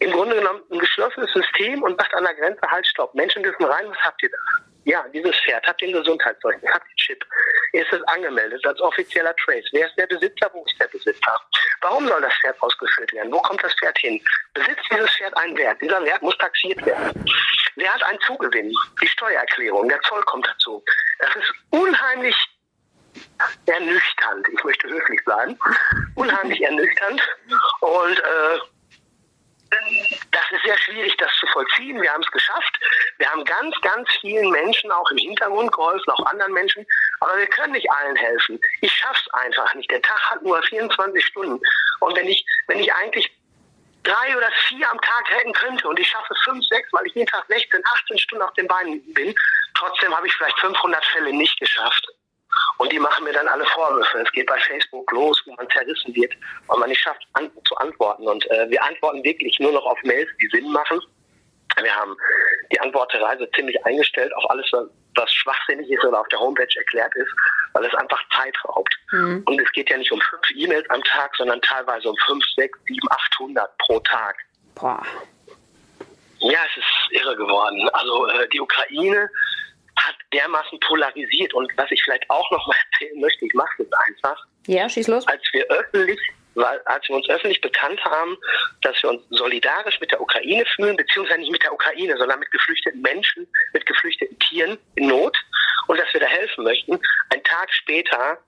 im 0.00 0.10
Grunde 0.10 0.36
genommen 0.36 0.62
ein 0.70 0.78
geschlossenes 0.78 1.32
System 1.32 1.82
und 1.82 1.98
sagt 1.98 2.14
an 2.14 2.24
der 2.24 2.34
Grenze, 2.34 2.60
halt, 2.68 2.86
stopp, 2.86 3.14
Menschen 3.14 3.42
dürfen 3.42 3.64
rein, 3.64 3.88
was 3.88 3.98
habt 3.98 4.22
ihr 4.22 4.30
da? 4.30 4.71
Ja, 4.84 5.04
dieses 5.14 5.34
Pferd 5.36 5.64
hat 5.66 5.80
den 5.80 5.92
Gesundheitszeugnis, 5.92 6.70
hat 6.72 6.82
den 6.82 6.96
Chip. 6.96 7.24
Ist 7.72 7.92
es 7.92 8.02
angemeldet 8.04 8.64
als 8.66 8.80
offizieller 8.80 9.34
Trace? 9.36 9.64
Wer 9.72 9.86
ist 9.86 9.96
der 9.96 10.06
Besitzer? 10.06 10.50
Wo 10.52 10.64
ist 10.64 10.80
der 10.80 10.88
Besitzer? 10.88 11.40
Warum 11.82 12.06
soll 12.08 12.20
das 12.20 12.34
Pferd 12.40 12.60
ausgeführt 12.60 13.12
werden? 13.12 13.32
Wo 13.32 13.40
kommt 13.40 13.62
das 13.62 13.72
Pferd 13.74 13.96
hin? 13.98 14.20
Besitzt 14.54 14.84
dieses 14.90 15.10
Pferd 15.10 15.36
einen 15.36 15.56
Wert? 15.56 15.80
Dieser 15.80 16.02
Wert 16.04 16.22
muss 16.22 16.36
taxiert 16.38 16.84
werden. 16.84 17.24
Wer 17.76 17.94
hat 17.94 18.02
einen 18.02 18.20
Zugewinn? 18.20 18.74
Die 19.00 19.08
Steuererklärung, 19.08 19.88
der 19.88 20.00
Zoll 20.02 20.22
kommt 20.22 20.46
dazu. 20.46 20.84
Das 21.20 21.34
ist 21.36 21.52
unheimlich 21.70 22.36
ernüchternd. 23.66 24.48
Ich 24.52 24.64
möchte 24.64 24.88
höflich 24.88 25.24
bleiben. 25.24 25.58
Unheimlich 26.16 26.60
ernüchternd. 26.62 27.22
Und 27.80 28.18
äh, 28.18 28.58
das 30.30 30.42
ist 30.50 30.64
sehr 30.64 30.78
schwierig, 30.78 31.16
das 31.18 31.30
zu 31.38 31.46
vollziehen. 31.48 32.00
Wir 32.00 32.12
haben 32.12 32.22
es 32.22 32.30
geschafft. 32.30 32.78
Wir 33.18 33.30
haben 33.30 33.44
ganz, 33.44 33.74
ganz 33.82 34.08
vielen 34.20 34.50
Menschen 34.50 34.90
auch 34.90 35.10
im 35.10 35.18
Hintergrund 35.18 35.72
geholfen, 35.72 36.10
auch 36.10 36.26
anderen 36.26 36.52
Menschen. 36.52 36.86
Aber 37.20 37.36
wir 37.36 37.46
können 37.46 37.72
nicht 37.72 37.90
allen 37.90 38.16
helfen. 38.16 38.60
Ich 38.80 38.92
schaffe 38.92 39.20
es 39.26 39.34
einfach 39.34 39.74
nicht. 39.74 39.90
Der 39.90 40.02
Tag 40.02 40.20
hat 40.30 40.42
nur 40.42 40.62
24 40.62 41.24
Stunden. 41.24 41.60
Und 42.00 42.16
wenn 42.16 42.28
ich, 42.28 42.44
wenn 42.66 42.78
ich 42.78 42.92
eigentlich 42.92 43.30
drei 44.02 44.36
oder 44.36 44.50
vier 44.68 44.90
am 44.90 45.00
Tag 45.00 45.30
retten 45.30 45.52
könnte 45.52 45.88
und 45.88 45.98
ich 45.98 46.08
schaffe 46.08 46.34
fünf, 46.44 46.64
sechs, 46.66 46.92
weil 46.92 47.06
ich 47.06 47.14
jeden 47.14 47.28
Tag 47.28 47.44
16, 47.48 47.82
18 47.84 48.18
Stunden 48.18 48.44
auf 48.44 48.52
den 48.54 48.66
Beinen 48.66 49.14
bin, 49.14 49.34
trotzdem 49.74 50.14
habe 50.14 50.26
ich 50.26 50.34
vielleicht 50.34 50.58
500 50.60 51.04
Fälle 51.06 51.32
nicht 51.32 51.58
geschafft. 51.58 52.06
Und 52.82 52.90
die 52.90 52.98
machen 52.98 53.22
mir 53.22 53.32
dann 53.32 53.46
alle 53.46 53.64
Vorwürfe. 53.66 54.18
Es 54.18 54.32
geht 54.32 54.46
bei 54.46 54.58
Facebook 54.58 55.08
los, 55.12 55.40
wo 55.46 55.54
man 55.54 55.70
zerrissen 55.70 56.12
wird, 56.16 56.32
weil 56.66 56.78
man 56.80 56.88
nicht 56.88 57.00
schafft 57.00 57.24
an, 57.34 57.48
zu 57.64 57.76
antworten. 57.76 58.26
Und 58.26 58.44
äh, 58.50 58.68
wir 58.70 58.82
antworten 58.82 59.22
wirklich 59.22 59.56
nur 59.60 59.70
noch 59.70 59.86
auf 59.86 60.02
Mails, 60.02 60.28
die 60.42 60.48
Sinn 60.48 60.68
machen. 60.72 61.00
Wir 61.80 61.94
haben 61.94 62.16
die 62.72 62.80
Antworterei 62.80 63.38
ziemlich 63.54 63.86
eingestellt 63.86 64.34
auf 64.34 64.50
alles, 64.50 64.68
was 65.14 65.32
schwachsinnig 65.32 65.88
ist 65.92 66.04
oder 66.04 66.22
auf 66.22 66.28
der 66.28 66.40
Homepage 66.40 66.66
erklärt 66.74 67.14
ist, 67.14 67.30
weil 67.74 67.84
es 67.84 67.94
einfach 67.94 68.20
Zeit 68.36 68.56
raubt. 68.64 68.92
Mhm. 69.12 69.44
Und 69.46 69.60
es 69.60 69.70
geht 69.70 69.88
ja 69.88 69.96
nicht 69.96 70.10
um 70.10 70.20
fünf 70.20 70.50
E-Mails 70.56 70.90
am 70.90 71.04
Tag, 71.04 71.36
sondern 71.36 71.62
teilweise 71.62 72.10
um 72.10 72.16
fünf, 72.26 72.44
sechs, 72.56 72.76
sieben, 72.88 73.08
achthundert 73.10 73.70
pro 73.78 74.00
Tag. 74.00 74.34
Boah. 74.74 75.00
Ja, 76.40 76.58
es 76.68 76.78
ist 76.78 77.22
irre 77.22 77.36
geworden. 77.36 77.88
Also 77.90 78.26
äh, 78.26 78.48
die 78.48 78.60
Ukraine 78.60 79.30
hat 79.96 80.14
dermaßen 80.32 80.78
polarisiert. 80.80 81.54
Und 81.54 81.70
was 81.76 81.90
ich 81.90 82.02
vielleicht 82.02 82.28
auch 82.30 82.50
noch 82.50 82.66
mal 82.66 82.76
erzählen 82.92 83.20
möchte, 83.20 83.46
ich 83.46 83.54
mache 83.54 83.82
es 83.82 83.92
einfach. 83.92 84.46
Ja, 84.66 84.88
schieß 84.88 85.08
los. 85.08 85.26
Als 85.26 85.42
wir 85.52 85.64
öffentlich 85.70 86.20
weil 86.54 86.80
als 86.84 87.08
wir 87.08 87.16
uns 87.16 87.28
öffentlich 87.28 87.60
bekannt 87.60 88.04
haben, 88.04 88.36
dass 88.82 89.02
wir 89.02 89.10
uns 89.10 89.22
solidarisch 89.30 89.98
mit 90.00 90.10
der 90.10 90.20
Ukraine 90.20 90.64
fühlen, 90.66 90.96
beziehungsweise 90.96 91.40
nicht 91.40 91.52
mit 91.52 91.62
der 91.62 91.72
Ukraine, 91.72 92.16
sondern 92.16 92.40
mit 92.40 92.50
geflüchteten 92.50 93.00
Menschen, 93.00 93.46
mit 93.72 93.86
geflüchteten 93.86 94.38
Tieren 94.38 94.78
in 94.96 95.08
Not 95.08 95.36
und 95.86 95.98
dass 95.98 96.12
wir 96.12 96.20
da 96.20 96.26
helfen 96.26 96.64
möchten. 96.64 97.00
Ein 97.30 97.42
Tag 97.44 97.72
später 97.72 98.38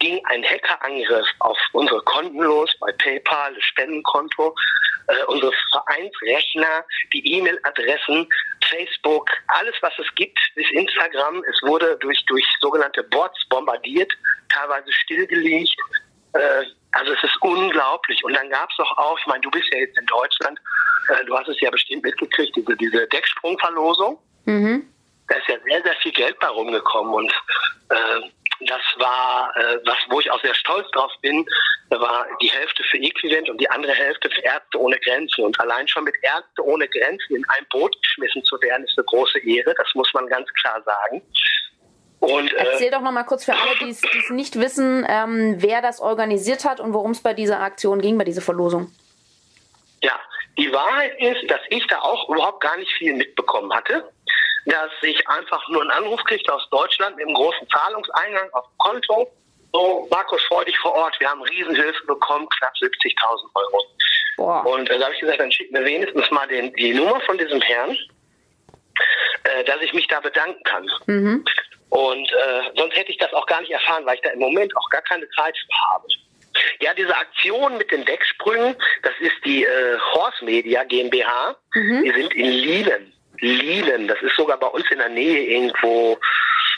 ging 0.00 0.20
ein 0.24 0.42
Hackerangriff 0.42 1.26
auf 1.38 1.58
unsere 1.72 2.02
Konten 2.02 2.40
los, 2.40 2.74
bei 2.80 2.90
PayPal, 2.92 3.54
das 3.54 3.64
Spendenkonto, 3.64 4.54
äh, 5.06 5.24
unsere 5.26 5.52
Vereinsrechner, 5.70 6.84
die 7.12 7.34
E-Mail-Adressen, 7.34 8.28
Facebook, 8.68 9.30
alles 9.48 9.74
was 9.80 9.92
es 9.98 10.06
gibt, 10.16 10.38
bis 10.54 10.68
Instagram. 10.72 11.44
Es 11.44 11.62
wurde 11.62 11.96
durch, 12.00 12.24
durch 12.26 12.44
sogenannte 12.60 13.02
Bots 13.04 13.38
bombardiert, 13.48 14.12
teilweise 14.48 14.92
stillgelegt. 14.92 15.76
Äh, 16.32 16.64
also 16.92 17.12
es 17.12 17.22
ist 17.22 17.36
unglaublich. 17.40 18.22
Und 18.24 18.34
dann 18.34 18.50
gab 18.50 18.70
es 18.70 18.76
doch 18.76 18.98
auch, 18.98 19.18
ich 19.18 19.26
meine, 19.26 19.40
du 19.40 19.50
bist 19.50 19.66
ja 19.72 19.78
jetzt 19.78 19.98
in 19.98 20.06
Deutschland, 20.06 20.58
äh, 21.08 21.24
du 21.24 21.36
hast 21.36 21.48
es 21.48 21.60
ja 21.60 21.70
bestimmt 21.70 22.04
mitgekriegt, 22.04 22.56
diese, 22.56 22.76
diese 22.76 23.06
Decksprungverlosung. 23.08 24.18
Mhm. 24.44 24.88
Da 25.28 25.36
ist 25.36 25.48
ja 25.48 25.56
sehr, 25.64 25.82
sehr 25.82 25.94
viel 25.96 26.12
Geld 26.12 26.38
bei 26.40 26.48
rumgekommen 26.48 27.14
und 27.14 27.32
äh, 27.90 28.20
das 28.66 28.82
war, 28.98 29.52
äh, 29.56 29.78
was, 29.84 29.96
wo 30.10 30.20
ich 30.20 30.30
auch 30.30 30.40
sehr 30.42 30.54
stolz 30.54 30.90
drauf 30.90 31.12
bin, 31.22 31.46
war 31.88 32.26
die 32.42 32.50
Hälfte 32.50 32.82
für 32.84 32.98
Equivent 32.98 33.48
und 33.48 33.58
die 33.60 33.68
andere 33.70 33.92
Hälfte 33.92 34.28
für 34.30 34.42
Ärzte 34.42 34.78
ohne 34.78 34.98
Grenzen. 35.00 35.44
Und 35.44 35.58
allein 35.60 35.88
schon 35.88 36.04
mit 36.04 36.14
Ärzte 36.22 36.64
ohne 36.64 36.86
Grenzen 36.88 37.36
in 37.36 37.44
ein 37.48 37.66
Boot 37.70 37.96
geschmissen 38.02 38.44
zu 38.44 38.60
werden, 38.60 38.84
ist 38.84 38.98
eine 38.98 39.06
große 39.06 39.38
Ehre. 39.40 39.74
Das 39.76 39.88
muss 39.94 40.12
man 40.12 40.26
ganz 40.26 40.48
klar 40.60 40.82
sagen. 40.82 41.22
Und, 42.20 42.52
äh, 42.52 42.56
Erzähl 42.56 42.90
doch 42.90 43.00
noch 43.00 43.12
mal 43.12 43.24
kurz 43.24 43.46
für 43.46 43.54
alle, 43.54 43.78
die 43.80 43.90
es 43.90 44.02
nicht 44.30 44.58
wissen, 44.60 45.06
ähm, 45.08 45.56
wer 45.58 45.80
das 45.80 46.00
organisiert 46.00 46.64
hat 46.64 46.78
und 46.78 46.92
worum 46.92 47.12
es 47.12 47.22
bei 47.22 47.32
dieser 47.32 47.60
Aktion 47.60 48.00
ging, 48.00 48.18
bei 48.18 48.24
dieser 48.24 48.42
Verlosung. 48.42 48.92
Ja, 50.02 50.20
die 50.58 50.70
Wahrheit 50.70 51.18
ist, 51.18 51.50
dass 51.50 51.60
ich 51.70 51.86
da 51.86 52.00
auch 52.00 52.28
überhaupt 52.28 52.60
gar 52.60 52.76
nicht 52.76 52.92
viel 52.92 53.14
mitbekommen 53.14 53.72
hatte 53.72 54.10
dass 54.66 54.90
ich 55.02 55.26
einfach 55.28 55.66
nur 55.68 55.82
einen 55.82 55.90
Anruf 55.90 56.22
kriegte 56.24 56.52
aus 56.52 56.68
Deutschland 56.70 57.16
mit 57.16 57.26
einem 57.26 57.34
großen 57.34 57.68
Zahlungseingang 57.68 58.50
auf 58.52 58.66
dem 58.66 58.78
Konto. 58.78 59.32
So, 59.72 60.08
Markus, 60.10 60.42
freu 60.44 60.64
dich 60.64 60.78
vor 60.78 60.94
Ort, 60.94 61.18
wir 61.20 61.30
haben 61.30 61.42
Riesenhilfe 61.42 62.04
bekommen, 62.06 62.48
knapp 62.58 62.74
70.000 62.74 63.48
Euro. 63.54 63.86
Boah. 64.36 64.66
Und 64.66 64.90
äh, 64.90 64.98
da 64.98 65.04
habe 65.04 65.14
ich 65.14 65.20
gesagt, 65.20 65.40
dann 65.40 65.52
schick 65.52 65.70
mir 65.70 65.84
wenigstens 65.84 66.30
mal 66.30 66.46
den, 66.48 66.72
die 66.74 66.92
Nummer 66.92 67.20
von 67.20 67.38
diesem 67.38 67.60
Herrn, 67.60 67.96
äh, 69.44 69.64
dass 69.64 69.80
ich 69.80 69.92
mich 69.92 70.06
da 70.08 70.20
bedanken 70.20 70.62
kann. 70.64 70.90
Mhm. 71.06 71.44
Und 71.90 72.32
äh, 72.32 72.70
sonst 72.76 72.96
hätte 72.96 73.10
ich 73.10 73.18
das 73.18 73.32
auch 73.32 73.46
gar 73.46 73.60
nicht 73.60 73.70
erfahren, 73.70 74.04
weil 74.06 74.14
ich 74.14 74.22
da 74.22 74.30
im 74.30 74.38
Moment 74.38 74.76
auch 74.76 74.88
gar 74.90 75.02
keine 75.02 75.28
Zeit 75.30 75.56
für 75.56 75.88
habe. 75.90 76.06
Ja, 76.80 76.94
diese 76.94 77.16
Aktion 77.16 77.76
mit 77.76 77.90
den 77.90 78.04
Decksprüngen, 78.04 78.74
das 79.02 79.12
ist 79.20 79.36
die 79.44 79.64
äh, 79.64 79.98
Horse 80.14 80.44
Media 80.44 80.84
GmbH. 80.84 81.56
Mhm. 81.74 82.02
Die 82.04 82.10
sind 82.10 82.34
in 82.34 82.50
Lielen. 82.50 83.12
Lielen. 83.40 84.08
Das 84.08 84.20
ist 84.22 84.36
sogar 84.36 84.58
bei 84.58 84.66
uns 84.66 84.90
in 84.90 84.98
der 84.98 85.08
Nähe 85.08 85.44
irgendwo 85.44 86.18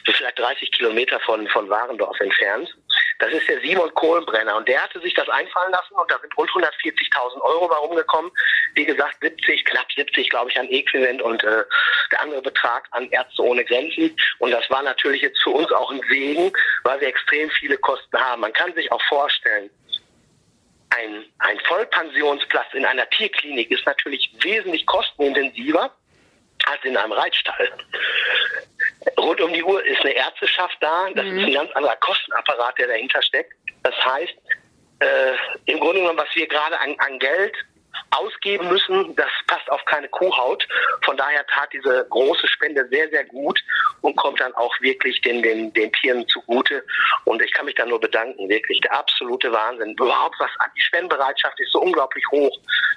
vielleicht 0.04 0.38
30 0.38 0.72
Kilometer 0.72 1.20
von, 1.20 1.46
von 1.48 1.68
Warendorf 1.68 2.18
entfernt. 2.20 2.74
Das 3.18 3.32
ist 3.32 3.46
der 3.48 3.60
Simon 3.60 3.92
Kohlenbrenner 3.94 4.56
und 4.56 4.66
der 4.66 4.82
hatte 4.82 5.00
sich 5.00 5.14
das 5.14 5.28
einfallen 5.28 5.70
lassen 5.70 5.94
und 5.94 6.10
da 6.10 6.18
sind 6.18 6.36
rund 6.36 6.50
140.000 6.50 7.40
Euro 7.40 7.68
bei 7.68 7.76
rumgekommen. 7.76 8.30
Wie 8.74 8.84
gesagt, 8.84 9.16
70, 9.20 9.64
knapp 9.64 9.86
70, 9.92 10.28
glaube 10.28 10.50
ich, 10.50 10.58
an 10.58 10.68
Äquivalent 10.68 11.22
und 11.22 11.44
äh, 11.44 11.64
der 12.10 12.20
andere 12.20 12.42
Betrag 12.42 12.88
an 12.90 13.08
Ärzte 13.10 13.42
ohne 13.42 13.64
Grenzen. 13.64 14.16
Und 14.38 14.50
das 14.50 14.68
war 14.70 14.82
natürlich 14.82 15.22
jetzt 15.22 15.40
für 15.42 15.50
uns 15.50 15.70
auch 15.70 15.92
ein 15.92 16.00
Segen, 16.08 16.52
weil 16.82 17.00
wir 17.00 17.08
extrem 17.08 17.48
viele 17.50 17.78
Kosten 17.78 18.18
haben. 18.18 18.40
Man 18.40 18.52
kann 18.52 18.74
sich 18.74 18.90
auch 18.90 19.02
vorstellen, 19.08 19.70
ein, 20.90 21.24
ein 21.38 21.58
Vollpensionsplatz 21.60 22.74
in 22.74 22.84
einer 22.84 23.08
Tierklinik 23.10 23.70
ist 23.70 23.86
natürlich 23.86 24.30
wesentlich 24.42 24.84
kostenintensiver 24.86 25.94
als 26.66 26.84
in 26.84 26.96
einem 26.96 27.12
Reitstall. 27.12 27.70
Rund 29.18 29.40
um 29.40 29.52
die 29.52 29.62
Uhr 29.62 29.84
ist 29.84 30.00
eine 30.00 30.12
Ärzteschaft 30.12 30.76
da. 30.80 31.08
Das 31.14 31.24
mhm. 31.24 31.38
ist 31.38 31.46
ein 31.46 31.54
ganz 31.54 31.72
anderer 31.72 31.96
Kostenapparat, 31.96 32.78
der 32.78 32.88
dahinter 32.88 33.22
steckt. 33.22 33.52
Das 33.82 33.94
heißt, 34.04 34.34
äh, 35.00 35.34
im 35.66 35.80
Grunde 35.80 36.00
genommen, 36.00 36.18
was 36.18 36.34
wir 36.34 36.46
gerade 36.46 36.78
an, 36.78 36.94
an 36.98 37.18
Geld 37.18 37.56
ausgeben 38.12 38.68
müssen, 38.68 39.14
das 39.16 39.30
passt 39.46 39.70
auf 39.70 39.84
keine 39.86 40.08
Kuhhaut. 40.08 40.66
Von 41.04 41.16
daher 41.16 41.46
tat 41.46 41.72
diese 41.72 42.06
große 42.10 42.46
Spende 42.48 42.86
sehr, 42.90 43.08
sehr 43.10 43.24
gut 43.24 43.60
und 44.02 44.16
kommt 44.16 44.40
dann 44.40 44.54
auch 44.54 44.72
wirklich 44.80 45.20
den, 45.22 45.42
den, 45.42 45.72
den 45.72 45.92
Tieren 45.92 46.26
zugute. 46.28 46.84
Und 47.24 47.42
ich 47.42 47.52
kann 47.52 47.66
mich 47.66 47.74
da 47.74 47.86
nur 47.86 48.00
bedanken, 48.00 48.48
wirklich 48.48 48.80
der 48.80 48.92
absolute 48.92 49.50
Wahnsinn. 49.52 49.92
Überhaupt 49.92 50.36
was 50.38 50.50
an 50.58 50.70
die 50.76 50.80
Spendenbereitschaft 50.80 51.58
ist 51.60 51.72
so 51.72 51.80
unglaublich 51.80 52.24
hoch. 52.30 52.56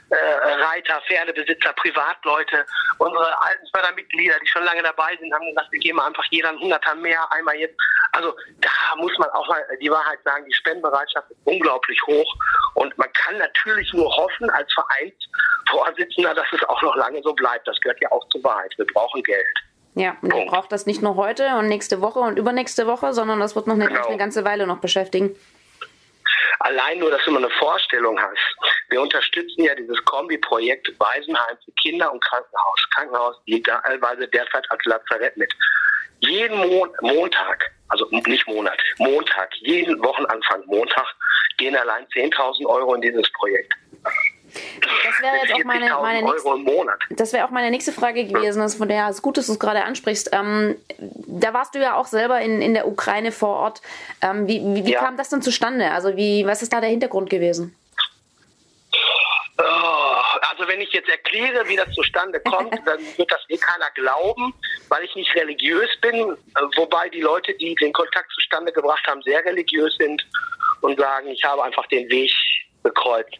Äh, 0.09 0.15
Reiter, 0.15 1.01
Pferdebesitzer, 1.07 1.73
Privatleute, 1.73 2.65
unsere 2.99 3.41
alten 3.41 3.67
Fördermitglieder, 3.73 4.35
die 4.39 4.47
schon 4.47 4.63
lange 4.63 4.83
dabei 4.83 5.17
sind, 5.19 5.33
haben 5.33 5.47
gesagt, 5.47 5.71
wir 5.71 5.79
geben 5.79 5.99
einfach 5.99 6.25
jeder 6.29 6.49
ein 6.49 6.59
Hunderter 6.59 6.95
mehr, 6.95 7.25
einmal 7.31 7.55
jetzt. 7.55 7.79
Also 8.11 8.35
da 8.59 8.95
muss 8.97 9.17
man 9.17 9.29
auch 9.31 9.47
mal 9.47 9.63
die 9.81 9.89
Wahrheit 9.89 10.19
sagen, 10.23 10.45
die 10.45 10.53
Spendenbereitschaft 10.53 11.29
ist 11.31 11.39
unglaublich 11.45 11.99
hoch. 12.05 12.35
Und 12.75 12.97
man 12.97 13.11
kann 13.13 13.37
natürlich 13.37 13.91
nur 13.93 14.15
hoffen 14.15 14.49
als 14.51 14.71
Vereinsvorsitzender, 15.75 16.33
dass 16.33 16.47
es 16.53 16.63
auch 16.63 16.81
noch 16.81 16.95
lange 16.95 17.21
so 17.21 17.33
bleibt. 17.33 17.67
Das 17.67 17.79
gehört 17.81 17.99
ja 18.01 18.11
auch 18.11 18.27
zur 18.29 18.43
Wahrheit. 18.43 18.73
Wir 18.77 18.85
brauchen 18.85 19.21
Geld. 19.23 19.45
Ja, 19.95 20.17
und 20.21 20.33
ihr 20.33 20.45
braucht 20.45 20.71
das 20.71 20.85
nicht 20.85 21.01
nur 21.01 21.15
heute 21.15 21.55
und 21.55 21.67
nächste 21.67 22.01
Woche 22.01 22.19
und 22.19 22.37
übernächste 22.37 22.85
Woche, 22.85 23.13
sondern 23.13 23.39
das 23.39 23.55
wird 23.55 23.67
noch 23.67 23.75
eine, 23.75 23.87
genau. 23.87 24.07
eine 24.07 24.17
ganze 24.17 24.43
Weile 24.43 24.67
noch 24.67 24.79
beschäftigen. 24.79 25.35
Allein 26.59 26.99
nur, 26.99 27.11
dass 27.11 27.23
du 27.23 27.31
mal 27.31 27.39
eine 27.39 27.49
Vorstellung 27.51 28.19
hast. 28.19 28.37
Wir 28.89 29.01
unterstützen 29.01 29.63
ja 29.63 29.75
dieses 29.75 30.03
Kombi-Projekt 30.05 30.91
Waisenheim 30.99 31.57
für 31.63 31.71
Kinder 31.81 32.11
und 32.11 32.23
Krankenhaus. 32.23 32.89
Krankenhaus 32.93 33.35
liegt 33.45 33.67
teilweise 33.67 34.27
derzeit 34.27 34.69
als 34.69 34.83
Lazarett 34.85 35.37
mit. 35.37 35.53
Jeden 36.19 36.57
Mon 36.57 36.89
Montag, 37.01 37.71
also 37.89 38.07
nicht 38.09 38.47
Monat, 38.47 38.79
Montag, 38.97 39.53
jeden 39.59 40.01
Wochenanfang 40.01 40.63
Montag 40.65 41.05
gehen 41.57 41.75
allein 41.75 42.05
10.000 42.07 42.65
Euro 42.65 42.95
in 42.95 43.01
dieses 43.01 43.31
Projekt. 43.33 43.73
Das 44.81 45.21
wäre 45.21 45.35
jetzt 45.41 45.53
auch 45.53 45.63
meine, 45.63 45.89
meine 46.01 46.21
nächste, 46.23 46.49
das 47.11 47.33
wäre 47.33 47.45
auch 47.45 47.49
meine 47.49 47.71
nächste 47.71 47.91
Frage 47.91 48.25
gewesen, 48.25 48.59
das 48.59 48.75
von 48.75 48.87
der 48.87 49.09
es 49.09 49.21
gut, 49.21 49.37
dass 49.37 49.47
du 49.47 49.53
es 49.53 49.59
gerade 49.59 49.83
ansprichst. 49.83 50.29
Ähm, 50.33 50.75
da 50.97 51.53
warst 51.53 51.75
du 51.75 51.79
ja 51.79 51.95
auch 51.95 52.07
selber 52.07 52.41
in, 52.41 52.61
in 52.61 52.73
der 52.73 52.87
Ukraine 52.87 53.31
vor 53.31 53.55
Ort. 53.55 53.81
Ähm, 54.21 54.47
wie 54.47 54.61
wie, 54.61 54.85
wie 54.85 54.91
ja. 54.91 54.99
kam 54.99 55.17
das 55.17 55.29
denn 55.29 55.41
zustande? 55.41 55.91
Also 55.91 56.15
wie, 56.15 56.45
was 56.45 56.61
ist 56.61 56.73
da 56.73 56.81
der 56.81 56.89
Hintergrund 56.89 57.29
gewesen? 57.29 57.75
Oh, 59.57 60.15
also 60.49 60.67
wenn 60.67 60.81
ich 60.81 60.91
jetzt 60.91 61.07
erkläre, 61.07 61.67
wie 61.67 61.77
das 61.77 61.89
zustande 61.93 62.39
kommt, 62.41 62.73
dann 62.85 62.99
wird 63.17 63.31
das 63.31 63.41
eh 63.49 63.57
keiner 63.57 63.89
glauben, 63.95 64.53
weil 64.89 65.03
ich 65.03 65.15
nicht 65.15 65.33
religiös 65.35 65.89
bin, 66.01 66.15
äh, 66.15 66.35
wobei 66.75 67.09
die 67.09 67.21
Leute, 67.21 67.53
die 67.53 67.75
den 67.75 67.93
Kontakt 67.93 68.31
zustande 68.33 68.71
gebracht 68.71 69.05
haben, 69.07 69.21
sehr 69.21 69.43
religiös 69.45 69.95
sind 69.97 70.25
und 70.81 70.99
sagen, 70.99 71.29
ich 71.29 71.43
habe 71.43 71.63
einfach 71.63 71.85
den 71.87 72.09
Weg 72.09 72.31
bekreuzt. 72.83 73.37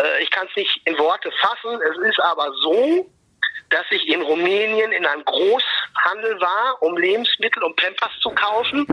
Äh, 0.00 0.22
ich 0.22 0.30
kann 0.30 0.46
es 0.48 0.56
nicht 0.56 0.80
in 0.84 0.98
Worte 0.98 1.30
fassen. 1.40 1.80
Es 1.82 1.96
ist 2.08 2.20
aber 2.20 2.52
so, 2.62 3.06
dass 3.70 3.84
ich 3.90 4.08
in 4.08 4.22
Rumänien 4.22 4.92
in 4.92 5.04
einem 5.04 5.24
Großhandel 5.24 6.40
war, 6.40 6.82
um 6.82 6.96
Lebensmittel, 6.96 7.62
um 7.62 7.74
Pampers 7.76 8.12
zu 8.20 8.30
kaufen. 8.30 8.86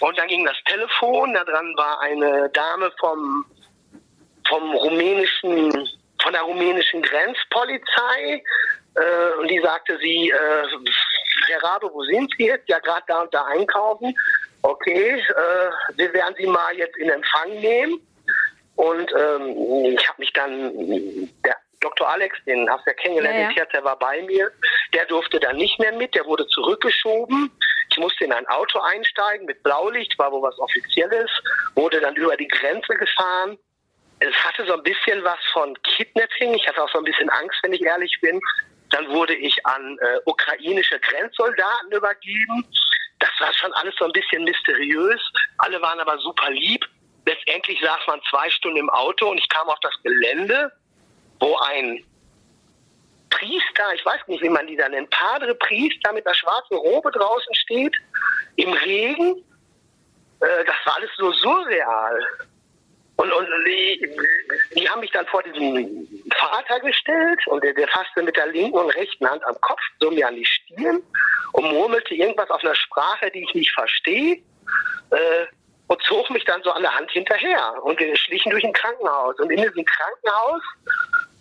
Und 0.00 0.18
dann 0.18 0.28
ging 0.28 0.44
das 0.44 0.56
Telefon, 0.66 1.34
da 1.34 1.44
dran 1.44 1.72
war 1.76 2.00
eine 2.00 2.50
Dame 2.50 2.92
vom, 2.98 3.44
vom 4.48 4.74
rumänischen, 4.74 5.70
von 6.20 6.32
der 6.32 6.42
rumänischen 6.42 7.00
Grenzpolizei. 7.02 8.42
Äh, 8.96 9.40
und 9.40 9.48
die 9.48 9.60
sagte 9.60 9.98
sie, 9.98 10.30
äh, 10.30 10.66
Herr 11.46 11.62
Rabe, 11.62 11.90
wo 11.92 12.02
sind 12.04 12.32
Sie 12.36 12.46
jetzt? 12.46 12.68
Ja, 12.68 12.78
gerade 12.78 13.04
da 13.06 13.22
und 13.22 13.34
da 13.34 13.44
einkaufen. 13.44 14.16
Okay, 14.62 15.20
äh, 15.20 15.96
wir 15.96 16.12
werden 16.12 16.34
Sie 16.38 16.46
mal 16.46 16.74
jetzt 16.76 16.96
in 16.96 17.10
Empfang 17.10 17.50
nehmen. 17.60 18.00
Und 18.76 19.12
ähm, 19.12 19.96
ich 19.96 20.08
habe 20.08 20.20
mich 20.20 20.32
dann, 20.32 20.72
der 21.44 21.56
Dr. 21.84 22.08
Alex, 22.08 22.36
den 22.46 22.68
hast 22.68 22.86
du 22.86 22.90
ja 22.90 22.94
kennengelernt, 22.94 23.54
ja, 23.56 23.62
ja. 23.62 23.64
der 23.66 23.84
war 23.84 23.98
bei 23.98 24.22
mir, 24.22 24.50
der 24.92 25.04
durfte 25.06 25.38
dann 25.38 25.56
nicht 25.56 25.78
mehr 25.78 25.92
mit, 25.92 26.14
der 26.14 26.24
wurde 26.24 26.46
zurückgeschoben. 26.48 27.50
Ich 27.90 27.98
musste 27.98 28.24
in 28.24 28.32
ein 28.32 28.46
Auto 28.48 28.80
einsteigen 28.80 29.46
mit 29.46 29.62
Blaulicht, 29.62 30.18
war 30.18 30.32
wohl 30.32 30.42
was 30.42 30.58
Offizielles, 30.58 31.30
wurde 31.74 32.00
dann 32.00 32.16
über 32.16 32.36
die 32.36 32.48
Grenze 32.48 32.94
gefahren. 32.94 33.58
Es 34.20 34.34
hatte 34.36 34.64
so 34.66 34.74
ein 34.74 34.82
bisschen 34.82 35.22
was 35.22 35.38
von 35.52 35.80
Kidnapping. 35.82 36.54
Ich 36.54 36.66
hatte 36.66 36.82
auch 36.82 36.90
so 36.90 36.98
ein 36.98 37.04
bisschen 37.04 37.28
Angst, 37.28 37.58
wenn 37.62 37.72
ich 37.72 37.82
ehrlich 37.82 38.16
bin. 38.22 38.40
Dann 38.90 39.08
wurde 39.10 39.34
ich 39.34 39.54
an 39.66 39.98
äh, 40.00 40.20
ukrainische 40.24 40.98
Grenzsoldaten 41.00 41.92
übergeben. 41.92 42.66
Das 43.18 43.30
war 43.38 43.52
schon 43.52 43.72
alles 43.74 43.94
so 43.98 44.06
ein 44.06 44.12
bisschen 44.12 44.44
mysteriös. 44.44 45.20
Alle 45.58 45.80
waren 45.82 46.00
aber 46.00 46.18
super 46.18 46.50
lieb 46.50 46.86
letztendlich 47.26 47.80
saß 47.80 48.00
man 48.06 48.20
zwei 48.30 48.50
Stunden 48.50 48.78
im 48.78 48.90
Auto 48.90 49.30
und 49.30 49.38
ich 49.38 49.48
kam 49.48 49.68
auf 49.68 49.80
das 49.80 49.94
Gelände, 50.02 50.72
wo 51.40 51.56
ein 51.56 52.04
Priester, 53.30 53.92
ich 53.94 54.04
weiß 54.04 54.20
nicht, 54.28 54.42
wie 54.42 54.48
man 54.48 54.66
die 54.66 54.76
da 54.76 54.88
nennt, 54.88 55.10
Padre 55.10 55.54
Priester 55.54 56.12
mit 56.12 56.26
einer 56.26 56.34
schwarzen 56.34 56.76
Robe 56.76 57.10
draußen 57.10 57.54
steht, 57.54 57.94
im 58.56 58.72
Regen. 58.72 59.44
Äh, 60.40 60.64
das 60.64 60.76
war 60.84 60.96
alles 60.96 61.10
so 61.16 61.32
surreal. 61.32 62.20
Und, 63.16 63.32
und 63.32 63.46
die, 63.64 64.10
die, 64.76 64.88
haben 64.88 65.00
mich 65.00 65.10
dann 65.12 65.26
vor 65.26 65.42
diesen 65.44 66.08
Vater 66.36 66.80
gestellt 66.80 67.46
und 67.46 67.62
der, 67.62 67.72
der 67.72 67.86
fasste 67.88 68.22
mit 68.22 68.36
der 68.36 68.48
linken 68.48 68.76
und 68.76 68.90
rechten 68.90 69.28
Hand 69.28 69.44
am 69.46 69.54
Kopf, 69.60 69.80
so 70.00 70.10
mir 70.10 70.26
an 70.26 70.34
die 70.34 70.44
Stirn 70.44 71.00
und 71.52 71.72
murmelte 71.72 72.14
irgendwas 72.14 72.50
auf 72.50 72.62
einer 72.64 72.74
Sprache, 72.74 73.30
die 73.30 73.44
ich 73.44 73.54
nicht 73.54 73.72
verstehe. 73.72 74.42
Äh, 75.10 75.46
und 75.86 76.02
zog 76.02 76.30
mich 76.30 76.44
dann 76.44 76.62
so 76.62 76.70
an 76.70 76.82
der 76.82 76.94
Hand 76.94 77.10
hinterher. 77.10 77.82
Und 77.82 77.98
wir 77.98 78.16
schlichen 78.16 78.50
durch 78.50 78.64
ein 78.64 78.72
Krankenhaus. 78.72 79.38
Und 79.38 79.50
in 79.50 79.62
diesem 79.62 79.84
Krankenhaus 79.84 80.62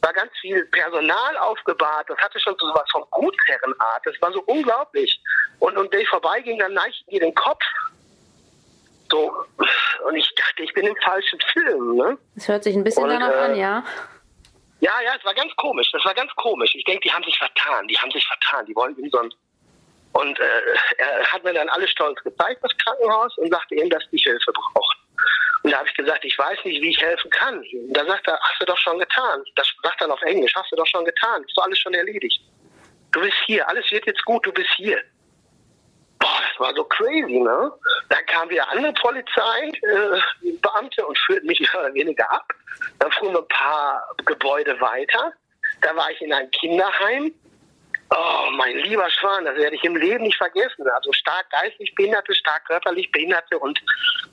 war 0.02 0.14
ganz 0.14 0.32
viel 0.42 0.66
Personal 0.66 1.38
aufgebahrt. 1.38 2.10
Das 2.10 2.18
hatte 2.18 2.40
schon 2.40 2.56
so 2.60 2.68
was 2.74 2.90
von 2.92 3.04
Gutsherrenart. 3.12 4.02
Das 4.06 4.22
war 4.22 4.34
so 4.34 4.42
unglaublich. 4.42 5.20
Und, 5.60 5.78
und 5.78 5.92
wenn 5.94 6.02
ich 6.02 6.10
vorbeiging, 6.10 6.60
dann 6.60 6.74
neigten 6.74 7.10
die 7.10 7.20
den 7.20 7.34
Kopf. 7.34 7.64
So. 9.10 9.32
Und 10.08 10.16
ich 10.16 10.34
dachte, 10.36 10.64
ich 10.64 10.74
bin 10.74 10.88
im 10.88 10.96
falschen 10.98 11.40
Film. 11.54 11.96
Ne? 11.96 12.18
Das 12.36 12.48
hört 12.50 12.64
sich 12.64 12.76
ein 12.76 12.84
bisschen 12.84 13.04
und, 13.04 13.10
danach 13.12 13.32
äh, 13.32 13.40
an, 13.40 13.56
ja. 13.56 13.84
Ja, 14.82 14.92
ja, 15.06 15.14
es 15.18 15.24
war 15.24 15.34
ganz 15.34 15.56
komisch. 15.56 15.90
Das 15.94 16.04
war 16.04 16.14
ganz 16.14 16.36
komisch. 16.36 16.76
Ich 16.76 16.84
denke, 16.84 17.08
die 17.08 17.14
haben 17.14 17.24
sich 17.24 17.38
vertan. 17.38 17.88
Die 17.88 17.98
haben 17.98 18.12
sich 18.12 18.28
vertan. 18.28 18.66
Die 18.66 18.76
wollen 18.76 18.98
in 18.98 19.10
so 19.10 19.20
ein 19.20 19.34
und 20.14 20.40
äh, 20.40 20.44
er 20.98 21.32
hat 21.32 21.44
mir 21.44 21.54
dann 21.54 21.70
alles 21.70 21.90
stolz 21.90 22.22
gezeigt, 22.24 22.64
das 22.64 22.72
Krankenhaus, 22.78 23.36
und 23.38 23.52
sagte 23.52 23.76
ihm, 23.76 23.90
dass 23.90 24.04
die 24.12 24.18
Hilfe 24.18 24.52
braucht. 24.52 24.98
Und 25.64 25.72
da 25.72 25.80
habe 25.80 25.88
ich 25.88 25.96
gesagt, 25.96 26.24
ich 26.26 26.38
weiß 26.38 26.60
nicht, 26.66 26.82
wie 26.82 26.90
ich 26.90 27.02
helfen 27.02 27.32
kann. 27.32 27.64
Da 27.90 28.06
sagt 28.06 28.28
er, 28.28 28.38
hast 28.40 28.62
du 28.62 28.66
doch 28.66 28.78
schon 28.78 29.00
getan. 29.00 29.44
Das 29.56 29.68
sagt 29.82 30.02
er 30.02 30.12
auf 30.12 30.22
Englisch, 30.24 30.54
hast 30.56 30.70
du 30.72 30.76
doch 30.76 30.86
schon 30.86 31.06
getan. 31.06 31.42
Ist 31.44 31.58
doch 31.58 31.64
alles 31.64 31.80
schon 31.80 31.94
erledigt. 31.94 32.42
Du 33.12 33.22
bist 33.22 33.38
hier, 33.46 33.66
alles 33.68 33.90
wird 33.92 34.06
jetzt 34.06 34.24
gut, 34.26 34.46
du 34.46 34.52
bist 34.52 34.70
hier. 34.76 35.02
Boah, 36.20 36.42
das 36.50 36.60
war 36.60 36.76
so 36.76 36.84
crazy, 36.84 37.40
ne? 37.40 37.72
Dann 38.10 38.26
kam 38.28 38.50
wieder 38.50 38.70
andere 38.70 38.94
Polizeibeamte 38.94 41.02
äh, 41.02 41.06
und 41.06 41.18
führten 41.20 41.48
mich 41.48 41.60
mehr 41.62 41.82
oder 41.82 41.94
weniger 41.94 42.30
ab. 42.30 42.46
Dann 43.00 43.12
fuhren 43.14 43.34
wir 43.34 43.42
ein 43.42 43.48
paar 43.48 44.04
Gebäude 44.26 44.80
weiter. 44.82 45.32
Da 45.82 45.96
war 45.96 46.12
ich 46.12 46.22
in 46.22 46.34
einem 46.34 46.52
Kinderheim 46.52 47.34
Oh, 48.16 48.52
mein 48.52 48.78
lieber 48.78 49.10
Schwan, 49.10 49.46
das 49.46 49.56
werde 49.56 49.76
ich 49.76 49.84
im 49.84 49.96
Leben 49.96 50.24
nicht 50.24 50.38
vergessen. 50.38 50.88
Also 50.90 51.12
stark 51.14 51.50
geistig 51.50 51.96
Behinderte, 51.96 52.36
stark 52.36 52.66
körperlich 52.66 53.12
Behinderte 53.12 53.58
und, 53.58 53.80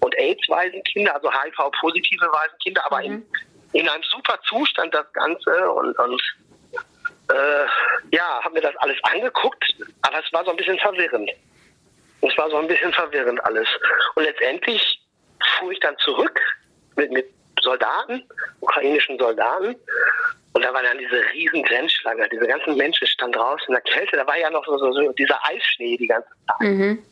und 0.01 0.19
AIDS-Waisenkinder, 0.19 1.14
also 1.14 1.31
HIV-positive 1.33 2.27
Waisenkinder, 2.27 2.85
aber 2.85 2.99
mhm. 2.99 3.25
in, 3.73 3.81
in 3.81 3.88
einem 3.88 4.03
super 4.03 4.38
Zustand 4.47 4.93
das 4.93 5.11
Ganze 5.12 5.71
und, 5.71 5.99
und 5.99 6.23
äh, 7.33 7.66
ja, 8.12 8.43
haben 8.43 8.53
mir 8.53 8.61
das 8.61 8.77
alles 8.79 8.97
angeguckt, 9.05 9.75
aber 10.03 10.23
es 10.23 10.33
war 10.33 10.45
so 10.45 10.51
ein 10.51 10.57
bisschen 10.57 10.79
verwirrend. 10.79 11.31
Es 12.21 12.37
war 12.37 12.51
so 12.51 12.59
ein 12.59 12.66
bisschen 12.66 12.93
verwirrend 12.93 13.43
alles. 13.45 13.69
Und 14.14 14.25
letztendlich 14.25 15.01
fuhr 15.59 15.73
ich 15.73 15.81
dann 15.81 15.97
zurück 15.99 16.38
mit, 16.97 17.11
mit 17.12 17.33
Soldaten, 17.62 18.23
ukrainischen 18.61 19.18
Soldaten, 19.18 19.77
und 20.53 20.64
da 20.64 20.75
war 20.75 20.83
dann 20.83 20.99
diese 20.99 21.23
riesen 21.33 21.62
Grenzschlange, 21.62 22.29
diese 22.29 22.46
ganzen 22.46 22.77
Menschen 22.77 23.07
standen 23.07 23.38
draußen 23.38 23.68
in 23.68 23.75
der 23.75 23.83
Kälte, 23.83 24.16
da 24.16 24.27
war 24.27 24.38
ja 24.38 24.51
noch 24.51 24.64
so, 24.66 24.77
so, 24.79 24.92
so 24.92 25.12
dieser 25.12 25.38
Eisschnee 25.44 25.96
die 25.96 26.09
ganze 26.09 26.29
Zeit. 26.46 26.61
Mhm. 26.61 27.03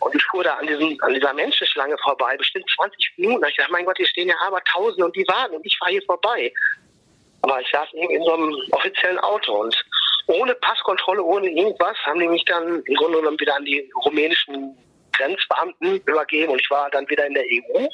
Und 0.00 0.14
ich 0.14 0.22
fuhr 0.24 0.44
da 0.44 0.54
an, 0.54 0.66
diesem, 0.66 0.96
an 1.00 1.14
dieser 1.14 1.32
Menschenschlange 1.34 1.96
vorbei, 1.98 2.36
bestimmt 2.36 2.64
20 2.76 3.12
Minuten. 3.16 3.42
Und 3.42 3.50
ich 3.50 3.56
dachte, 3.56 3.72
mein 3.72 3.84
Gott, 3.84 3.96
hier 3.96 4.06
stehen 4.06 4.28
ja 4.28 4.36
aber 4.40 4.62
Tausende 4.64 5.04
und 5.04 5.16
die 5.16 5.26
warten 5.26 5.56
und 5.56 5.66
ich 5.66 5.76
fahre 5.78 5.92
hier 5.92 6.02
vorbei. 6.02 6.52
Aber 7.42 7.60
ich 7.60 7.68
saß 7.70 7.88
in 7.92 8.22
so 8.22 8.32
einem 8.34 8.54
offiziellen 8.70 9.18
Auto 9.18 9.60
und 9.60 9.84
ohne 10.28 10.54
Passkontrolle, 10.54 11.22
ohne 11.22 11.48
irgendwas, 11.48 11.96
haben 12.04 12.20
die 12.20 12.28
mich 12.28 12.44
dann 12.44 12.82
im 12.82 12.94
Grunde 12.94 13.18
genommen 13.18 13.38
wieder 13.40 13.56
an 13.56 13.64
die 13.64 13.90
rumänischen 14.04 14.76
Grenzbeamten 15.12 16.00
übergeben 16.04 16.52
und 16.52 16.60
ich 16.60 16.70
war 16.70 16.90
dann 16.90 17.08
wieder 17.08 17.26
in 17.26 17.34
der 17.34 17.44
EU. 17.44 17.86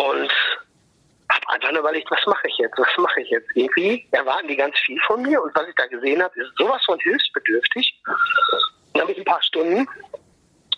Und 0.00 0.32
habe 1.30 1.48
einfach 1.48 1.70
nur 1.72 1.80
überlegt, 1.80 2.10
was 2.10 2.24
mache 2.26 2.48
ich 2.48 2.56
jetzt, 2.58 2.78
was 2.78 2.96
mache 2.98 3.20
ich 3.20 3.30
jetzt? 3.30 3.48
Irgendwie 3.54 4.06
erwarten 4.10 4.48
die 4.48 4.56
ganz 4.56 4.76
viel 4.78 5.00
von 5.02 5.22
mir 5.22 5.42
und 5.42 5.54
was 5.54 5.68
ich 5.68 5.74
da 5.76 5.86
gesehen 5.86 6.22
habe, 6.22 6.40
ist 6.40 6.50
sowas 6.56 6.82
von 6.84 6.98
hilfsbedürftig. 7.00 8.00
Dann 8.94 9.06
bin 9.06 9.16
ich 9.16 9.18
ein 9.18 9.24
paar 9.24 9.42
Stunden 9.42 9.86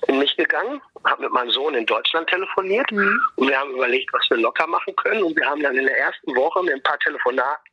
in 0.09 0.19
mich 0.19 0.37
gegangen 0.37 0.83
habe 1.05 1.23
mit 1.23 1.33
meinem 1.33 1.51
Sohn 1.51 1.75
in 1.75 1.87
Deutschland 1.87 2.29
telefoniert 2.29 2.91
mhm. 2.91 3.21
und 3.37 3.49
wir 3.49 3.59
haben 3.59 3.73
überlegt, 3.73 4.13
was 4.13 4.29
wir 4.31 4.39
locker 4.39 4.67
machen 4.67 4.95
können. 4.97 5.23
Und 5.23 5.37
wir 5.37 5.47
haben 5.47 5.63
dann 5.63 5.77
in 5.77 5.87
der 5.87 5.99
ersten 5.99 6.35
Woche 6.35 6.63
mit 6.63 6.75
ein 6.75 6.83
paar 6.83 6.99
Telefonaten 7.01 7.65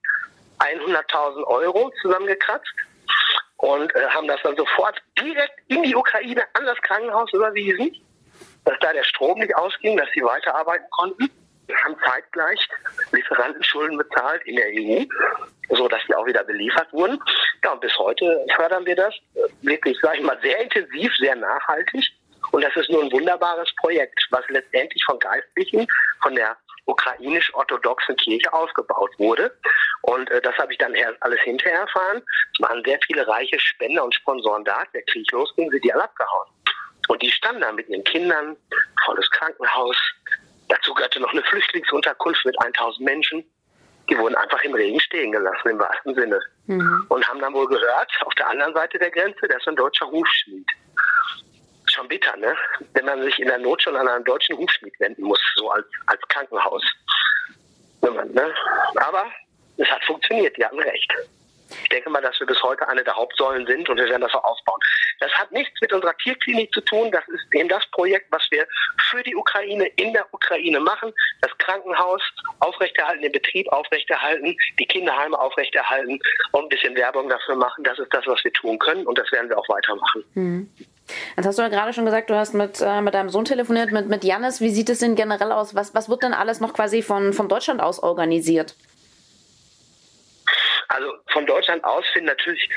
100.000 0.60 1.44
Euro 1.46 1.92
zusammengekratzt 2.02 2.74
und 3.58 3.94
äh, 3.96 4.08
haben 4.10 4.28
das 4.28 4.40
dann 4.44 4.56
sofort 4.58 5.02
direkt 5.18 5.60
in 5.68 5.84
die 5.84 5.96
Ukraine 5.96 6.44
an 6.54 6.66
das 6.66 6.78
Krankenhaus 6.82 7.32
überwiesen, 7.34 7.96
dass 8.66 8.78
da 8.82 8.94
der 8.94 9.04
Strom 9.04 9.40
nicht 9.40 9.56
ausging, 9.56 9.98
dass 9.98 10.10
sie 10.14 10.22
weiterarbeiten 10.22 10.86
konnten. 10.92 11.30
Wir 11.70 11.78
haben 11.84 11.96
zeitgleich 12.04 12.68
Lieferantenschulden 13.12 13.96
bezahlt 13.96 14.42
in 14.46 14.56
der 14.56 14.70
EU, 14.70 15.06
so 15.76 15.88
dass 15.88 16.02
die 16.08 16.16
auch 16.16 16.26
wieder 16.26 16.44
beliefert 16.44 16.92
wurden. 16.92 17.20
Ja, 17.64 17.74
und 17.74 17.82
bis 17.82 17.96
heute 18.00 18.44
fördern 18.56 18.88
wir 18.88 18.96
das 18.96 19.14
wirklich, 19.62 19.96
sage 20.02 20.18
ich 20.18 20.24
mal, 20.24 20.40
sehr 20.42 20.60
intensiv, 20.62 21.16
sehr 21.18 21.36
nachhaltig. 21.36 22.04
Und 22.52 22.64
das 22.64 22.76
ist 22.76 22.90
nur 22.90 23.04
ein 23.04 23.12
wunderbares 23.12 23.70
Projekt, 23.76 24.20
was 24.32 24.44
letztendlich 24.50 25.04
von 25.06 25.20
Geistlichen, 25.20 25.86
von 26.24 26.34
der 26.34 26.58
ukrainisch-orthodoxen 26.86 28.16
Kirche 28.16 28.52
aufgebaut 28.52 29.12
wurde. 29.20 29.56
Und 30.02 30.28
äh, 30.32 30.42
das 30.42 30.58
habe 30.58 30.72
ich 30.72 30.80
dann 30.80 30.96
alles 31.20 31.40
hinterher 31.42 31.82
erfahren. 31.82 32.24
Es 32.54 32.68
waren 32.68 32.84
sehr 32.84 33.00
viele 33.06 33.28
reiche 33.28 33.60
Spender 33.60 34.04
und 34.04 34.16
Sponsoren 34.16 34.66
da. 34.66 34.84
Der 34.96 35.04
Krieg 35.04 35.32
losging, 35.32 35.70
sind 35.70 35.84
die 35.84 35.94
alle 35.94 36.06
abgehauen. 36.06 36.50
Und 37.10 37.22
die 37.22 37.32
standen 37.32 37.62
da 37.62 37.72
mit 37.72 37.90
ihren 37.90 38.04
Kindern, 38.04 38.56
volles 39.06 39.30
Krankenhaus. 39.32 39.98
Dazu 40.70 40.94
gehörte 40.94 41.20
noch 41.20 41.32
eine 41.32 41.44
Flüchtlingsunterkunft 41.44 42.46
mit 42.46 42.56
1000 42.62 43.06
Menschen. 43.06 43.44
Die 44.10 44.18
wurden 44.18 44.36
einfach 44.36 44.62
im 44.64 44.74
Regen 44.74 45.00
stehen 45.00 45.32
gelassen, 45.32 45.70
im 45.70 45.80
wahrsten 45.80 46.16
Sinne. 46.16 46.40
Mhm. 46.66 47.06
Und 47.10 47.28
haben 47.28 47.40
dann 47.40 47.54
wohl 47.54 47.68
gehört, 47.68 48.12
auf 48.26 48.34
der 48.36 48.50
anderen 48.50 48.74
Seite 48.74 48.98
der 48.98 49.12
Grenze, 49.12 49.48
da 49.48 49.58
ist 49.58 49.68
ein 49.68 49.76
deutscher 49.76 50.10
Hufschmied 50.10 50.68
schon 51.92 52.08
bitter, 52.08 52.36
ne? 52.38 52.56
Wenn 52.94 53.06
man 53.06 53.22
sich 53.24 53.40
in 53.40 53.48
der 53.48 53.58
Not 53.58 53.82
schon 53.82 53.96
an 53.96 54.08
einen 54.08 54.24
deutschen 54.24 54.58
Hufschmied 54.58 54.94
wenden 55.00 55.24
muss, 55.24 55.40
so 55.56 55.70
als, 55.70 55.86
als 56.06 56.22
Krankenhaus. 56.30 56.84
Ne? 58.02 58.54
Aber 58.96 59.26
es 59.78 59.88
hat 59.90 60.04
funktioniert, 60.06 60.56
die 60.58 60.66
hatten 60.66 60.80
recht. 60.80 61.12
Ich 61.84 61.90
denke 61.90 62.10
mal, 62.10 62.22
dass 62.22 62.40
wir 62.40 62.48
bis 62.48 62.62
heute 62.64 62.88
eine 62.88 63.04
der 63.04 63.16
Hauptsäulen 63.16 63.66
sind 63.68 63.90
und 63.90 63.98
wir 63.98 64.06
werden 64.06 64.22
das 64.22 64.34
auch 64.34 64.44
aufbauen. 64.44 64.80
Das 65.20 65.32
hat 65.34 65.52
nichts 65.52 65.80
mit 65.82 65.92
unserer 65.94 66.16
Tierklinik 66.18 66.74
zu 66.74 66.82
tun. 66.82 67.12
Das 67.12 67.28
ist 67.28 67.46
eben 67.54 67.70
das 67.70 67.86
Projekt, 67.92 68.28
was 68.32 68.44
wir 68.52 68.68
für 69.10 69.22
die 69.24 69.36
Ukraine 69.36 69.88
in 69.98 70.14
der 70.14 70.26
Ukraine 70.34 70.80
machen. 70.80 71.14
Das 71.42 71.52
Krankenhaus 71.58 72.22
aufrechterhalten, 72.60 73.22
den 73.22 73.32
Betrieb 73.32 73.68
aufrechterhalten, 73.72 74.56
die 74.80 74.86
Kinderheime 74.86 75.38
aufrechterhalten 75.38 76.20
und 76.52 76.64
ein 76.64 76.70
bisschen 76.70 76.96
Werbung 76.96 77.30
dafür 77.30 77.56
machen. 77.56 77.84
Das 77.84 78.00
ist 78.00 78.14
das, 78.14 78.26
was 78.26 78.44
wir 78.44 78.54
tun 78.54 78.80
können 78.80 79.06
und 79.06 79.18
das 79.18 79.32
werden 79.32 79.50
wir 79.50 79.58
auch 79.58 79.70
weitermachen. 79.70 80.24
Mhm. 80.34 80.70
Jetzt 81.36 81.46
hast 81.46 81.58
du 81.58 81.64
ja 81.64 81.70
gerade 81.70 81.94
schon 81.94 82.06
gesagt, 82.06 82.30
du 82.30 82.36
hast 82.36 82.54
mit, 82.54 82.82
äh, 82.82 83.02
mit 83.02 83.14
deinem 83.14 83.30
Sohn 83.30 83.46
telefoniert, 83.46 83.92
mit, 83.92 84.08
mit 84.08 84.24
Janis. 84.24 84.62
Wie 84.62 84.70
sieht 84.70 84.90
es 84.90 85.00
denn 85.00 85.16
generell 85.16 85.52
aus? 85.52 85.74
Was, 85.74 85.96
was 85.96 86.08
wird 86.10 86.24
denn 86.24 86.34
alles 86.34 86.60
noch 86.60 86.74
quasi 86.74 87.02
von, 87.02 87.34
von 87.34 87.50
Deutschland 87.50 87.82
aus 87.82 88.02
organisiert? 88.02 88.76
Also 90.90 91.14
von 91.32 91.46
Deutschland 91.46 91.84
aus 91.84 92.04
sind 92.14 92.26
natürlich 92.26 92.70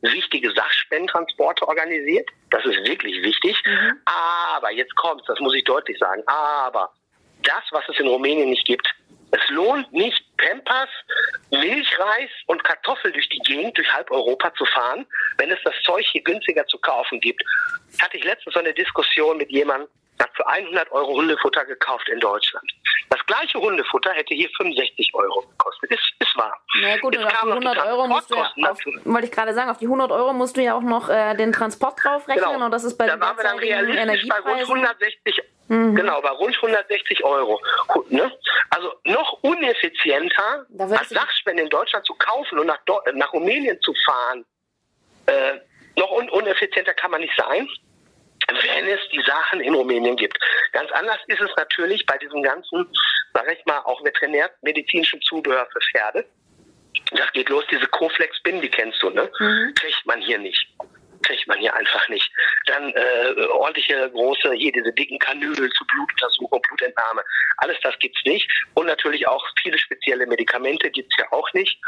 wichtige 0.00 0.52
Sachspendentransporte 0.52 1.66
organisiert. 1.66 2.28
Das 2.50 2.64
ist 2.64 2.86
wirklich 2.86 3.22
wichtig. 3.22 3.60
Mhm. 3.64 4.00
Aber 4.04 4.70
jetzt 4.70 4.94
kommt's, 4.96 5.24
das 5.26 5.38
muss 5.40 5.54
ich 5.54 5.64
deutlich 5.64 5.98
sagen. 5.98 6.22
Aber 6.26 6.92
das, 7.42 7.62
was 7.70 7.88
es 7.88 7.98
in 7.98 8.06
Rumänien 8.06 8.50
nicht 8.50 8.64
gibt, 8.64 8.88
es 9.30 9.40
lohnt 9.50 9.92
nicht, 9.92 10.24
Pampers, 10.38 10.88
Milchreis 11.50 12.30
und 12.46 12.64
Kartoffeln 12.64 13.12
durch 13.12 13.28
die 13.28 13.40
Gegend, 13.40 13.76
durch 13.76 13.92
halb 13.92 14.10
Europa 14.10 14.54
zu 14.54 14.64
fahren, 14.64 15.06
wenn 15.36 15.50
es 15.50 15.58
das 15.64 15.74
Zeug 15.84 16.06
hier 16.06 16.22
günstiger 16.22 16.66
zu 16.66 16.78
kaufen 16.78 17.20
gibt. 17.20 17.42
Hatte 18.00 18.16
ich 18.16 18.24
letztens 18.24 18.54
so 18.54 18.60
eine 18.60 18.72
Diskussion 18.72 19.36
mit 19.36 19.50
jemandem, 19.50 19.88
hat 20.20 20.30
für 20.34 20.46
100 20.46 20.90
Euro 20.92 21.16
Hundefutter 21.16 21.64
gekauft 21.64 22.08
in 22.08 22.20
Deutschland. 22.20 22.70
Das 23.10 23.24
gleiche 23.26 23.58
Hundefutter 23.58 24.12
hätte 24.12 24.34
hier 24.34 24.48
65 24.56 25.14
Euro 25.14 25.42
gekostet. 25.42 25.90
Ist, 25.90 26.12
ist 26.18 26.36
wahr. 26.36 26.54
Na 26.80 26.96
gut, 26.98 27.16
und 27.16 27.24
auf 27.24 27.32
die 27.32 27.50
100 27.50 27.78
Euro 27.86 28.06
musst 28.06 28.30
du 28.30 28.36
ja, 28.36 28.70
auf, 28.70 28.78
wollte 29.04 29.26
ich 29.26 29.32
gerade 29.32 29.54
sagen, 29.54 29.70
auf 29.70 29.78
die 29.78 29.86
100 29.86 30.10
Euro 30.10 30.32
musst 30.32 30.56
du 30.56 30.62
ja 30.62 30.74
auch 30.74 30.82
noch 30.82 31.08
äh, 31.08 31.34
den 31.34 31.52
Transport 31.52 32.02
draufrechnen 32.02 32.52
genau. 32.52 32.64
und 32.66 32.70
das 32.70 32.84
ist 32.84 32.96
bei 32.96 33.06
da 33.06 33.16
den 33.16 33.20
waren 33.20 33.36
wir 33.36 33.44
dann 33.44 33.58
realistisch 33.58 34.28
bei 34.28 34.40
rund 34.40 34.60
160 34.60 35.42
Mhm. 35.68 35.94
Genau, 35.94 36.20
bei 36.22 36.30
rund 36.30 36.56
160 36.56 37.24
Euro. 37.24 37.60
Ne? 38.08 38.32
Also 38.70 38.94
noch 39.04 39.38
uneffizienter, 39.42 40.66
als 40.78 41.10
Sachspende 41.10 41.62
in 41.62 41.68
Deutschland 41.68 42.06
zu 42.06 42.14
kaufen 42.14 42.58
und 42.58 42.66
nach, 42.66 42.78
nach 43.12 43.32
Rumänien 43.32 43.78
zu 43.82 43.92
fahren. 44.06 44.46
Äh, 45.26 45.58
noch 45.96 46.10
un 46.12 46.30
uneffizienter 46.30 46.94
kann 46.94 47.10
man 47.10 47.20
nicht 47.20 47.34
sein 47.36 47.68
wenn 48.48 48.88
es 48.88 49.00
die 49.12 49.22
Sachen 49.22 49.60
in 49.60 49.74
Rumänien 49.74 50.16
gibt. 50.16 50.38
Ganz 50.72 50.90
anders 50.92 51.18
ist 51.26 51.40
es 51.40 51.50
natürlich 51.56 52.04
bei 52.06 52.16
diesem 52.18 52.42
ganzen, 52.42 52.86
sage 53.34 53.54
ich 53.54 53.64
mal, 53.66 53.78
auch 53.80 54.02
veterinärmedizinischen 54.04 55.20
Zubehör 55.22 55.66
für 55.72 55.80
Pferde. 55.92 56.24
Das 57.12 57.30
geht 57.32 57.48
los, 57.48 57.64
diese 57.70 57.86
Coflex-Bin, 57.86 58.60
die 58.60 58.68
kennst 58.68 59.02
du, 59.02 59.10
ne? 59.10 59.30
Mhm. 59.38 59.74
Kriegt 59.74 60.06
man 60.06 60.20
hier 60.20 60.38
nicht 60.38 60.66
kriegt 61.28 61.46
man 61.46 61.58
hier 61.58 61.74
einfach 61.74 62.08
nicht. 62.08 62.30
Dann 62.66 62.92
äh, 62.92 63.46
ordentliche 63.52 64.10
große, 64.10 64.52
hier 64.52 64.72
diese 64.72 64.92
dicken 64.92 65.18
Kanülen 65.18 65.70
zu 65.70 65.84
Blutuntersuchung, 65.86 66.60
Blutentnahme. 66.62 67.22
Alles 67.58 67.76
das 67.82 67.96
gibt's 67.98 68.20
nicht. 68.24 68.50
Und 68.74 68.86
natürlich 68.86 69.26
auch 69.28 69.44
viele 69.62 69.78
spezielle 69.78 70.26
Medikamente 70.26 70.90
gibt's 70.90 71.14
ja 71.18 71.26
auch 71.30 71.52
nicht. 71.52 71.78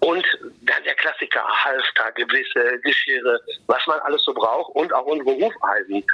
Und 0.00 0.24
dann 0.62 0.84
der 0.84 0.94
Klassiker, 0.94 1.42
Halfter, 1.42 2.12
gewisse 2.12 2.78
Geschirre, 2.80 3.40
was 3.66 3.84
man 3.86 3.98
alles 4.00 4.22
so 4.22 4.34
braucht 4.34 4.74
und 4.76 4.92
auch 4.92 5.06
unsere 5.06 5.30
Hufeisen. 5.30 6.04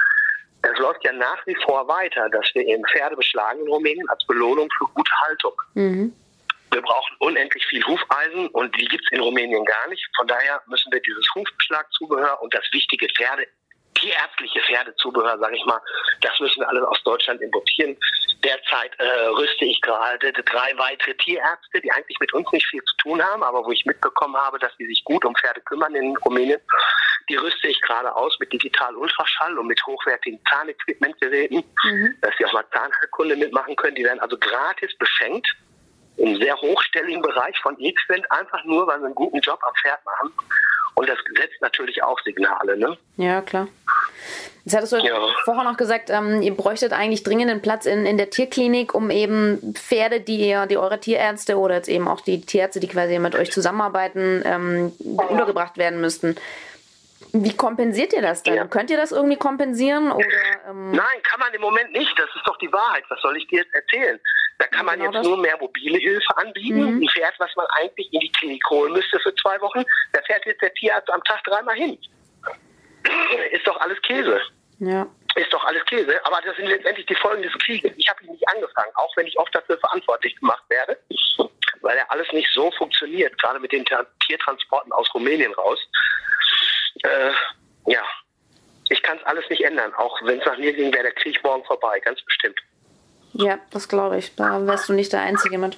Es 0.63 0.79
läuft 0.79 1.03
ja 1.03 1.11
nach 1.13 1.45
wie 1.45 1.55
vor 1.63 1.87
weiter, 1.87 2.29
dass 2.29 2.49
wir 2.55 2.65
eben 2.65 2.83
Pferde 2.91 3.15
beschlagen 3.15 3.59
in 3.61 3.67
Rumänien 3.67 4.09
als 4.09 4.25
Belohnung 4.25 4.67
für 4.77 4.85
gute 4.93 5.11
Haltung. 5.21 5.53
Mhm. 5.75 6.13
Wir 6.71 6.81
brauchen 6.81 7.15
unendlich 7.19 7.65
viel 7.67 7.83
Hufeisen 7.85 8.47
und 8.49 8.75
die 8.77 8.85
gibt 8.85 9.03
es 9.05 9.11
in 9.11 9.21
Rumänien 9.21 9.63
gar 9.65 9.87
nicht. 9.89 10.05
Von 10.15 10.27
daher 10.27 10.61
müssen 10.67 10.91
wir 10.91 10.99
dieses 11.01 11.25
Hufbeschlagzubehör 11.33 12.41
und 12.41 12.53
das 12.53 12.65
wichtige 12.71 13.07
Pferde, 13.09 13.47
tierärztliche 13.99 14.59
Pferdezubehör, 14.61 15.37
sage 15.39 15.55
ich 15.55 15.65
mal, 15.65 15.81
das 16.21 16.39
müssen 16.39 16.59
wir 16.59 16.69
alles 16.69 16.83
aus 16.83 17.03
Deutschland 17.03 17.41
importieren. 17.41 17.97
Derzeit 18.43 18.91
äh, 18.99 19.25
rüste 19.29 19.65
ich 19.65 19.81
gerade 19.81 20.31
drei 20.31 20.77
weitere 20.77 21.15
Tierärzte, 21.15 21.81
die 21.81 21.91
eigentlich 21.91 22.19
mit 22.19 22.33
uns 22.33 22.51
nicht 22.51 22.67
viel 22.67 22.83
zu 22.83 22.95
tun 22.97 23.23
haben, 23.23 23.43
aber 23.43 23.65
wo 23.65 23.71
ich 23.71 23.85
mitbekommen 23.85 24.37
habe, 24.37 24.59
dass 24.59 24.71
sie 24.77 24.85
sich 24.85 25.03
gut 25.03 25.25
um 25.25 25.35
Pferde 25.35 25.61
kümmern 25.61 25.95
in 25.95 26.15
Rumänien. 26.17 26.59
Die 27.29 27.35
rüste 27.35 27.67
ich 27.67 27.81
gerade 27.81 28.15
aus 28.15 28.37
mit 28.39 28.53
Digital-Ultraschall 28.53 29.57
und 29.57 29.67
mit 29.67 29.83
hochwertigen 29.85 30.39
Zahnequipmentgeräten, 30.49 31.63
mhm. 31.83 32.17
dass 32.21 32.31
sie 32.37 32.45
auch 32.45 32.53
mal 32.53 32.65
Zahnheilkunde 32.71 33.35
mitmachen 33.35 33.75
können. 33.75 33.95
Die 33.95 34.03
werden 34.03 34.19
also 34.19 34.37
gratis 34.37 34.95
beschenkt 34.97 35.47
im 36.17 36.35
sehr 36.37 36.55
hochstelligen 36.55 37.21
Bereich 37.21 37.57
von 37.59 37.79
X-Wind, 37.79 38.31
einfach 38.31 38.63
nur, 38.65 38.87
weil 38.87 38.99
sie 38.99 39.05
einen 39.05 39.15
guten 39.15 39.39
Job 39.39 39.59
am 39.63 39.73
Pferd 39.81 39.99
machen. 40.05 40.33
Und 40.95 41.07
das 41.07 41.19
setzt 41.37 41.61
natürlich 41.61 42.01
auch 42.03 42.19
Signale. 42.21 42.75
Ne? 42.75 42.97
Ja, 43.17 43.41
klar. 43.41 43.67
Jetzt 44.65 44.75
hattest 44.75 44.93
du 44.93 44.97
ja. 44.97 45.15
vorher 45.45 45.63
noch 45.63 45.77
gesagt, 45.77 46.09
ähm, 46.09 46.41
ihr 46.41 46.53
bräuchtet 46.53 46.91
eigentlich 46.91 47.23
dringend 47.23 47.51
einen 47.51 47.61
Platz 47.61 47.85
in, 47.85 48.05
in 48.05 48.17
der 48.17 48.31
Tierklinik, 48.31 48.93
um 48.95 49.11
eben 49.11 49.75
Pferde, 49.75 50.19
die 50.19 50.49
ihr, 50.49 50.65
die 50.65 50.77
eure 50.77 50.99
Tierärzte 50.99 51.57
oder 51.57 51.75
jetzt 51.75 51.87
eben 51.87 52.07
auch 52.07 52.19
die 52.19 52.41
Tierärzte, 52.41 52.79
die 52.79 52.87
quasi 52.87 53.19
mit 53.19 53.35
euch 53.35 53.51
zusammenarbeiten, 53.51 54.41
ähm, 54.43 54.91
untergebracht 55.29 55.77
werden 55.77 56.01
müssten. 56.01 56.35
Wie 57.43 57.55
kompensiert 57.55 58.13
ihr 58.13 58.21
das 58.21 58.43
dann? 58.43 58.55
Ja. 58.55 58.67
Könnt 58.67 58.89
ihr 58.89 58.97
das 58.97 59.11
irgendwie 59.11 59.37
kompensieren? 59.37 60.11
Oder, 60.11 60.25
ähm 60.67 60.91
Nein, 60.91 61.21
kann 61.23 61.39
man 61.39 61.53
im 61.53 61.61
Moment 61.61 61.91
nicht. 61.91 62.11
Das 62.17 62.29
ist 62.35 62.45
doch 62.45 62.57
die 62.57 62.71
Wahrheit. 62.71 63.03
Was 63.09 63.21
soll 63.21 63.37
ich 63.37 63.47
dir 63.47 63.59
jetzt 63.59 63.73
erzählen? 63.73 64.19
Da 64.59 64.67
kann 64.67 64.85
man 64.85 64.99
genau 64.99 65.11
jetzt 65.11 65.23
nur 65.23 65.37
mehr 65.37 65.57
mobile 65.59 65.97
Hilfe 65.97 66.37
anbieten. 66.37 66.95
Mhm. 66.95 67.01
Ein 67.01 67.09
Pferd, 67.09 67.35
was 67.39 67.55
man 67.55 67.65
eigentlich 67.71 68.11
in 68.11 68.19
die 68.19 68.31
Klinik 68.31 68.63
holen 68.69 68.93
müsste 68.93 69.19
für 69.19 69.33
zwei 69.35 69.59
Wochen, 69.61 69.83
da 70.13 70.21
fährt 70.23 70.45
jetzt 70.45 70.61
der 70.61 70.73
Tierarzt 70.73 71.09
am 71.09 71.23
Tag 71.23 71.43
dreimal 71.43 71.75
hin. 71.75 71.97
Ist 73.51 73.65
doch 73.67 73.79
alles 73.79 74.01
Käse. 74.01 74.41
Ja. 74.79 75.07
Ist 75.35 75.53
doch 75.53 75.63
alles 75.65 75.85
Käse. 75.85 76.19
Aber 76.25 76.39
das 76.43 76.55
sind 76.55 76.67
letztendlich 76.67 77.05
die 77.05 77.15
Folgen 77.15 77.43
des 77.43 77.53
Krieges. 77.59 77.91
Ich 77.95 78.09
habe 78.09 78.23
ihn 78.23 78.31
nicht 78.31 78.47
angefangen, 78.49 78.91
auch 78.95 79.15
wenn 79.15 79.27
ich 79.27 79.37
oft 79.37 79.53
dafür 79.53 79.77
verantwortlich 79.77 80.35
gemacht 80.37 80.63
werde, 80.69 80.97
weil 81.81 81.97
er 81.97 82.11
alles 82.11 82.31
nicht 82.31 82.49
so 82.53 82.71
funktioniert, 82.71 83.37
gerade 83.39 83.59
mit 83.59 83.71
den 83.71 83.85
Tiertransporten 84.25 84.91
aus 84.91 85.13
Rumänien 85.13 85.53
raus 85.53 85.79
äh, 87.03 87.31
ja, 87.87 88.01
ich 88.89 89.01
kann 89.01 89.17
es 89.17 89.25
alles 89.25 89.49
nicht 89.49 89.63
ändern. 89.63 89.93
Auch 89.95 90.21
wenn 90.23 90.39
es 90.39 90.45
nach 90.45 90.57
mir 90.57 90.73
ging, 90.73 90.93
wäre 90.93 91.03
der 91.03 91.13
Krieg 91.13 91.41
morgen 91.43 91.63
vorbei, 91.65 91.99
ganz 91.99 92.21
bestimmt. 92.21 92.59
Ja, 93.33 93.59
das 93.71 93.87
glaube 93.87 94.17
ich. 94.17 94.35
Da 94.35 94.65
wärst 94.65 94.89
du 94.89 94.93
nicht 94.93 95.13
der 95.13 95.21
Einzige 95.21 95.57
mit. 95.57 95.77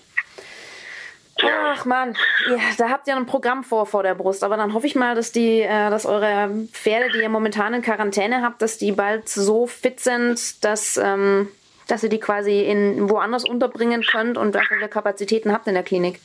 Ach 1.41 1.85
man, 1.85 2.15
ja, 2.49 2.57
da 2.77 2.89
habt 2.89 3.07
ihr 3.07 3.15
ein 3.15 3.25
Programm 3.25 3.63
vor 3.63 3.85
vor 3.85 4.03
der 4.03 4.13
Brust, 4.13 4.43
aber 4.43 4.57
dann 4.57 4.73
hoffe 4.73 4.87
ich 4.87 4.95
mal, 4.95 5.15
dass 5.15 5.31
die, 5.31 5.61
äh, 5.61 5.89
dass 5.89 6.05
eure 6.05 6.49
Pferde, 6.71 7.11
die 7.13 7.19
ihr 7.19 7.29
momentan 7.29 7.73
in 7.73 7.81
Quarantäne 7.81 8.41
habt, 8.41 8.61
dass 8.61 8.77
die 8.77 8.91
bald 8.91 9.29
so 9.29 9.65
fit 9.65 10.01
sind, 10.01 10.63
dass, 10.65 10.97
ähm, 10.97 11.49
dass 11.87 12.03
ihr 12.03 12.09
die 12.09 12.19
quasi 12.19 12.63
in 12.63 13.09
woanders 13.09 13.45
unterbringen 13.45 14.03
könnt 14.03 14.37
und 14.37 14.53
dafür 14.53 14.87
Kapazitäten 14.89 15.53
habt 15.53 15.67
in 15.67 15.75
der 15.75 15.83
Klinik. 15.83 16.19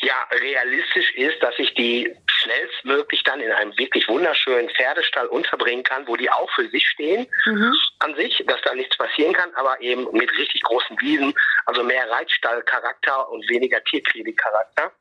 Ja, 0.00 0.28
realistisch 0.30 1.12
ist, 1.14 1.42
dass 1.42 1.58
ich 1.58 1.74
die 1.74 2.14
schnellstmöglich 2.26 3.22
dann 3.24 3.40
in 3.40 3.50
einem 3.50 3.76
wirklich 3.76 4.06
wunderschönen 4.08 4.70
Pferdestall 4.70 5.26
unterbringen 5.26 5.82
kann, 5.82 6.06
wo 6.06 6.14
die 6.16 6.30
auch 6.30 6.48
für 6.52 6.68
sich 6.68 6.86
stehen 6.86 7.26
mhm. 7.46 7.74
an 7.98 8.14
sich, 8.14 8.44
dass 8.46 8.60
da 8.62 8.74
nichts 8.74 8.96
passieren 8.96 9.32
kann, 9.32 9.52
aber 9.54 9.80
eben 9.80 10.06
mit 10.12 10.30
richtig 10.38 10.62
großen 10.62 11.00
Wiesen, 11.00 11.34
also 11.66 11.82
mehr 11.82 12.08
Reitstallcharakter 12.10 13.28
und 13.30 13.48
weniger 13.48 13.82
Tierklinikcharakter. 13.84 14.92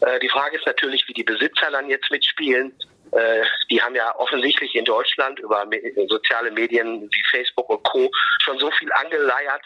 Äh, 0.00 0.20
die 0.20 0.28
Frage 0.28 0.56
ist 0.58 0.66
natürlich, 0.66 1.06
wie 1.08 1.14
die 1.14 1.24
Besitzer 1.24 1.70
dann 1.70 1.88
jetzt 1.88 2.10
mitspielen. 2.10 2.76
Äh, 3.12 3.44
die 3.70 3.80
haben 3.80 3.94
ja 3.94 4.14
offensichtlich 4.16 4.74
in 4.74 4.84
Deutschland 4.84 5.38
über 5.38 5.66
soziale 6.08 6.50
Medien 6.50 7.08
wie 7.10 7.24
Facebook 7.30 7.70
und 7.70 7.82
Co. 7.84 8.10
schon 8.42 8.58
so 8.58 8.70
viel 8.72 8.92
angeleiert. 8.92 9.62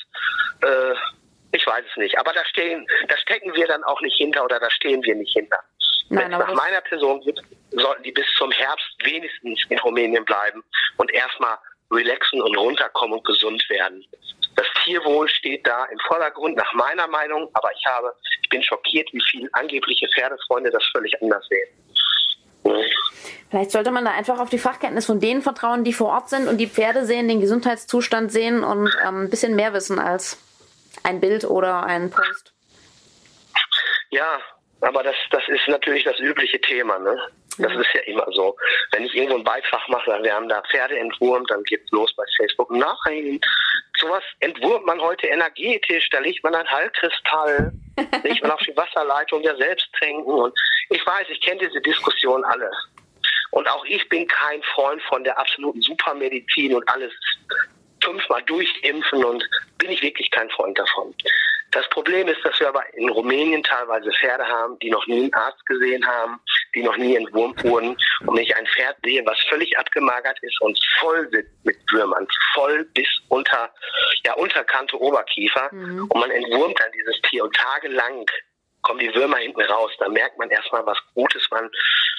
Ich 1.53 1.67
weiß 1.67 1.85
es 1.91 1.97
nicht. 1.97 2.19
Aber 2.19 2.33
da 2.33 2.45
stehen, 2.45 2.87
da 3.09 3.17
stecken 3.17 3.55
wir 3.55 3.67
dann 3.67 3.83
auch 3.85 4.01
nicht 4.01 4.17
hinter 4.17 4.45
oder 4.45 4.61
da 4.61 4.71
stehen 4.71 5.03
wir 5.03 5.15
nicht 5.15 5.33
hinter. 5.33 5.59
Es 6.11 6.29
nach 6.29 6.55
meiner 6.55 6.81
Person 6.83 7.21
geht, 7.21 7.41
sollten 7.73 8.03
die 8.03 8.13
bis 8.13 8.27
zum 8.39 8.51
Herbst 8.51 8.95
wenigstens 9.03 9.61
in 9.69 9.79
Rumänien 9.79 10.25
bleiben 10.25 10.63
und 10.97 11.13
erstmal 11.13 11.59
relaxen 11.91 12.41
und 12.43 12.57
runterkommen 12.57 13.19
und 13.19 13.25
gesund 13.27 13.63
werden. 13.69 14.05
Das 14.57 14.67
Tierwohl 14.85 15.29
steht 15.29 15.67
da 15.67 15.85
im 15.87 15.99
Vordergrund, 16.07 16.57
nach 16.57 16.73
meiner 16.75 17.07
Meinung, 17.07 17.49
aber 17.55 17.71
ich 17.73 17.87
habe, 17.87 18.15
ich 18.43 18.49
bin 18.49 18.63
schockiert, 18.63 19.09
wie 19.13 19.23
viele 19.31 19.49
angebliche 19.53 20.09
Pferdefreunde 20.15 20.71
das 20.71 20.85
völlig 20.93 21.15
anders 21.23 21.47
sehen. 21.49 21.69
Vielleicht 23.51 23.71
sollte 23.71 23.91
man 23.91 24.05
da 24.05 24.11
einfach 24.11 24.41
auf 24.41 24.51
die 24.51 24.59
Fachkenntnis 24.59 25.07
von 25.07 25.21
denen 25.21 25.43
vertrauen, 25.43 25.85
die 25.85 25.93
vor 25.93 26.09
Ort 26.09 26.29
sind 26.29 26.49
und 26.49 26.59
die 26.59 26.67
Pferde 26.67 27.07
sehen, 27.07 27.29
den 27.29 27.41
Gesundheitszustand 27.41 28.31
sehen 28.31 28.63
und 28.63 28.91
ähm, 29.07 29.23
ein 29.23 29.31
bisschen 29.31 29.57
mehr 29.57 29.73
wissen 29.73 29.99
als 29.99 30.39
ein 31.09 31.21
Bild 31.21 31.45
oder 31.45 31.85
ein 31.85 32.11
Post. 32.11 32.53
Ja, 34.11 34.41
aber 34.81 35.03
das, 35.03 35.17
das 35.31 35.43
ist 35.49 35.67
natürlich 35.69 36.05
das 36.05 36.19
übliche 36.21 36.61
Thema. 36.61 36.99
Ne? 36.99 37.19
Das 37.59 37.73
ist 37.73 37.93
ja 37.95 38.01
immer 38.03 38.27
so. 38.33 38.57
Wenn 38.93 39.05
ich 39.05 39.15
irgendwo 39.15 39.37
einen 39.37 39.45
Beitrag 39.45 39.89
mache, 39.89 40.23
wir 40.23 40.33
haben 40.33 40.49
da 40.49 40.63
Pferde 40.71 40.99
entwurmt, 40.99 41.51
dann 41.51 41.65
geht's 41.65 41.91
los 41.91 42.15
bei 42.15 42.25
Facebook. 42.37 42.71
Nein, 42.71 43.41
sowas 43.99 44.23
entwurmt 44.41 44.87
man 44.87 45.01
heute 45.01 45.27
energetisch. 45.27 46.09
Da 46.11 46.21
legt 46.21 46.45
man 46.45 46.55
ein 46.55 46.71
Heilkristall, 46.71 47.73
legt 48.23 48.43
man 48.43 48.53
auf 48.53 48.61
die 48.61 48.77
Wasserleitung 48.77 49.43
ja 49.43 49.57
selbst 49.57 49.89
trinken. 49.99 50.31
Und 50.31 50.55
ich 50.91 51.05
weiß, 51.05 51.27
ich 51.31 51.41
kenne 51.41 51.67
diese 51.67 51.81
Diskussion 51.81 52.45
alle. 52.45 52.71
Und 53.51 53.67
auch 53.67 53.85
ich 53.87 54.07
bin 54.11 54.27
kein 54.29 54.63
Freund 54.75 55.03
von 55.03 55.25
der 55.25 55.39
absoluten 55.39 55.81
Supermedizin 55.81 56.75
und 56.75 56.89
alles 56.89 57.13
fünfmal 58.03 58.43
durchimpfen 58.45 59.25
und 59.25 59.45
bin 59.79 59.91
ich 59.91 60.03
wirklich 60.03 60.31
kein 60.31 60.51
Freund 60.51 60.79
davon. 60.79 61.15
Das 61.73 61.87
Problem 61.91 62.29
ist, 62.29 62.43
dass 62.45 62.59
wir 62.61 62.69
aber 62.69 62.83
in 62.95 63.09
Rumänien 63.11 63.63
teilweise 63.63 64.11
Pferde 64.13 64.47
haben, 64.47 64.79
die 64.79 64.91
noch 64.91 65.07
nie 65.07 65.25
einen 65.25 65.35
Arzt 65.35 65.65
gesehen 65.67 66.07
haben, 66.07 66.41
die 66.75 66.83
noch 66.83 66.97
nie 66.97 67.15
entwurmt 67.15 67.63
wurden. 67.63 67.97
Und 68.27 68.37
wenn 68.37 68.43
ich 68.43 68.57
ein 68.57 68.67
Pferd 68.67 68.97
sehe, 69.05 69.25
was 69.27 69.39
völlig 69.49 69.79
abgemagert 69.79 70.39
ist 70.43 70.59
und 70.63 70.79
voll 70.99 71.29
sitzt 71.31 71.53
mit 71.65 71.77
Würmern, 71.91 72.27
voll 72.55 72.85
bis 72.95 73.09
unter, 73.29 73.71
ja, 74.25 74.33
Unterkante 74.35 74.99
Oberkiefer, 74.99 75.69
mhm. 75.73 76.07
und 76.09 76.19
man 76.19 76.31
entwurmt 76.31 76.81
dann 76.81 76.91
dieses 76.93 77.21
Tier 77.23 77.45
und 77.45 77.55
tagelang 77.55 78.25
kommen 78.83 79.01
die 79.01 79.14
Würmer 79.14 79.39
hinten 79.39 79.61
raus. 79.62 79.91
Da 79.99 80.09
merkt 80.09 80.39
man 80.39 80.51
erstmal, 80.51 80.85
was 80.87 80.99
Gutes 81.14 81.43
man 81.51 81.70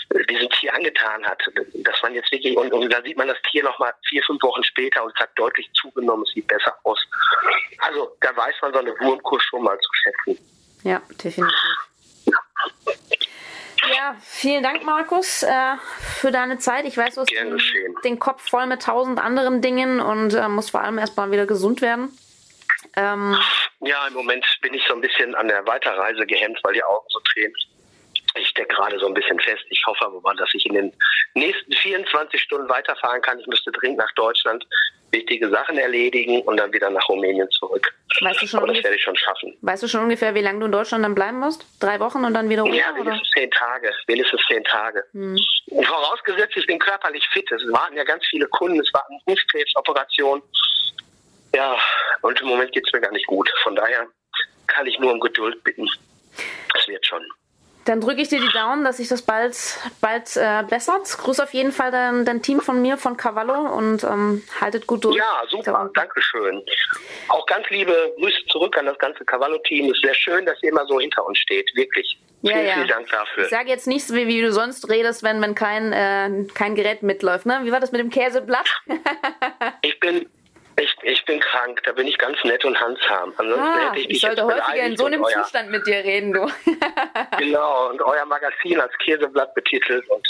äh, 0.10 0.24
diesem 0.26 0.50
Tier 0.50 0.74
angetan 0.74 1.26
hat. 1.26 1.42
Dass 1.74 2.02
man 2.02 2.14
jetzt 2.14 2.32
wirklich, 2.32 2.56
und, 2.58 2.72
und 2.72 2.90
da 2.92 3.02
sieht 3.02 3.18
man 3.18 3.28
das 3.28 3.38
Tier 3.50 3.64
nochmal 3.64 3.94
vier, 4.08 4.24
fünf 4.24 4.42
Wochen 4.44 4.64
später 4.64 5.04
und 5.04 5.14
es 5.16 5.20
hat 5.20 5.30
deutlich 5.36 5.70
zugenommen, 5.74 6.24
es 6.28 6.34
sieht 6.34 6.48
besser 6.48 6.76
aus. 6.84 7.00
Also 7.80 8.16
da 8.22 8.36
weiß 8.36 8.56
man 8.62 8.74
so 8.74 8.80
eine 8.80 8.92
Wurmkur 9.00 9.40
schon 9.42 9.64
mal 9.64 9.78
zu 9.80 9.90
schätzen. 9.94 10.46
Ja, 10.84 11.02
definitiv. 11.24 11.56
Ja, 13.96 14.16
vielen 14.22 14.62
Dank, 14.62 14.84
Markus, 14.84 15.42
äh, 15.44 15.76
für 16.00 16.32
deine 16.32 16.58
Zeit. 16.60 16.86
Ich 16.86 16.98
weiß, 16.98 17.16
du 17.16 17.22
hast 17.22 17.32
den, 17.32 17.58
den, 18.04 18.20
Kopf 18.20 18.48
voll 18.50 18.66
mit 18.68 18.82
tausend 18.84 19.20
anderen 19.20 19.62
Dingen 19.62 20.00
und 20.00 20.34
äh, 20.34 20.48
musst 20.48 20.72
vor 20.72 20.82
allem 20.82 20.98
erstmal 20.98 21.32
wieder 21.32 21.46
gesund 21.46 21.82
werden. 21.82 22.16
Ähm, 22.96 23.38
ja, 23.82 24.08
im 24.08 24.14
Moment 24.14 24.46
bin 24.62 24.74
ich 24.74 24.84
so 24.88 24.94
ein 24.94 25.02
bisschen 25.02 25.36
an 25.36 25.48
der 25.48 25.66
Weiterreise 25.66 26.26
gehemmt, 26.26 26.60
weil 26.64 26.74
die 26.74 26.84
Augen 26.84 27.06
so 27.10 27.20
tränen. 27.22 27.54
Ich 28.36 28.48
stecke 28.48 28.76
gerade 28.76 29.00
so 29.00 29.08
ein 29.08 29.14
bisschen 29.14 29.40
fest. 29.40 29.64
Ich 29.70 29.86
hoffe 29.86 30.06
aber 30.06 30.22
mal, 30.22 30.36
dass 30.36 30.54
ich 30.54 30.66
in 30.66 30.76
den 30.76 30.94
nächsten 31.34 31.74
24 31.74 32.40
Stunden 32.40 32.70
weiterfahren 32.70 33.22
kann. 33.22 33.40
Ich 33.40 33.48
müsste 33.48 33.72
dringend 33.72 33.98
nach 33.98 34.12
Deutschland 34.14 34.66
wichtige 35.12 35.50
Sachen 35.50 35.78
erledigen 35.78 36.42
und 36.44 36.58
dann 36.58 36.72
wieder 36.72 36.90
nach 36.90 37.08
Rumänien 37.10 37.50
zurück. 37.52 37.92
Weißt 38.22 38.42
du 38.42 38.48
schon 38.48 38.60
aber 38.60 38.74
das 38.74 38.84
werde 38.84 38.96
ich 38.96 39.04
schon 39.04 39.16
schaffen. 39.16 39.58
Weißt 39.62 39.82
du 39.84 39.88
schon 39.88 40.04
ungefähr, 40.04 40.36
wie 40.36 40.42
lange 40.42 40.60
du 40.60 40.66
in 40.68 40.72
Deutschland 40.72 41.04
dann 41.04 41.16
bleiben 41.16 41.40
musst? 41.40 41.66
Drei 41.80 42.00
Wochen 42.00 42.24
und 42.24 42.34
dann 42.34 42.50
wieder 42.50 42.62
runter? 42.62 42.78
Ja, 42.78 42.94
wenigstens 42.94 43.22
oder? 43.22 43.42
zehn 43.42 43.52
Tage. 43.52 43.94
Wenigstens 44.08 44.42
zehn 44.48 44.64
Tage. 44.64 45.04
Hm. 45.14 45.38
Vorausgesetzt, 45.84 46.56
ich 46.56 46.68
bin 46.68 46.80
körperlich 46.80 47.28
fit. 47.32 47.52
Es 47.52 47.62
warten 47.72 47.98
ja 47.98 48.04
ganz 48.04 48.24
viele 48.30 48.48
Kunden. 48.48 48.80
Es 48.80 48.94
warten 48.94 49.20
Hufkrebsoperationen. 49.28 50.44
Ja, 51.56 51.78
und 52.22 52.40
im 52.42 52.48
Moment 52.48 52.72
geht 52.72 52.86
es 52.86 52.94
mir 52.94 53.02
gar 53.02 53.12
nicht 53.12 53.28
gut. 53.28 53.50
Von 53.64 53.76
daher 53.76 54.08
kann 54.68 54.86
ich 54.86 55.00
nur 55.00 55.12
um 55.12 55.20
Geduld 55.20 55.64
bitten. 55.64 55.90
Das 56.74 56.88
wird 56.88 57.06
schon. 57.06 57.26
Dann 57.90 58.02
drücke 58.02 58.22
ich 58.22 58.30
dir 58.30 58.40
die 58.40 58.54
Daumen, 58.54 58.84
dass 58.84 58.98
sich 58.98 59.08
das 59.08 59.24
bald, 59.24 59.56
bald 60.00 60.38
äh, 60.38 60.64
bessert. 60.70 61.08
Grüß 61.18 61.40
auf 61.40 61.54
jeden 61.56 61.72
Fall 61.72 61.90
dein, 61.90 62.24
dein 62.24 62.44
Team 62.44 62.60
von 62.60 62.82
mir, 62.84 62.98
von 62.98 63.18
Cavallo 63.18 63.76
und 63.76 64.04
ähm, 64.04 64.44
haltet 64.62 64.86
gut 64.86 65.06
durch. 65.06 65.16
Ja, 65.16 65.42
super, 65.50 65.90
Dankeschön. 65.96 66.62
Auch 67.30 67.48
ganz 67.48 67.68
liebe 67.72 68.14
Grüße 68.20 68.46
zurück 68.50 68.78
an 68.78 68.86
das 68.86 68.98
ganze 69.00 69.26
Cavallo-Team. 69.26 69.86
Es 69.86 69.98
ist 69.98 70.04
sehr 70.04 70.14
schön, 70.14 70.46
dass 70.46 70.62
ihr 70.62 70.70
immer 70.70 70.86
so 70.86 71.00
hinter 71.00 71.26
uns 71.26 71.40
steht, 71.40 71.68
wirklich. 71.74 72.20
Ja, 72.44 72.54
vielen, 72.54 72.68
ja. 72.68 72.74
vielen 72.76 72.88
Dank 72.90 73.10
dafür. 73.10 73.44
Ich 73.46 73.50
sage 73.50 73.70
jetzt 73.70 73.88
nichts, 73.88 74.14
wie, 74.14 74.28
wie, 74.28 74.42
du 74.42 74.52
sonst 74.52 74.88
redest, 74.88 75.24
wenn, 75.24 75.42
wenn 75.42 75.56
kein, 75.56 75.92
äh, 75.92 76.46
kein 76.54 76.76
Gerät 76.76 77.02
mitläuft. 77.02 77.48
Ne? 77.48 77.62
Wie 77.64 77.72
war 77.72 77.80
das 77.80 77.92
mit 77.92 78.02
dem 78.02 78.12
Käseblatt? 78.12 78.70
ich 79.82 80.00
bin 80.00 80.30
ich, 80.80 80.96
ich 81.04 81.26
bin 81.26 81.40
krank, 81.40 81.82
da 81.84 81.92
bin 81.92 82.08
ich 82.08 82.18
ganz 82.18 82.38
nett 82.44 82.64
und 82.66 82.80
handsam. 82.80 83.34
Ansonsten 83.38 83.62
ah, 83.62 83.90
hätte 83.90 84.00
ich, 84.00 84.10
ich 84.10 84.22
sollte 84.22 84.44
häufiger 84.44 84.86
in 84.86 84.98
so 84.98 85.06
einem 85.06 85.24
euer, 85.24 85.44
Zustand 85.44 85.70
mit 85.70 85.86
dir 85.86 86.04
reden, 86.04 86.34
du. 86.34 86.48
genau, 87.38 87.90
und 87.90 88.02
euer 88.02 88.26
Magazin 88.26 88.80
als 88.80 88.94
Käseblatt 89.00 89.54
betitelt 89.56 90.08
und 90.10 90.28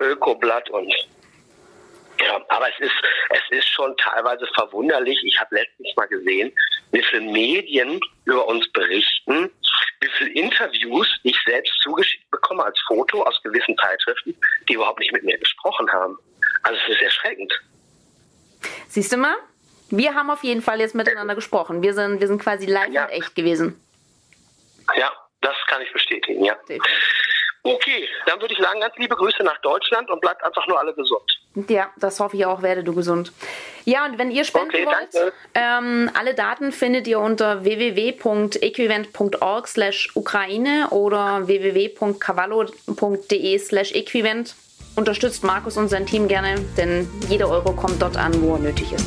Ökoblatt 0.00 0.70
und 0.70 0.92
ja, 2.20 2.44
aber 2.48 2.68
es 2.68 2.80
ist, 2.80 2.94
es 3.30 3.58
ist 3.58 3.68
schon 3.68 3.96
teilweise 3.96 4.44
verwunderlich. 4.54 5.16
Ich 5.22 5.38
habe 5.38 5.54
letztens 5.54 5.88
mal 5.94 6.06
gesehen, 6.06 6.52
wie 6.90 7.02
viele 7.02 7.20
Medien 7.20 8.00
über 8.24 8.46
uns 8.48 8.68
berichten, 8.72 9.50
wie 10.00 10.08
viele 10.16 10.30
Interviews 10.30 11.06
ich 11.22 11.38
selbst 11.46 11.72
zugeschickt 11.80 12.28
bekomme 12.32 12.64
als 12.64 12.78
Foto 12.88 13.22
aus 13.22 13.40
gewissen 13.44 13.76
Zeitschriften, 13.78 14.34
die 14.68 14.74
überhaupt 14.74 14.98
nicht 14.98 15.12
mit 15.12 15.22
mir 15.22 15.38
gesprochen 15.38 15.88
haben. 15.92 16.18
Also 16.64 16.80
es 16.88 16.96
ist 16.96 17.02
erschreckend. 17.02 17.52
Siehst 18.88 19.12
du 19.12 19.16
mal? 19.16 19.36
Wir 19.90 20.14
haben 20.14 20.30
auf 20.30 20.44
jeden 20.44 20.62
Fall 20.62 20.80
jetzt 20.80 20.94
miteinander 20.94 21.34
gesprochen. 21.34 21.82
Wir 21.82 21.94
sind, 21.94 22.20
wir 22.20 22.28
sind 22.28 22.42
quasi 22.42 22.66
live 22.66 22.92
ja. 22.92 23.04
und 23.04 23.10
echt 23.10 23.34
gewesen. 23.34 23.80
Ja, 24.96 25.12
das 25.40 25.56
kann 25.68 25.82
ich 25.82 25.92
bestätigen, 25.92 26.44
ja. 26.44 26.56
Okay, 27.62 28.08
dann 28.26 28.40
würde 28.40 28.54
ich 28.54 28.60
sagen, 28.60 28.80
ganz 28.80 28.94
liebe 28.96 29.14
Grüße 29.16 29.42
nach 29.42 29.58
Deutschland 29.60 30.08
und 30.10 30.20
bleibt 30.20 30.44
einfach 30.44 30.64
nur 30.66 30.78
alle 30.78 30.92
gesund. 30.94 31.40
Ja, 31.68 31.90
das 31.96 32.20
hoffe 32.20 32.36
ich 32.36 32.46
auch, 32.46 32.62
werde 32.62 32.84
du 32.84 32.94
gesund. 32.94 33.32
Ja, 33.84 34.06
und 34.06 34.16
wenn 34.18 34.30
ihr 34.30 34.44
spenden 34.44 34.68
okay, 34.68 34.86
wollt, 34.86 35.32
ähm, 35.54 36.08
alle 36.14 36.34
Daten 36.34 36.70
findet 36.72 37.08
ihr 37.08 37.18
unter 37.18 37.64
www.equivent.org 37.64 39.66
slash 39.66 40.10
Ukraine 40.14 40.88
oder 40.90 41.46
www.cavallo.de 41.46 43.58
slash 43.58 43.92
equivent. 43.92 44.54
Unterstützt 44.96 45.44
Markus 45.44 45.76
und 45.76 45.88
sein 45.88 46.06
Team 46.06 46.28
gerne, 46.28 46.54
denn 46.76 47.08
jeder 47.28 47.50
Euro 47.50 47.72
kommt 47.72 48.00
dort 48.00 48.16
an, 48.16 48.40
wo 48.42 48.54
er 48.54 48.60
nötig 48.60 48.92
ist. 48.92 49.06